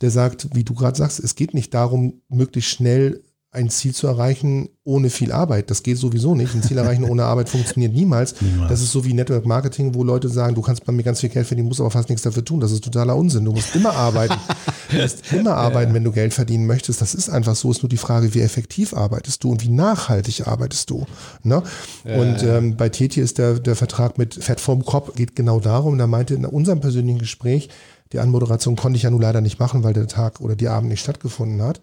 der 0.01 0.11
sagt, 0.11 0.49
wie 0.55 0.65
du 0.65 0.73
gerade 0.73 0.97
sagst, 0.97 1.21
es 1.21 1.35
geht 1.35 1.53
nicht 1.53 1.75
darum, 1.75 2.23
möglichst 2.31 2.71
schnell 2.71 3.21
ein 3.53 3.69
Ziel 3.69 3.93
zu 3.93 4.07
erreichen 4.07 4.69
ohne 4.85 5.11
viel 5.11 5.33
Arbeit. 5.33 5.71
Das 5.71 5.83
geht 5.83 5.99
sowieso 5.99 6.37
nicht. 6.37 6.55
Ein 6.55 6.63
Ziel 6.63 6.79
erreichen 6.79 7.03
ohne 7.03 7.25
Arbeit 7.25 7.49
funktioniert 7.49 7.93
niemals. 7.93 8.41
niemals. 8.41 8.71
Das 8.71 8.81
ist 8.81 8.93
so 8.93 9.05
wie 9.05 9.13
Network 9.13 9.45
Marketing, 9.45 9.93
wo 9.95 10.05
Leute 10.05 10.29
sagen, 10.29 10.55
du 10.55 10.63
kannst 10.63 10.85
bei 10.85 10.93
mir 10.93 11.03
ganz 11.03 11.19
viel 11.19 11.31
Geld 11.31 11.49
verdienen, 11.49 11.67
musst 11.67 11.81
aber 11.81 11.91
fast 11.91 12.09
nichts 12.09 12.23
dafür 12.23 12.45
tun. 12.45 12.61
Das 12.61 12.71
ist 12.71 12.85
totaler 12.85 13.17
Unsinn. 13.17 13.45
Du 13.45 13.53
musst 13.53 13.75
immer 13.75 13.93
arbeiten. 13.93 14.37
du 14.91 14.99
musst 14.99 15.33
immer 15.33 15.57
arbeiten, 15.57 15.93
wenn 15.95 16.05
du 16.05 16.13
Geld 16.13 16.33
verdienen 16.33 16.67
möchtest. 16.67 17.01
Das 17.01 17.13
ist 17.13 17.29
einfach 17.29 17.57
so. 17.57 17.73
Ist 17.73 17.83
nur 17.83 17.91
die 17.91 17.97
Frage, 17.97 18.35
wie 18.35 18.41
effektiv 18.41 18.95
arbeitest 18.95 19.43
du 19.43 19.51
und 19.51 19.65
wie 19.65 19.71
nachhaltig 19.71 20.47
arbeitest 20.47 20.89
du. 20.91 21.07
Ne? 21.43 21.61
Und 22.05 22.45
ähm, 22.45 22.77
bei 22.77 22.89
Teti 22.89 23.21
ist 23.21 23.39
der, 23.39 23.59
der 23.59 23.75
Vertrag 23.75 24.17
mit 24.17 24.35
Fett 24.35 24.61
vorm 24.61 24.85
Kopf 24.85 25.17
geht 25.17 25.35
genau 25.35 25.59
darum. 25.59 25.99
Da 25.99 26.07
meinte 26.07 26.35
in 26.35 26.47
unserem 26.47 26.81
persönlichen 26.81 27.19
Gespräch, 27.19 27.69
die 28.13 28.21
Anmoderation 28.21 28.77
konnte 28.77 28.97
ich 28.97 29.03
ja 29.05 29.11
nun 29.11 29.23
leider 29.23 29.41
nicht 29.41 29.59
machen, 29.59 29.83
weil 29.83 29.93
der 29.93 30.07
Tag 30.07 30.41
oder 30.41 30.55
die 30.55 30.69
Abend 30.69 30.89
nicht 30.89 31.01
stattgefunden 31.01 31.63
hat 31.63 31.81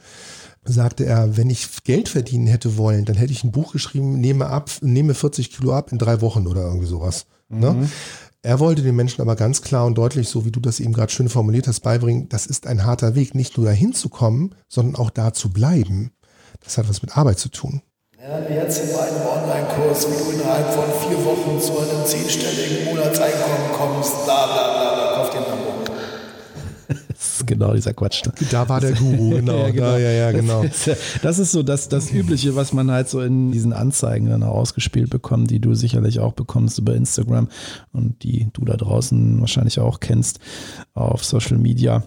sagte 0.67 1.05
er, 1.05 1.37
wenn 1.37 1.49
ich 1.49 1.83
Geld 1.83 2.09
verdienen 2.09 2.47
hätte 2.47 2.77
wollen, 2.77 3.05
dann 3.05 3.15
hätte 3.15 3.33
ich 3.33 3.43
ein 3.43 3.51
Buch 3.51 3.73
geschrieben, 3.73 4.19
nehme 4.19 4.47
ab, 4.47 4.69
nehme 4.81 5.13
40 5.13 5.51
Kilo 5.51 5.73
ab 5.73 5.91
in 5.91 5.97
drei 5.97 6.21
Wochen 6.21 6.47
oder 6.47 6.63
irgendwie 6.63 6.87
sowas. 6.87 7.25
Ne? 7.49 7.71
Mhm. 7.71 7.79
Ne? 7.81 7.89
Er 8.43 8.59
wollte 8.59 8.81
den 8.81 8.95
Menschen 8.95 9.21
aber 9.21 9.35
ganz 9.35 9.61
klar 9.61 9.85
und 9.85 9.97
deutlich, 9.97 10.29
so 10.29 10.45
wie 10.45 10.51
du 10.51 10.59
das 10.59 10.79
eben 10.79 10.93
gerade 10.93 11.11
schön 11.11 11.27
formuliert 11.27 11.67
hast, 11.67 11.81
beibringen, 11.81 12.29
das 12.29 12.45
ist 12.45 12.67
ein 12.67 12.85
harter 12.85 13.15
Weg, 13.15 13.35
nicht 13.35 13.57
nur 13.57 13.65
dahin 13.65 13.93
zu 13.93 14.09
kommen, 14.09 14.55
sondern 14.69 14.95
auch 14.95 15.09
da 15.09 15.33
zu 15.33 15.49
bleiben. 15.49 16.11
Das 16.63 16.77
hat 16.77 16.87
was 16.87 17.01
mit 17.01 17.17
Arbeit 17.17 17.39
zu 17.39 17.49
tun. 17.49 17.81
Jetzt 18.49 18.83
in 18.83 18.91
meinem 18.91 19.25
Online-Kurs, 19.25 20.07
wie 20.09 20.17
du 20.17 20.31
innerhalb 20.31 20.73
von 20.73 20.85
vier 21.01 21.23
Wochen 21.23 21.61
zu 21.61 21.77
einem 21.77 22.05
zehnstelligen 22.05 22.85
Monatseinkommen 22.85 23.71
kommst, 23.77 24.25
bla 24.25 24.45
bla 24.45 24.73
bla, 24.73 24.95
bla. 24.95 25.15
kauf 25.15 25.29
dir 25.29 25.37
ein 25.37 25.59
Buch 25.63 25.66
genau 27.47 27.73
dieser 27.73 27.93
Quatsch. 27.93 28.25
Ne? 28.25 28.33
Da 28.51 28.69
war 28.69 28.79
der 28.79 28.93
Guru, 28.93 29.29
genau. 29.37 29.57
ja, 29.57 29.69
genau. 29.71 29.97
Ja, 29.97 30.11
ja, 30.11 30.31
genau. 30.31 30.65
Das 31.21 31.39
ist 31.39 31.51
so 31.51 31.63
das, 31.63 31.89
das 31.89 32.11
Übliche, 32.11 32.55
was 32.55 32.73
man 32.73 32.91
halt 32.91 33.09
so 33.09 33.21
in 33.21 33.51
diesen 33.51 33.73
Anzeigen 33.73 34.29
dann 34.29 34.43
ausgespielt 34.43 35.09
bekommt, 35.09 35.49
die 35.49 35.59
du 35.59 35.73
sicherlich 35.73 36.19
auch 36.19 36.33
bekommst 36.33 36.77
über 36.77 36.95
Instagram 36.95 37.47
und 37.91 38.23
die 38.23 38.49
du 38.53 38.65
da 38.65 38.77
draußen 38.77 39.39
wahrscheinlich 39.39 39.79
auch 39.79 39.99
kennst 39.99 40.39
auf 40.93 41.23
Social 41.25 41.57
Media 41.57 42.03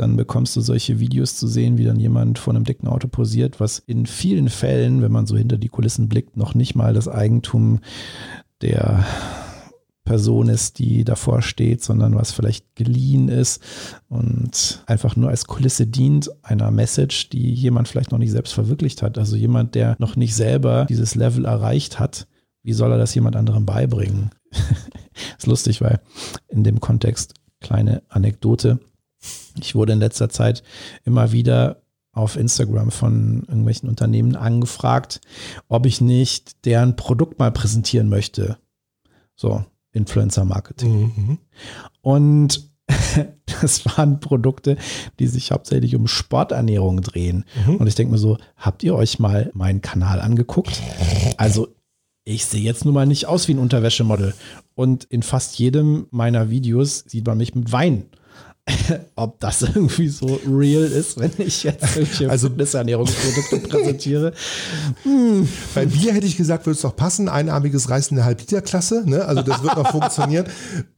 dann 0.00 0.16
bekommst 0.16 0.56
du 0.56 0.62
solche 0.62 0.98
Videos 0.98 1.36
zu 1.36 1.46
sehen, 1.46 1.76
wie 1.76 1.84
dann 1.84 2.00
jemand 2.00 2.38
vor 2.38 2.54
einem 2.54 2.64
dicken 2.64 2.88
Auto 2.88 3.06
posiert, 3.06 3.60
was 3.60 3.78
in 3.78 4.06
vielen 4.06 4.48
Fällen, 4.48 5.02
wenn 5.02 5.12
man 5.12 5.26
so 5.26 5.36
hinter 5.36 5.58
die 5.58 5.68
Kulissen 5.68 6.08
blickt, 6.08 6.38
noch 6.38 6.54
nicht 6.54 6.74
mal 6.74 6.94
das 6.94 7.06
Eigentum 7.06 7.80
der 8.62 9.04
Person 10.10 10.48
ist, 10.48 10.80
die 10.80 11.04
davor 11.04 11.40
steht, 11.40 11.84
sondern 11.84 12.16
was 12.16 12.32
vielleicht 12.32 12.74
geliehen 12.74 13.28
ist 13.28 13.62
und 14.08 14.82
einfach 14.86 15.14
nur 15.14 15.30
als 15.30 15.44
Kulisse 15.44 15.86
dient 15.86 16.28
einer 16.42 16.72
Message, 16.72 17.28
die 17.30 17.54
jemand 17.54 17.86
vielleicht 17.86 18.10
noch 18.10 18.18
nicht 18.18 18.32
selbst 18.32 18.52
verwirklicht 18.52 19.02
hat. 19.02 19.18
Also 19.18 19.36
jemand, 19.36 19.76
der 19.76 19.94
noch 20.00 20.16
nicht 20.16 20.34
selber 20.34 20.86
dieses 20.86 21.14
Level 21.14 21.44
erreicht 21.44 22.00
hat, 22.00 22.26
wie 22.64 22.72
soll 22.72 22.90
er 22.90 22.98
das 22.98 23.14
jemand 23.14 23.36
anderem 23.36 23.66
beibringen? 23.66 24.32
ist 25.38 25.46
lustig, 25.46 25.80
weil 25.80 26.00
in 26.48 26.64
dem 26.64 26.80
Kontext 26.80 27.34
kleine 27.60 28.02
Anekdote. 28.08 28.80
Ich 29.62 29.76
wurde 29.76 29.92
in 29.92 30.00
letzter 30.00 30.28
Zeit 30.28 30.64
immer 31.04 31.30
wieder 31.30 31.82
auf 32.10 32.34
Instagram 32.34 32.90
von 32.90 33.44
irgendwelchen 33.46 33.88
Unternehmen 33.88 34.34
angefragt, 34.34 35.20
ob 35.68 35.86
ich 35.86 36.00
nicht 36.00 36.64
deren 36.64 36.96
Produkt 36.96 37.38
mal 37.38 37.52
präsentieren 37.52 38.08
möchte. 38.08 38.58
So, 39.36 39.64
Influencer-Marketing. 39.92 41.12
Mhm. 41.16 41.38
Und 42.00 42.70
das 43.60 43.84
waren 43.86 44.20
Produkte, 44.20 44.76
die 45.18 45.26
sich 45.26 45.52
hauptsächlich 45.52 45.94
um 45.96 46.06
Sporternährung 46.06 47.02
drehen. 47.02 47.44
Mhm. 47.66 47.76
Und 47.76 47.86
ich 47.86 47.94
denke 47.94 48.12
mir 48.12 48.18
so, 48.18 48.38
habt 48.56 48.82
ihr 48.82 48.94
euch 48.94 49.18
mal 49.18 49.50
meinen 49.54 49.80
Kanal 49.80 50.20
angeguckt? 50.20 50.80
Also 51.36 51.68
ich 52.24 52.44
sehe 52.44 52.62
jetzt 52.62 52.84
nun 52.84 52.94
mal 52.94 53.06
nicht 53.06 53.26
aus 53.26 53.48
wie 53.48 53.54
ein 53.54 53.58
Unterwäschemodel. 53.58 54.34
Und 54.74 55.04
in 55.04 55.22
fast 55.22 55.58
jedem 55.58 56.06
meiner 56.10 56.50
Videos 56.50 57.04
sieht 57.06 57.26
man 57.26 57.38
mich 57.38 57.54
mit 57.54 57.72
Wein. 57.72 58.06
ob 59.16 59.40
das 59.40 59.62
irgendwie 59.62 60.08
so 60.08 60.40
real 60.46 60.84
ist, 60.84 61.18
wenn 61.18 61.32
ich 61.38 61.62
jetzt 61.62 61.94
solche 61.94 62.30
also, 62.30 62.48
Ernährungsprodukte 62.48 63.58
präsentiere. 63.68 64.32
Hm. 65.02 65.48
Bei 65.74 65.86
Bier 65.86 66.12
hätte 66.12 66.26
ich 66.26 66.36
gesagt, 66.36 66.66
würde 66.66 66.76
es 66.76 66.82
doch 66.82 66.96
passen. 66.96 67.28
Einarmiges 67.28 67.90
Reis 67.90 68.08
in 68.08 68.16
der 68.16 68.24
Halbliterklasse. 68.24 69.04
Ne? 69.06 69.24
Also 69.24 69.42
das 69.42 69.62
wird 69.62 69.76
noch 69.76 69.90
funktionieren. 69.92 70.46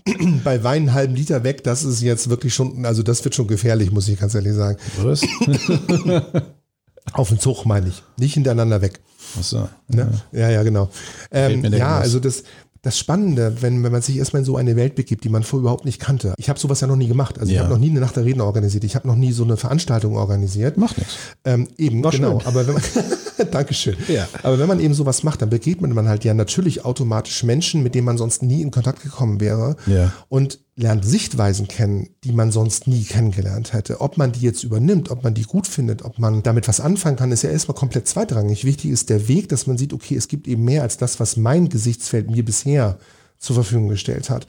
Bei 0.45 0.63
Wein 0.65 0.83
einen 0.83 0.95
halben 0.95 1.15
Liter 1.15 1.45
weg, 1.45 1.63
das 1.65 1.85
ist 1.85 2.03
jetzt 2.03 2.29
wirklich 2.29 2.55
schon, 2.55 2.85
also 2.87 3.03
das 3.03 3.23
wird 3.25 3.35
schon 3.35 3.47
gefährlich, 3.47 3.91
muss 3.93 4.09
ich 4.09 4.19
ganz 4.19 4.35
ehrlich 4.35 4.55
sagen. 4.55 4.79
Was? 4.99 5.23
Auf 7.13 7.29
den 7.29 7.39
Zug 7.39 7.65
meine 7.67 7.89
ich. 7.89 8.03
Nicht 8.19 8.35
hintereinander 8.35 8.81
weg. 8.83 9.01
Ach 9.39 9.43
so. 9.43 9.69
Ne? 9.89 10.11
Ja, 10.33 10.51
ja, 10.51 10.63
genau. 10.63 10.91
Ähm, 11.31 11.65
ja, 11.73 11.99
also 11.99 12.21
das, 12.21 12.45
das 12.83 12.99
Spannende, 12.99 13.63
wenn, 13.63 13.85
wenn 13.85 13.93
man 13.93 14.03
sich 14.03 14.17
erstmal 14.17 14.41
in 14.41 14.45
so 14.45 14.57
eine 14.57 14.75
Welt 14.75 14.97
begibt, 14.97 15.23
die 15.23 15.29
man 15.29 15.45
vorher 15.45 15.63
überhaupt 15.63 15.85
nicht 15.85 16.01
kannte. 16.01 16.35
Ich 16.37 16.49
habe 16.49 16.59
sowas 16.59 16.81
ja 16.81 16.89
noch 16.89 16.97
nie 16.97 17.07
gemacht. 17.07 17.39
Also 17.39 17.53
ja. 17.53 17.59
ich 17.59 17.63
habe 17.63 17.73
noch 17.73 17.81
nie 17.81 17.91
eine 17.91 18.01
Nacht 18.01 18.17
der 18.17 18.25
Redner 18.25 18.45
organisiert. 18.45 18.83
Ich 18.83 18.97
habe 18.97 19.07
noch 19.07 19.15
nie 19.15 19.31
so 19.31 19.45
eine 19.45 19.57
Veranstaltung 19.57 20.17
organisiert. 20.17 20.77
Macht 20.77 20.99
nichts. 20.99 21.17
Ähm, 21.45 21.69
eben, 21.79 22.03
War 22.03 22.11
genau. 22.11 22.41
Schön. 22.41 22.49
Aber 22.49 22.67
wenn 22.67 22.75
man, 22.75 22.83
Dankeschön. 23.53 23.97
Ja. 24.09 24.29
Aber 24.43 24.59
wenn 24.59 24.67
man 24.67 24.81
eben 24.81 24.95
sowas 24.95 25.23
macht, 25.23 25.43
dann 25.43 25.51
begegnet 25.51 25.95
man 25.95 26.09
halt 26.09 26.25
ja 26.25 26.35
natürlich 26.35 26.85
automatisch 26.85 27.45
Menschen, 27.45 27.85
mit 27.85 27.95
denen 27.95 28.05
man 28.05 28.19
sonst 28.19 28.43
nie 28.43 28.63
in 28.63 28.73
Kontakt 28.73 29.01
gekommen 29.01 29.41
wäre. 29.41 29.77
Ja. 29.87 30.13
Und 30.29 30.59
lernt 30.75 31.05
Sichtweisen 31.05 31.69
kennen, 31.69 32.09
die 32.25 32.33
man 32.33 32.51
sonst 32.51 32.87
nie 32.87 33.05
kennengelernt 33.05 33.73
hätte. 33.75 34.01
Ob 34.01 34.17
man 34.17 34.33
die 34.33 34.41
jetzt 34.41 34.65
übernimmt, 34.65 35.11
ob 35.11 35.23
man 35.23 35.35
die 35.35 35.43
gut 35.43 35.67
findet, 35.67 36.03
ob 36.03 36.19
man 36.19 36.43
damit 36.43 36.67
was 36.67 36.81
anfangen 36.81 37.17
kann, 37.17 37.31
ist 37.31 37.43
ja 37.43 37.51
erstmal 37.51 37.77
komplett 37.77 38.09
zweitrangig. 38.09 38.65
Wichtig 38.65 38.91
ist 38.91 39.11
der 39.11 39.29
Weg, 39.29 39.51
dass 39.51 39.67
man 39.67 39.77
sieht, 39.77 39.93
okay, 39.93 40.17
es 40.17 40.29
gibt 40.29 40.49
eben 40.49 40.65
mehr 40.65 40.83
als 40.83 40.97
das, 40.97 41.21
was 41.21 41.37
mein 41.37 41.69
Gesichtsfeld 41.69 42.31
mir 42.31 42.45
bisher 42.45 42.99
zur 43.39 43.55
Verfügung 43.55 43.89
gestellt 43.89 44.31
hat. 44.31 44.47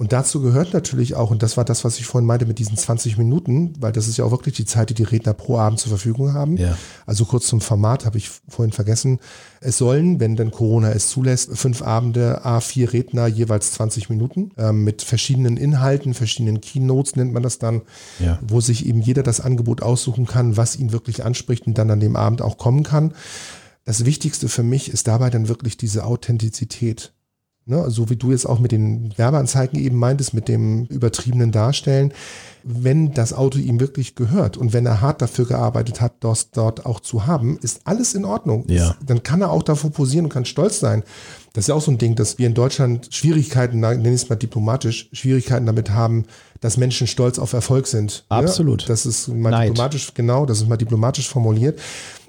Und 0.00 0.14
dazu 0.14 0.40
gehört 0.40 0.72
natürlich 0.72 1.14
auch, 1.14 1.30
und 1.30 1.42
das 1.42 1.58
war 1.58 1.64
das, 1.66 1.84
was 1.84 1.98
ich 1.98 2.06
vorhin 2.06 2.26
meinte 2.26 2.46
mit 2.46 2.58
diesen 2.58 2.74
20 2.74 3.18
Minuten, 3.18 3.74
weil 3.80 3.92
das 3.92 4.08
ist 4.08 4.16
ja 4.16 4.24
auch 4.24 4.30
wirklich 4.30 4.54
die 4.54 4.64
Zeit, 4.64 4.88
die 4.88 4.94
die 4.94 5.02
Redner 5.02 5.34
pro 5.34 5.58
Abend 5.58 5.78
zur 5.78 5.90
Verfügung 5.90 6.32
haben. 6.32 6.56
Ja. 6.56 6.78
Also 7.04 7.26
kurz 7.26 7.46
zum 7.48 7.60
Format 7.60 8.06
habe 8.06 8.16
ich 8.16 8.30
vorhin 8.48 8.72
vergessen. 8.72 9.18
Es 9.60 9.76
sollen, 9.76 10.18
wenn 10.18 10.36
denn 10.36 10.52
Corona 10.52 10.90
es 10.92 11.10
zulässt, 11.10 11.54
fünf 11.54 11.82
Abende, 11.82 12.46
A4 12.46 12.94
Redner, 12.94 13.26
jeweils 13.26 13.72
20 13.72 14.08
Minuten, 14.08 14.52
ähm, 14.56 14.84
mit 14.84 15.02
verschiedenen 15.02 15.58
Inhalten, 15.58 16.14
verschiedenen 16.14 16.62
Keynotes 16.62 17.16
nennt 17.16 17.34
man 17.34 17.42
das 17.42 17.58
dann, 17.58 17.82
ja. 18.20 18.38
wo 18.40 18.62
sich 18.62 18.86
eben 18.86 19.02
jeder 19.02 19.22
das 19.22 19.42
Angebot 19.42 19.82
aussuchen 19.82 20.24
kann, 20.24 20.56
was 20.56 20.76
ihn 20.76 20.92
wirklich 20.92 21.26
anspricht 21.26 21.66
und 21.66 21.76
dann 21.76 21.90
an 21.90 22.00
dem 22.00 22.16
Abend 22.16 22.40
auch 22.40 22.56
kommen 22.56 22.84
kann. 22.84 23.12
Das 23.84 24.06
Wichtigste 24.06 24.48
für 24.48 24.62
mich 24.62 24.90
ist 24.90 25.08
dabei 25.08 25.28
dann 25.28 25.48
wirklich 25.48 25.76
diese 25.76 26.04
Authentizität. 26.04 27.12
Ne, 27.70 27.88
so 27.88 28.10
wie 28.10 28.16
du 28.16 28.32
jetzt 28.32 28.46
auch 28.46 28.58
mit 28.58 28.72
den 28.72 29.16
Werbeanzeigen 29.16 29.78
eben 29.78 29.96
meintest, 29.96 30.34
mit 30.34 30.48
dem 30.48 30.86
übertriebenen 30.86 31.52
Darstellen. 31.52 32.12
Wenn 32.64 33.14
das 33.14 33.32
Auto 33.32 33.60
ihm 33.60 33.78
wirklich 33.78 34.16
gehört 34.16 34.56
und 34.56 34.72
wenn 34.72 34.86
er 34.86 35.00
hart 35.00 35.22
dafür 35.22 35.46
gearbeitet 35.46 36.00
hat, 36.00 36.14
das 36.18 36.50
dort 36.50 36.84
auch 36.84 36.98
zu 36.98 37.28
haben, 37.28 37.60
ist 37.62 37.82
alles 37.84 38.14
in 38.14 38.24
Ordnung. 38.24 38.64
Ja. 38.66 38.96
Dann 39.06 39.22
kann 39.22 39.40
er 39.40 39.52
auch 39.52 39.62
davor 39.62 39.90
posieren 39.90 40.24
und 40.24 40.32
kann 40.32 40.46
stolz 40.46 40.80
sein. 40.80 41.04
Das 41.52 41.64
ist 41.64 41.68
ja 41.68 41.76
auch 41.76 41.80
so 41.80 41.92
ein 41.92 41.98
Ding, 41.98 42.16
dass 42.16 42.38
wir 42.38 42.48
in 42.48 42.54
Deutschland 42.54 43.08
Schwierigkeiten, 43.14 43.78
nenne 43.78 44.08
ich 44.08 44.22
es 44.22 44.28
mal 44.28 44.34
diplomatisch, 44.34 45.08
Schwierigkeiten 45.12 45.66
damit 45.66 45.90
haben, 45.90 46.24
dass 46.60 46.76
Menschen 46.76 47.06
stolz 47.06 47.38
auf 47.38 47.52
Erfolg 47.52 47.86
sind. 47.86 48.24
Absolut. 48.28 48.82
Ja? 48.82 48.88
Das 48.88 49.06
ist 49.06 49.28
mal 49.28 49.50
Neid. 49.50 49.68
diplomatisch, 49.68 50.12
genau, 50.14 50.44
das 50.44 50.58
ist 50.58 50.68
mal 50.68 50.76
diplomatisch 50.76 51.28
formuliert. 51.28 51.78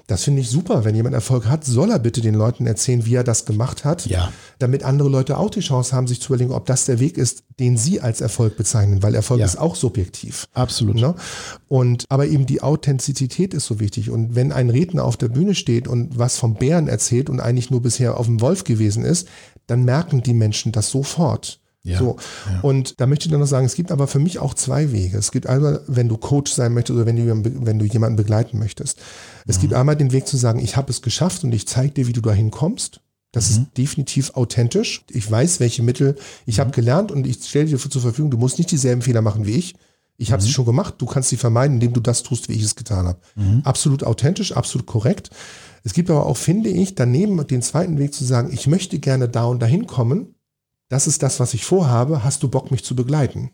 Das 0.06 0.24
finde 0.24 0.40
ich 0.40 0.50
super. 0.50 0.84
Wenn 0.84 0.94
jemand 0.94 1.14
Erfolg 1.14 1.46
hat, 1.46 1.64
soll 1.64 1.90
er 1.90 1.98
bitte 1.98 2.20
den 2.20 2.34
Leuten 2.34 2.66
erzählen, 2.66 3.06
wie 3.06 3.14
er 3.14 3.24
das 3.24 3.44
gemacht 3.44 3.84
hat, 3.84 4.06
ja. 4.06 4.32
damit 4.58 4.82
andere 4.82 5.08
Leute 5.08 5.38
auch 5.38 5.50
die 5.50 5.60
Chance 5.60 5.94
haben, 5.94 6.06
sich 6.06 6.20
zu 6.20 6.32
überlegen, 6.32 6.52
ob 6.52 6.66
das 6.66 6.84
der 6.86 6.98
Weg 6.98 7.16
ist, 7.16 7.44
den 7.60 7.76
sie 7.76 8.00
als 8.00 8.20
Erfolg 8.20 8.56
bezeichnen, 8.56 9.02
weil 9.02 9.14
Erfolg 9.14 9.40
ja. 9.40 9.46
ist 9.46 9.56
auch 9.56 9.76
subjektiv. 9.76 10.48
Absolut. 10.52 10.96
Ne? 10.96 11.14
Und 11.68 12.04
aber 12.08 12.26
eben 12.26 12.46
die 12.46 12.62
Authentizität 12.62 13.54
ist 13.54 13.66
so 13.66 13.80
wichtig. 13.80 14.10
Und 14.10 14.34
wenn 14.34 14.52
ein 14.52 14.70
Redner 14.70 15.04
auf 15.04 15.16
der 15.16 15.28
Bühne 15.28 15.54
steht 15.54 15.86
und 15.86 16.18
was 16.18 16.36
vom 16.36 16.54
Bären 16.54 16.88
erzählt 16.88 17.30
und 17.30 17.40
eigentlich 17.40 17.70
nur 17.70 17.82
bisher 17.82 18.18
auf 18.18 18.26
dem 18.26 18.40
Wolf 18.40 18.64
gewesen 18.64 19.04
ist, 19.04 19.28
dann 19.66 19.84
merken 19.84 20.22
die 20.22 20.34
Menschen 20.34 20.72
das 20.72 20.90
sofort. 20.90 21.61
Ja, 21.84 21.98
so. 21.98 22.16
Ja. 22.46 22.60
Und 22.60 23.00
da 23.00 23.06
möchte 23.06 23.26
ich 23.26 23.32
dann 23.32 23.40
noch 23.40 23.46
sagen, 23.46 23.66
es 23.66 23.74
gibt 23.74 23.90
aber 23.90 24.06
für 24.06 24.20
mich 24.20 24.38
auch 24.38 24.54
zwei 24.54 24.92
Wege. 24.92 25.18
Es 25.18 25.32
gibt 25.32 25.48
einmal, 25.48 25.82
wenn 25.88 26.08
du 26.08 26.16
Coach 26.16 26.52
sein 26.52 26.74
möchtest 26.74 26.96
oder 26.96 27.06
wenn 27.06 27.16
du, 27.16 27.66
wenn 27.66 27.78
du 27.78 27.84
jemanden 27.84 28.16
begleiten 28.16 28.58
möchtest. 28.58 29.00
Es 29.46 29.56
mhm. 29.56 29.60
gibt 29.62 29.74
einmal 29.74 29.96
den 29.96 30.12
Weg 30.12 30.28
zu 30.28 30.36
sagen, 30.36 30.60
ich 30.60 30.76
habe 30.76 30.90
es 30.90 31.02
geschafft 31.02 31.42
und 31.42 31.52
ich 31.52 31.66
zeige 31.66 31.92
dir, 31.92 32.06
wie 32.06 32.12
du 32.12 32.20
dahin 32.20 32.52
kommst. 32.52 33.00
Das 33.32 33.50
mhm. 33.50 33.56
ist 33.56 33.78
definitiv 33.78 34.30
authentisch. 34.34 35.04
Ich 35.10 35.28
weiß, 35.28 35.58
welche 35.58 35.82
Mittel 35.82 36.16
ich 36.46 36.58
mhm. 36.58 36.60
habe 36.60 36.70
gelernt 36.70 37.10
und 37.10 37.26
ich 37.26 37.42
stelle 37.44 37.66
dir 37.66 37.78
zur 37.78 38.02
Verfügung, 38.02 38.30
du 38.30 38.38
musst 38.38 38.58
nicht 38.58 38.70
dieselben 38.70 39.02
Fehler 39.02 39.22
machen 39.22 39.46
wie 39.46 39.56
ich. 39.56 39.74
Ich 40.18 40.30
habe 40.30 40.40
sie 40.40 40.48
mhm. 40.48 40.52
schon 40.52 40.66
gemacht, 40.66 40.94
du 40.98 41.06
kannst 41.06 41.30
sie 41.30 41.36
vermeiden, 41.36 41.74
indem 41.74 41.94
du 41.94 42.00
das 42.00 42.22
tust, 42.22 42.48
wie 42.48 42.52
ich 42.52 42.62
es 42.62 42.76
getan 42.76 43.08
habe. 43.08 43.18
Mhm. 43.34 43.62
Absolut 43.64 44.04
authentisch, 44.04 44.52
absolut 44.52 44.86
korrekt. 44.86 45.30
Es 45.82 45.94
gibt 45.94 46.10
aber 46.10 46.26
auch, 46.26 46.36
finde 46.36 46.68
ich, 46.68 46.94
daneben 46.94 47.44
den 47.48 47.62
zweiten 47.62 47.98
Weg 47.98 48.14
zu 48.14 48.24
sagen, 48.24 48.52
ich 48.52 48.68
möchte 48.68 49.00
gerne 49.00 49.28
da 49.28 49.46
und 49.46 49.60
dahin 49.60 49.88
kommen 49.88 50.36
das 50.92 51.06
ist 51.06 51.22
das, 51.22 51.40
was 51.40 51.54
ich 51.54 51.64
vorhabe, 51.64 52.22
hast 52.22 52.42
du 52.42 52.48
Bock, 52.48 52.70
mich 52.70 52.84
zu 52.84 52.94
begleiten? 52.94 53.50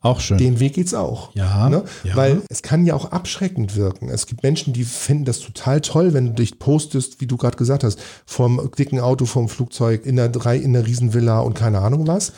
Auch 0.00 0.20
schön. 0.20 0.38
Den 0.38 0.60
Weg 0.60 0.74
geht's 0.74 0.94
auch. 0.94 1.34
Ja, 1.34 1.68
Ne? 1.68 1.84
ja. 2.04 2.16
Weil 2.16 2.42
es 2.48 2.62
kann 2.62 2.86
ja 2.86 2.94
auch 2.94 3.10
abschreckend 3.12 3.76
wirken. 3.76 4.08
Es 4.08 4.26
gibt 4.26 4.42
Menschen, 4.42 4.72
die 4.72 4.84
finden 4.84 5.24
das 5.24 5.40
total 5.40 5.80
toll, 5.80 6.14
wenn 6.14 6.28
du 6.28 6.32
dich 6.32 6.58
postest, 6.58 7.20
wie 7.20 7.26
du 7.26 7.36
gerade 7.36 7.56
gesagt 7.56 7.84
hast, 7.84 7.98
vom 8.24 8.70
dicken 8.78 9.00
Auto, 9.00 9.26
vom 9.26 9.48
Flugzeug, 9.48 10.06
in 10.06 10.16
der 10.16 10.28
drei, 10.28 10.56
in 10.56 10.72
der 10.72 10.86
Riesenvilla 10.86 11.40
und 11.40 11.54
keine 11.54 11.80
Ahnung 11.80 12.06
was. 12.06 12.32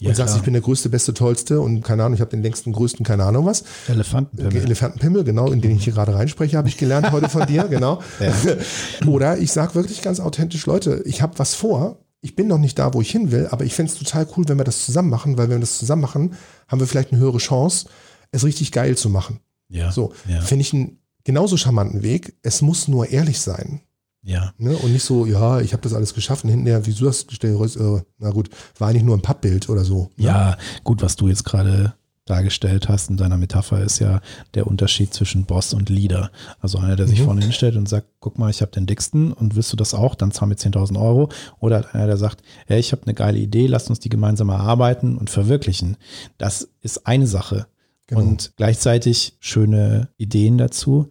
Ja, 0.00 0.10
und 0.10 0.16
sagst, 0.16 0.32
klar. 0.32 0.38
ich 0.40 0.44
bin 0.44 0.52
der 0.52 0.62
größte, 0.62 0.88
beste, 0.90 1.14
tollste 1.14 1.60
und 1.60 1.82
keine 1.82 2.02
Ahnung, 2.04 2.14
ich 2.14 2.20
habe 2.20 2.32
den 2.32 2.42
längsten, 2.42 2.72
größten, 2.72 3.06
keine 3.06 3.24
Ahnung 3.24 3.46
was. 3.46 3.64
Elefantenpimmel. 3.88 4.56
Elefantenpimmel, 4.56 5.24
genau, 5.24 5.50
in 5.50 5.60
den 5.60 5.76
ich 5.76 5.84
hier 5.84 5.94
gerade 5.94 6.14
reinspreche, 6.14 6.58
habe 6.58 6.68
ich 6.68 6.76
gelernt 6.76 7.12
heute 7.12 7.30
von 7.30 7.46
dir, 7.46 7.64
genau. 7.64 8.02
Oder 9.06 9.38
ich 9.38 9.52
sage 9.52 9.74
wirklich 9.74 10.02
ganz 10.02 10.20
authentisch, 10.20 10.66
Leute, 10.66 11.02
ich 11.06 11.22
habe 11.22 11.38
was 11.38 11.54
vor, 11.54 12.03
ich 12.24 12.34
bin 12.36 12.46
noch 12.48 12.56
nicht 12.58 12.78
da, 12.78 12.94
wo 12.94 13.02
ich 13.02 13.10
hin 13.10 13.30
will, 13.30 13.48
aber 13.50 13.64
ich 13.64 13.74
fände 13.74 13.92
es 13.92 13.98
total 13.98 14.26
cool, 14.36 14.48
wenn 14.48 14.56
wir 14.56 14.64
das 14.64 14.86
zusammen 14.86 15.10
machen, 15.10 15.36
weil 15.36 15.48
wenn 15.50 15.56
wir 15.58 15.60
das 15.60 15.76
zusammen 15.78 16.00
machen, 16.02 16.34
haben 16.68 16.80
wir 16.80 16.86
vielleicht 16.86 17.12
eine 17.12 17.20
höhere 17.20 17.36
Chance, 17.38 17.86
es 18.32 18.44
richtig 18.44 18.72
geil 18.72 18.96
zu 18.96 19.10
machen. 19.10 19.40
Ja. 19.68 19.92
So, 19.92 20.12
Ja. 20.26 20.40
finde 20.40 20.62
ich 20.62 20.72
einen 20.72 20.98
genauso 21.24 21.56
charmanten 21.58 22.02
Weg. 22.02 22.34
Es 22.42 22.62
muss 22.62 22.88
nur 22.88 23.10
ehrlich 23.10 23.40
sein. 23.40 23.82
Ja. 24.22 24.54
Ne? 24.56 24.74
Und 24.74 24.92
nicht 24.94 25.04
so, 25.04 25.26
ja, 25.26 25.60
ich 25.60 25.72
habe 25.74 25.82
das 25.82 25.92
alles 25.92 26.14
geschafft 26.14 26.44
und 26.44 26.50
hinterher, 26.50 26.86
wieso 26.86 27.08
hast 27.08 27.24
du 27.24 27.26
gestellt, 27.28 27.76
äh, 27.76 28.02
na 28.18 28.30
gut, 28.30 28.48
war 28.78 28.88
eigentlich 28.88 29.02
nur 29.02 29.16
ein 29.16 29.22
Pappbild 29.22 29.68
oder 29.68 29.84
so. 29.84 30.10
ne? 30.16 30.24
Ja, 30.24 30.56
gut, 30.82 31.02
was 31.02 31.16
du 31.16 31.28
jetzt 31.28 31.44
gerade 31.44 31.92
dargestellt 32.24 32.88
hast 32.88 33.10
in 33.10 33.16
deiner 33.16 33.36
Metapher 33.36 33.82
ist 33.82 33.98
ja 33.98 34.20
der 34.54 34.66
Unterschied 34.66 35.12
zwischen 35.12 35.44
Boss 35.44 35.74
und 35.74 35.88
Leader. 35.90 36.30
Also 36.60 36.78
einer, 36.78 36.96
der 36.96 37.06
sich 37.06 37.20
Mhm. 37.20 37.24
vorne 37.24 37.42
hinstellt 37.42 37.76
und 37.76 37.88
sagt, 37.88 38.06
guck 38.20 38.38
mal, 38.38 38.50
ich 38.50 38.62
habe 38.62 38.72
den 38.72 38.86
dicksten 38.86 39.32
und 39.32 39.56
willst 39.56 39.72
du 39.72 39.76
das 39.76 39.92
auch, 39.94 40.14
dann 40.14 40.32
zahl 40.32 40.48
mir 40.48 40.56
10.000 40.56 40.98
Euro. 40.98 41.28
Oder 41.60 41.94
einer, 41.94 42.06
der 42.06 42.16
sagt, 42.16 42.42
hey, 42.66 42.80
ich 42.80 42.92
habe 42.92 43.02
eine 43.02 43.14
geile 43.14 43.38
Idee, 43.38 43.66
lasst 43.66 43.90
uns 43.90 44.00
die 44.00 44.08
gemeinsam 44.08 44.48
erarbeiten 44.48 45.18
und 45.18 45.28
verwirklichen. 45.30 45.96
Das 46.38 46.68
ist 46.80 47.06
eine 47.06 47.26
Sache. 47.26 47.66
Genau. 48.06 48.20
Und 48.22 48.52
gleichzeitig 48.56 49.36
schöne 49.40 50.08
Ideen 50.18 50.58
dazu, 50.58 51.08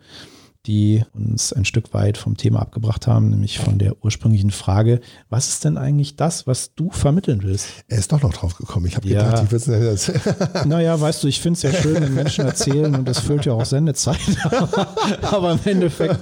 die 0.66 1.04
uns 1.14 1.52
ein 1.54 1.66
Stück 1.66 1.94
weit 1.94 2.18
vom 2.18 2.38
Thema 2.38 2.62
abgebracht 2.62 3.06
haben, 3.08 3.30
nämlich 3.30 3.60
von 3.60 3.78
der 3.78 4.04
ursprünglichen 4.04 4.52
Frage, 4.52 5.02
was 5.30 5.50
ist 5.50 5.66
denn 5.66 5.78
eigentlich 5.78 6.16
das, 6.16 6.48
was 6.48 6.74
du 6.76 6.90
vermitteln 6.90 7.42
willst? 7.44 7.68
Er 7.90 7.98
ist 7.98 8.12
doch 8.14 8.22
noch 8.22 8.34
drauf 8.34 8.56
gekommen. 8.58 8.86
Ich 8.86 8.96
habe 8.96 9.08
Ja. 9.08 9.26
gedacht, 9.26 9.44
ich 9.46 9.52
würde 9.52 9.90
es 9.92 10.12
Naja, 10.66 11.00
weißt 11.00 11.24
du, 11.24 11.28
ich 11.28 11.42
finde 11.42 11.58
es 11.58 11.64
ja 11.64 11.74
schön, 11.74 11.96
wenn 12.02 12.14
Menschen 12.14 12.46
erzählen 12.46 12.96
und 12.96 13.08
das 13.08 13.20
füllt 13.20 13.46
ja 13.46 13.54
auch 13.54 13.66
Sendezeit. 13.66 14.18
Aber 15.22 15.52
im 15.54 15.60
Endeffekt 15.66 16.20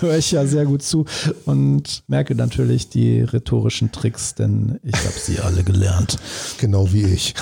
höre 0.00 0.16
ich 0.16 0.30
ja 0.32 0.46
sehr 0.46 0.64
gut 0.64 0.82
zu 0.82 1.04
und 1.44 2.02
merke 2.06 2.34
natürlich 2.34 2.88
die 2.88 3.20
rhetorischen 3.20 3.92
Tricks, 3.92 4.34
denn 4.34 4.78
ich 4.82 4.96
habe 4.96 5.14
sie 5.18 5.40
alle 5.40 5.62
gelernt. 5.62 6.16
Genau 6.58 6.90
wie 6.92 7.04
ich. 7.04 7.34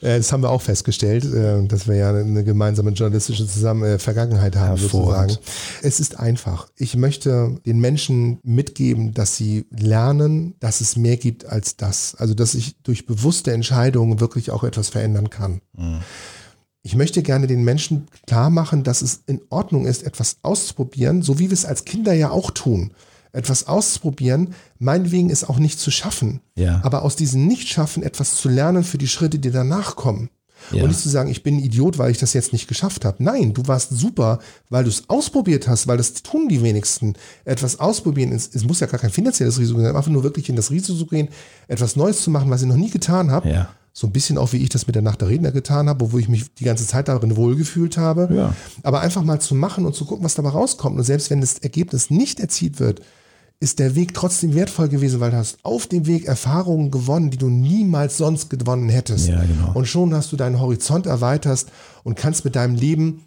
Äh, 0.00 0.18
das 0.18 0.32
haben 0.32 0.42
wir 0.42 0.50
auch 0.50 0.62
festgestellt, 0.62 1.24
äh, 1.24 1.64
dass 1.66 1.86
wir 1.86 1.96
ja 1.96 2.10
eine 2.10 2.44
gemeinsame 2.44 2.90
journalistische 2.90 3.46
Zusammen 3.46 3.84
äh, 3.84 3.98
Vergangenheit 3.98 4.56
haben, 4.56 4.78
Hervorragend. 4.78 5.11
Sozusagen. 5.20 5.44
Es 5.82 6.00
ist 6.00 6.18
einfach. 6.18 6.68
Ich 6.76 6.96
möchte 6.96 7.60
den 7.66 7.80
Menschen 7.80 8.38
mitgeben, 8.42 9.14
dass 9.14 9.36
sie 9.36 9.66
lernen, 9.70 10.54
dass 10.60 10.80
es 10.80 10.96
mehr 10.96 11.16
gibt 11.16 11.46
als 11.46 11.76
das. 11.76 12.14
Also, 12.14 12.34
dass 12.34 12.54
ich 12.54 12.76
durch 12.82 13.06
bewusste 13.06 13.52
Entscheidungen 13.52 14.20
wirklich 14.20 14.50
auch 14.50 14.64
etwas 14.64 14.88
verändern 14.88 15.30
kann. 15.30 15.60
Ich 16.82 16.96
möchte 16.96 17.22
gerne 17.22 17.46
den 17.46 17.62
Menschen 17.62 18.08
klar 18.26 18.50
machen, 18.50 18.82
dass 18.82 19.02
es 19.02 19.22
in 19.26 19.40
Ordnung 19.50 19.86
ist, 19.86 20.02
etwas 20.02 20.38
auszuprobieren, 20.42 21.22
so 21.22 21.38
wie 21.38 21.50
wir 21.50 21.54
es 21.54 21.64
als 21.64 21.84
Kinder 21.84 22.12
ja 22.12 22.30
auch 22.30 22.50
tun. 22.50 22.92
Etwas 23.32 23.66
auszuprobieren, 23.66 24.54
meinetwegen 24.78 25.30
ist 25.30 25.48
auch 25.48 25.58
nicht 25.58 25.78
zu 25.78 25.90
schaffen. 25.90 26.40
Ja. 26.54 26.80
Aber 26.84 27.02
aus 27.02 27.16
diesem 27.16 27.46
Nichtschaffen 27.46 28.02
etwas 28.02 28.34
zu 28.34 28.48
lernen 28.48 28.84
für 28.84 28.98
die 28.98 29.08
Schritte, 29.08 29.38
die 29.38 29.50
danach 29.50 29.96
kommen. 29.96 30.28
Ja. 30.70 30.82
Und 30.82 30.88
nicht 30.88 31.00
zu 31.00 31.08
sagen, 31.08 31.30
ich 31.30 31.42
bin 31.42 31.56
ein 31.56 31.64
Idiot, 31.64 31.98
weil 31.98 32.10
ich 32.10 32.18
das 32.18 32.32
jetzt 32.32 32.52
nicht 32.52 32.68
geschafft 32.68 33.04
habe. 33.04 33.22
Nein, 33.22 33.52
du 33.54 33.66
warst 33.66 33.90
super, 33.90 34.38
weil 34.70 34.84
du 34.84 34.90
es 34.90 35.08
ausprobiert 35.08 35.68
hast, 35.68 35.86
weil 35.86 35.96
das 35.96 36.14
tun 36.14 36.48
die 36.48 36.62
wenigsten. 36.62 37.14
Etwas 37.44 37.80
ausprobieren, 37.80 38.32
es, 38.32 38.50
es 38.52 38.64
muss 38.64 38.80
ja 38.80 38.86
gar 38.86 39.00
kein 39.00 39.10
finanzielles 39.10 39.58
Risiko 39.58 39.80
sein, 39.80 39.96
einfach 39.96 40.10
nur 40.10 40.22
wirklich 40.22 40.48
in 40.48 40.56
das 40.56 40.70
Risiko 40.70 40.98
zu 40.98 41.06
gehen, 41.06 41.28
etwas 41.68 41.96
Neues 41.96 42.22
zu 42.22 42.30
machen, 42.30 42.50
was 42.50 42.62
ich 42.62 42.68
noch 42.68 42.76
nie 42.76 42.90
getan 42.90 43.30
habe. 43.30 43.48
Ja. 43.48 43.68
So 43.94 44.06
ein 44.06 44.12
bisschen 44.12 44.38
auch, 44.38 44.52
wie 44.52 44.62
ich 44.62 44.70
das 44.70 44.86
mit 44.86 44.94
der 44.94 45.02
Nacht 45.02 45.20
der 45.20 45.28
Redner 45.28 45.52
getan 45.52 45.88
habe, 45.88 46.12
wo 46.12 46.18
ich 46.18 46.28
mich 46.28 46.54
die 46.54 46.64
ganze 46.64 46.86
Zeit 46.86 47.08
darin 47.08 47.36
wohlgefühlt 47.36 47.98
habe. 47.98 48.34
Ja. 48.34 48.54
Aber 48.82 49.00
einfach 49.00 49.22
mal 49.22 49.38
zu 49.38 49.54
machen 49.54 49.84
und 49.84 49.94
zu 49.94 50.06
gucken, 50.06 50.24
was 50.24 50.34
dabei 50.34 50.48
rauskommt. 50.48 50.96
Und 50.96 51.04
selbst 51.04 51.28
wenn 51.28 51.42
das 51.42 51.58
Ergebnis 51.58 52.08
nicht 52.08 52.40
erzielt 52.40 52.80
wird, 52.80 53.02
ist 53.62 53.78
der 53.78 53.94
Weg 53.94 54.12
trotzdem 54.12 54.54
wertvoll 54.54 54.88
gewesen, 54.88 55.20
weil 55.20 55.30
du 55.30 55.36
hast 55.36 55.58
auf 55.62 55.86
dem 55.86 56.06
Weg 56.06 56.26
Erfahrungen 56.26 56.90
gewonnen, 56.90 57.30
die 57.30 57.36
du 57.36 57.48
niemals 57.48 58.16
sonst 58.16 58.50
gewonnen 58.50 58.88
hättest. 58.88 59.28
Ja, 59.28 59.40
genau. 59.40 59.70
Und 59.74 59.86
schon 59.86 60.12
hast 60.14 60.32
du 60.32 60.36
deinen 60.36 60.60
Horizont 60.60 61.06
erweitert 61.06 61.66
und 62.02 62.16
kannst 62.16 62.44
mit 62.44 62.56
deinem 62.56 62.74
Leben 62.74 63.22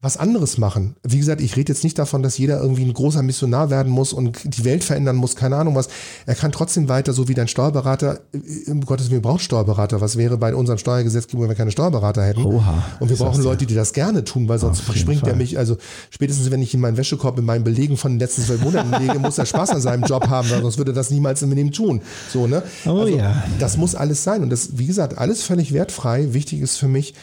was 0.00 0.16
anderes 0.16 0.58
machen. 0.58 0.94
Wie 1.02 1.18
gesagt, 1.18 1.40
ich 1.40 1.56
rede 1.56 1.72
jetzt 1.72 1.82
nicht 1.82 1.98
davon, 1.98 2.22
dass 2.22 2.38
jeder 2.38 2.60
irgendwie 2.60 2.84
ein 2.84 2.92
großer 2.92 3.20
Missionar 3.24 3.68
werden 3.68 3.90
muss 3.90 4.12
und 4.12 4.38
die 4.44 4.64
Welt 4.64 4.84
verändern 4.84 5.16
muss, 5.16 5.34
keine 5.34 5.56
Ahnung 5.56 5.74
was. 5.74 5.88
Er 6.24 6.36
kann 6.36 6.52
trotzdem 6.52 6.88
weiter, 6.88 7.12
so 7.12 7.26
wie 7.26 7.34
dein 7.34 7.48
Steuerberater, 7.48 8.20
äh, 8.32 8.70
um 8.70 8.82
Gottes 8.82 9.10
Willen, 9.10 9.22
wir 9.24 9.28
brauchen 9.28 9.40
Steuerberater. 9.40 10.00
Was 10.00 10.16
wäre 10.16 10.38
bei 10.38 10.54
unserem 10.54 10.78
Steuergesetzgebung, 10.78 11.42
wenn 11.42 11.50
wir 11.50 11.56
keine 11.56 11.72
Steuerberater 11.72 12.22
hätten? 12.22 12.44
Oha. 12.44 12.84
Und 13.00 13.08
wir 13.08 13.16
brauchen 13.16 13.42
Leute, 13.42 13.66
die 13.66 13.74
das 13.74 13.92
gerne 13.92 14.22
tun, 14.22 14.48
weil 14.48 14.60
sonst 14.60 14.78
jeden 14.78 14.92
verspringt 14.92 15.22
er 15.22 15.30
Fall. 15.30 15.36
mich. 15.36 15.58
Also 15.58 15.76
spätestens, 16.10 16.52
wenn 16.52 16.62
ich 16.62 16.72
in 16.74 16.80
meinen 16.80 16.96
Wäschekorb 16.96 17.34
mit 17.34 17.44
meinen 17.44 17.64
Belegen 17.64 17.96
von 17.96 18.12
den 18.12 18.20
letzten 18.20 18.42
zwölf 18.42 18.62
Monaten 18.62 19.04
lege, 19.04 19.18
muss 19.18 19.36
er 19.36 19.46
Spaß 19.46 19.70
an 19.70 19.80
seinem 19.80 20.04
Job 20.04 20.28
haben, 20.28 20.48
weil 20.50 20.62
sonst 20.62 20.78
würde 20.78 20.92
er 20.92 20.94
das 20.94 21.10
niemals 21.10 21.42
mit 21.42 21.58
ihm 21.58 21.72
tun. 21.72 22.02
So, 22.32 22.46
ne? 22.46 22.62
Oh 22.86 23.04
ja. 23.06 23.42
Das 23.58 23.76
muss 23.76 23.96
alles 23.96 24.22
sein. 24.22 24.44
Und 24.44 24.50
das, 24.50 24.78
wie 24.78 24.86
gesagt, 24.86 25.18
alles 25.18 25.42
völlig 25.42 25.72
wertfrei. 25.72 26.34
Wichtig 26.34 26.60
ist 26.60 26.76
für 26.76 26.86
mich, 26.86 27.14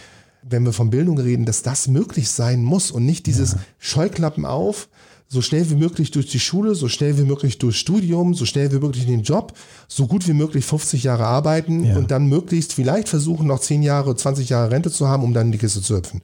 wenn 0.48 0.64
wir 0.64 0.74
von 0.74 0.90
Bildung 0.92 1.18
reden, 1.18 1.46
dass 1.46 1.64
das 1.64 1.88
möglich 1.88 2.30
sein 2.30 2.64
muss 2.64 2.92
und 2.92 3.06
nicht 3.06 3.26
dieses 3.26 3.56
Scheuklappen 3.80 4.46
auf, 4.46 4.88
so 5.28 5.42
schnell 5.42 5.68
wie 5.72 5.76
möglich 5.76 6.12
durch 6.12 6.28
die 6.28 6.40
Schule, 6.40 6.76
so 6.76 6.88
schnell 6.88 7.18
wie 7.18 7.24
möglich 7.24 7.58
durchs 7.58 7.80
Studium, 7.80 8.36
so 8.36 8.46
schnell 8.46 8.72
wie 8.72 8.78
möglich 8.80 9.06
in 9.06 9.12
den 9.12 9.24
Job, 9.24 9.54
so 9.88 10.06
gut 10.06 10.28
wie 10.28 10.34
möglich 10.34 10.64
50 10.66 11.04
Jahre 11.04 11.26
arbeiten 11.26 11.84
Ja. 11.84 11.98
und 11.98 12.12
dann 12.12 12.28
möglichst 12.28 12.74
vielleicht 12.74 13.10
versuchen, 13.10 13.48
noch 13.48 13.60
10 13.60 13.82
Jahre, 13.82 14.16
20 14.16 14.50
Jahre 14.50 14.70
Rente 14.72 14.92
zu 14.92 15.08
haben, 15.08 15.24
um 15.24 15.34
dann 15.34 15.48
in 15.48 15.52
die 15.54 15.58
Kiste 15.58 15.82
zu 15.82 15.98
hüpfen. 15.98 16.22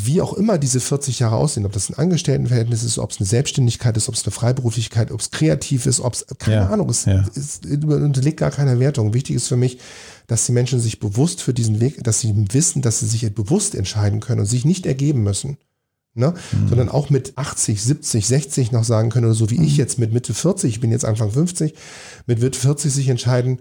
Wie 0.00 0.20
auch 0.20 0.32
immer 0.34 0.58
diese 0.58 0.78
40 0.78 1.18
Jahre 1.18 1.34
aussehen, 1.34 1.66
ob 1.66 1.72
das 1.72 1.90
ein 1.90 1.94
Angestelltenverhältnis 1.94 2.84
ist, 2.84 2.98
ob 2.98 3.10
es 3.10 3.18
eine 3.18 3.26
Selbstständigkeit 3.26 3.96
ist, 3.96 4.08
ob 4.08 4.14
es 4.14 4.24
eine 4.24 4.30
Freiberuflichkeit, 4.30 5.10
ob 5.10 5.18
es 5.20 5.32
kreativ 5.32 5.86
ist, 5.86 5.98
ob 5.98 6.12
es, 6.14 6.24
keine 6.38 6.56
Ja, 6.56 6.68
Ahnung, 6.68 6.88
es, 6.88 7.04
ja. 7.04 7.24
es 7.34 7.60
unterliegt 7.64 8.38
gar 8.38 8.52
keiner 8.52 8.78
Wertung. 8.78 9.12
Wichtig 9.12 9.34
ist 9.34 9.48
für 9.48 9.56
mich, 9.56 9.78
dass 10.28 10.46
die 10.46 10.52
Menschen 10.52 10.78
sich 10.78 11.00
bewusst 11.00 11.42
für 11.42 11.52
diesen 11.52 11.80
Weg, 11.80 12.04
dass 12.04 12.20
sie 12.20 12.32
wissen, 12.52 12.80
dass 12.80 13.00
sie 13.00 13.06
sich 13.06 13.34
bewusst 13.34 13.74
entscheiden 13.74 14.20
können 14.20 14.40
und 14.40 14.46
sich 14.46 14.64
nicht 14.64 14.86
ergeben 14.86 15.24
müssen. 15.24 15.56
Ne? 16.14 16.32
Mhm. 16.52 16.68
Sondern 16.68 16.88
auch 16.90 17.10
mit 17.10 17.36
80, 17.36 17.82
70, 17.82 18.26
60 18.26 18.72
noch 18.72 18.84
sagen 18.84 19.10
können, 19.10 19.26
oder 19.26 19.34
so 19.34 19.50
wie 19.50 19.62
ich 19.64 19.72
Mhm. 19.72 19.78
jetzt 19.78 19.98
mit 19.98 20.12
Mitte 20.12 20.32
40, 20.32 20.70
ich 20.74 20.80
bin 20.80 20.92
jetzt 20.92 21.04
Anfang 21.04 21.30
50, 21.32 21.74
mit 22.26 22.40
Mitte 22.40 22.58
40 22.58 22.92
sich 22.92 23.08
entscheiden, 23.08 23.58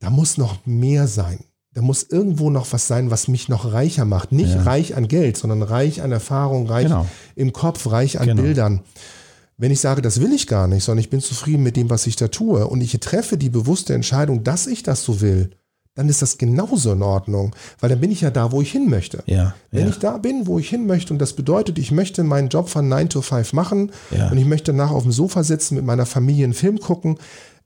da 0.00 0.10
muss 0.10 0.36
noch 0.36 0.66
mehr 0.66 1.08
sein. 1.08 1.44
Da 1.74 1.82
muss 1.82 2.04
irgendwo 2.04 2.50
noch 2.50 2.72
was 2.72 2.86
sein, 2.86 3.10
was 3.10 3.26
mich 3.28 3.48
noch 3.48 3.72
reicher 3.72 4.04
macht. 4.04 4.30
Nicht 4.32 4.54
Ja. 4.54 4.62
reich 4.62 4.96
an 4.96 5.08
Geld, 5.08 5.36
sondern 5.36 5.62
reich 5.62 6.02
an 6.02 6.12
Erfahrung, 6.12 6.66
reich 6.68 6.84
Genau. 6.86 7.06
im 7.34 7.52
Kopf, 7.52 7.90
reich 7.90 8.20
an 8.20 8.26
Genau. 8.28 8.42
Bildern. 8.42 8.80
Wenn 9.56 9.70
ich 9.72 9.80
sage, 9.80 10.00
das 10.02 10.20
will 10.20 10.32
ich 10.32 10.46
gar 10.46 10.66
nicht, 10.68 10.84
sondern 10.84 11.00
ich 11.00 11.10
bin 11.10 11.20
zufrieden 11.20 11.62
mit 11.62 11.76
dem, 11.76 11.90
was 11.90 12.06
ich 12.06 12.16
da 12.16 12.28
tue 12.28 12.66
und 12.66 12.80
ich 12.80 12.98
treffe 13.00 13.36
die 13.36 13.50
bewusste 13.50 13.94
Entscheidung, 13.94 14.42
dass 14.44 14.66
ich 14.66 14.82
das 14.82 15.04
so 15.04 15.20
will, 15.20 15.50
dann 15.96 16.08
ist 16.08 16.22
das 16.22 16.38
genauso 16.38 16.92
in 16.92 17.02
Ordnung, 17.02 17.54
weil 17.78 17.88
dann 17.88 18.00
bin 18.00 18.10
ich 18.10 18.20
ja 18.22 18.30
da, 18.30 18.50
wo 18.50 18.60
ich 18.60 18.72
hin 18.72 18.88
möchte. 18.90 19.22
Ja. 19.26 19.54
Wenn 19.70 19.84
ja. 19.84 19.90
ich 19.90 19.98
da 20.00 20.18
bin, 20.18 20.48
wo 20.48 20.58
ich 20.58 20.68
hin 20.68 20.86
möchte 20.86 21.12
und 21.12 21.20
das 21.20 21.34
bedeutet, 21.34 21.78
ich 21.78 21.92
möchte 21.92 22.24
meinen 22.24 22.48
Job 22.48 22.68
von 22.68 22.88
9 22.88 23.08
to 23.08 23.22
5 23.22 23.52
machen 23.52 23.92
Ja. 24.10 24.28
und 24.28 24.38
ich 24.38 24.44
möchte 24.44 24.72
danach 24.72 24.90
auf 24.90 25.04
dem 25.04 25.12
Sofa 25.12 25.44
sitzen, 25.44 25.76
mit 25.76 25.84
meiner 25.84 26.04
Familie 26.06 26.44
einen 26.44 26.54
Film 26.54 26.80
gucken, 26.80 27.18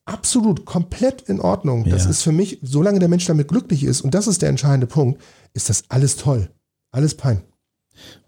absolut 0.09 0.65
komplett 0.65 1.23
in 1.23 1.41
Ordnung. 1.41 1.85
Das 1.85 2.05
Ja. 2.05 2.11
ist 2.11 2.23
für 2.23 2.33
mich, 2.33 2.59
solange 2.63 2.99
der 2.99 3.09
Mensch 3.09 3.27
damit 3.27 3.49
glücklich 3.49 3.85
ist, 3.85 4.01
und 4.01 4.15
das 4.15 4.27
ist 4.27 4.43
der 4.43 4.49
entscheidende 4.49 4.87
Punkt, 4.87 5.21
ist 5.55 5.69
das 5.69 5.85
alles 5.89 6.17
toll. 6.17 6.51
Alles 6.91 7.17
pein. 7.17 7.43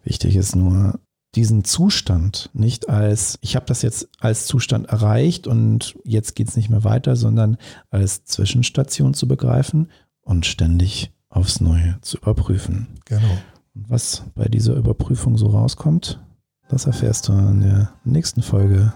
Wichtig 0.05 0.37
ist 0.37 0.55
nur, 0.57 1.01
diesen 1.37 1.63
Zustand 1.65 2.51
nicht 2.55 2.89
als, 2.89 3.39
ich 3.41 3.55
habe 3.55 3.67
das 3.67 3.83
jetzt 3.83 4.09
als 4.19 4.47
Zustand 4.47 4.89
erreicht 4.89 5.47
und 5.47 5.97
jetzt 6.05 6.35
geht 6.35 6.49
es 6.49 6.57
nicht 6.57 6.71
mehr 6.71 6.83
weiter, 6.83 7.15
sondern 7.15 7.57
als 7.91 8.25
Zwischenstation 8.25 9.15
zu 9.15 9.29
begreifen 9.29 9.91
und 10.23 10.45
ständig 10.45 11.13
aufs 11.29 11.61
Neue 11.61 11.99
zu 12.03 12.17
überprüfen. 12.19 12.89
Genau. 13.05 13.31
Und 13.77 13.89
was 13.89 14.25
bei 14.35 14.47
dieser 14.47 14.75
Überprüfung 14.75 15.39
so 15.39 15.47
rauskommt, 15.47 16.21
das 16.69 16.87
erfährst 16.87 17.29
du 17.29 17.33
in 17.33 17.61
der 17.61 17.93
nächsten 18.05 18.43
Folge 18.43 18.93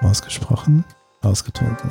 ausgesprochen, 0.00 0.84
ausgetrunken. 1.22 1.90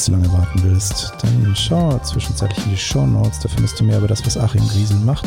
Es 0.00 0.06
zu 0.06 0.12
lange 0.12 0.32
warten 0.32 0.62
willst, 0.62 1.12
dann 1.20 1.54
schau 1.54 1.98
zwischenzeitlich 1.98 2.64
in 2.64 2.70
die 2.70 2.78
Show 2.78 3.06
Notes. 3.06 3.38
Da 3.40 3.50
findest 3.50 3.78
du 3.78 3.84
mehr 3.84 3.98
über 3.98 4.08
das, 4.08 4.24
was 4.24 4.38
Achim 4.38 4.66
Griesel 4.68 4.96
macht, 4.98 5.26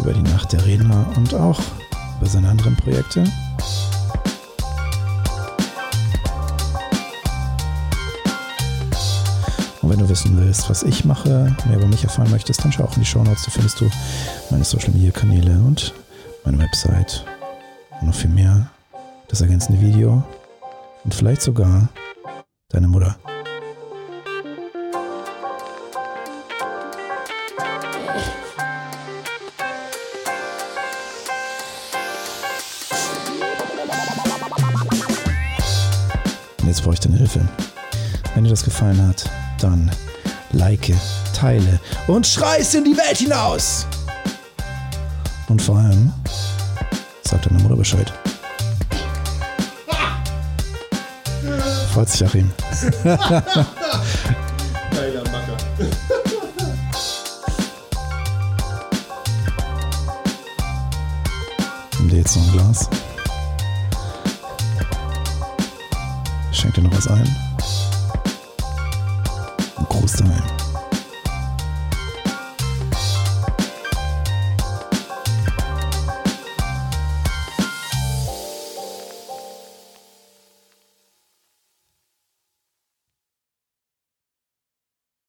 über 0.00 0.14
die 0.14 0.22
Nacht 0.22 0.52
der 0.52 0.64
Redner 0.64 1.06
und 1.16 1.34
auch 1.34 1.60
über 2.18 2.30
seine 2.30 2.48
anderen 2.48 2.76
Projekte. 2.76 3.24
Und 9.82 9.90
wenn 9.90 9.98
du 9.98 10.08
wissen 10.08 10.38
willst, 10.38 10.70
was 10.70 10.82
ich 10.82 11.04
mache, 11.04 11.54
mehr 11.66 11.76
über 11.76 11.86
mich 11.88 12.04
erfahren 12.04 12.30
möchtest, 12.30 12.64
dann 12.64 12.72
schau 12.72 12.84
auch 12.84 12.94
in 12.94 13.02
die 13.02 13.06
Show 13.06 13.22
Notes. 13.22 13.44
Da 13.44 13.50
findest 13.50 13.80
du 13.80 13.90
meine 14.50 14.64
Social 14.64 14.92
Media 14.92 15.10
Kanäle 15.10 15.52
und 15.58 15.92
meine 16.44 16.58
Website 16.58 17.22
und 18.00 18.06
noch 18.06 18.14
viel 18.14 18.30
mehr. 18.30 18.70
Das 19.28 19.42
ergänzende 19.42 19.78
Video 19.82 20.22
und 21.04 21.12
vielleicht 21.12 21.42
sogar 21.42 21.90
deine 22.70 22.88
Mutter. 22.88 23.18
Jetzt 36.68 36.82
brauche 36.82 36.94
ich 36.94 37.00
deine 37.00 37.16
Hilfe. 37.16 37.40
Wenn 38.34 38.44
dir 38.44 38.50
das 38.50 38.64
gefallen 38.64 39.06
hat, 39.06 39.24
dann 39.60 39.90
like, 40.52 40.94
teile 41.34 41.80
und 42.06 42.26
schrei 42.26 42.58
es 42.58 42.74
in 42.74 42.84
die 42.84 42.96
Welt 42.96 43.18
hinaus. 43.18 43.86
Und 45.48 45.62
vor 45.62 45.78
allem, 45.78 46.12
sag 47.22 47.42
deiner 47.42 47.60
Mutter 47.62 47.76
Bescheid. 47.76 48.12
Freut 51.92 52.08
sich 52.08 52.24
Achim. 52.24 52.50
Geiler 53.04 53.18
Macker. 55.32 55.56
Nimm 61.98 62.08
dir 62.10 62.18
jetzt 62.18 62.36
noch 62.36 62.44
ein 62.44 62.52
Glas. 62.52 62.90
Schenk 66.58 66.74
dir 66.74 66.82
noch 66.82 66.90
was 66.92 67.06
ein. 67.06 67.47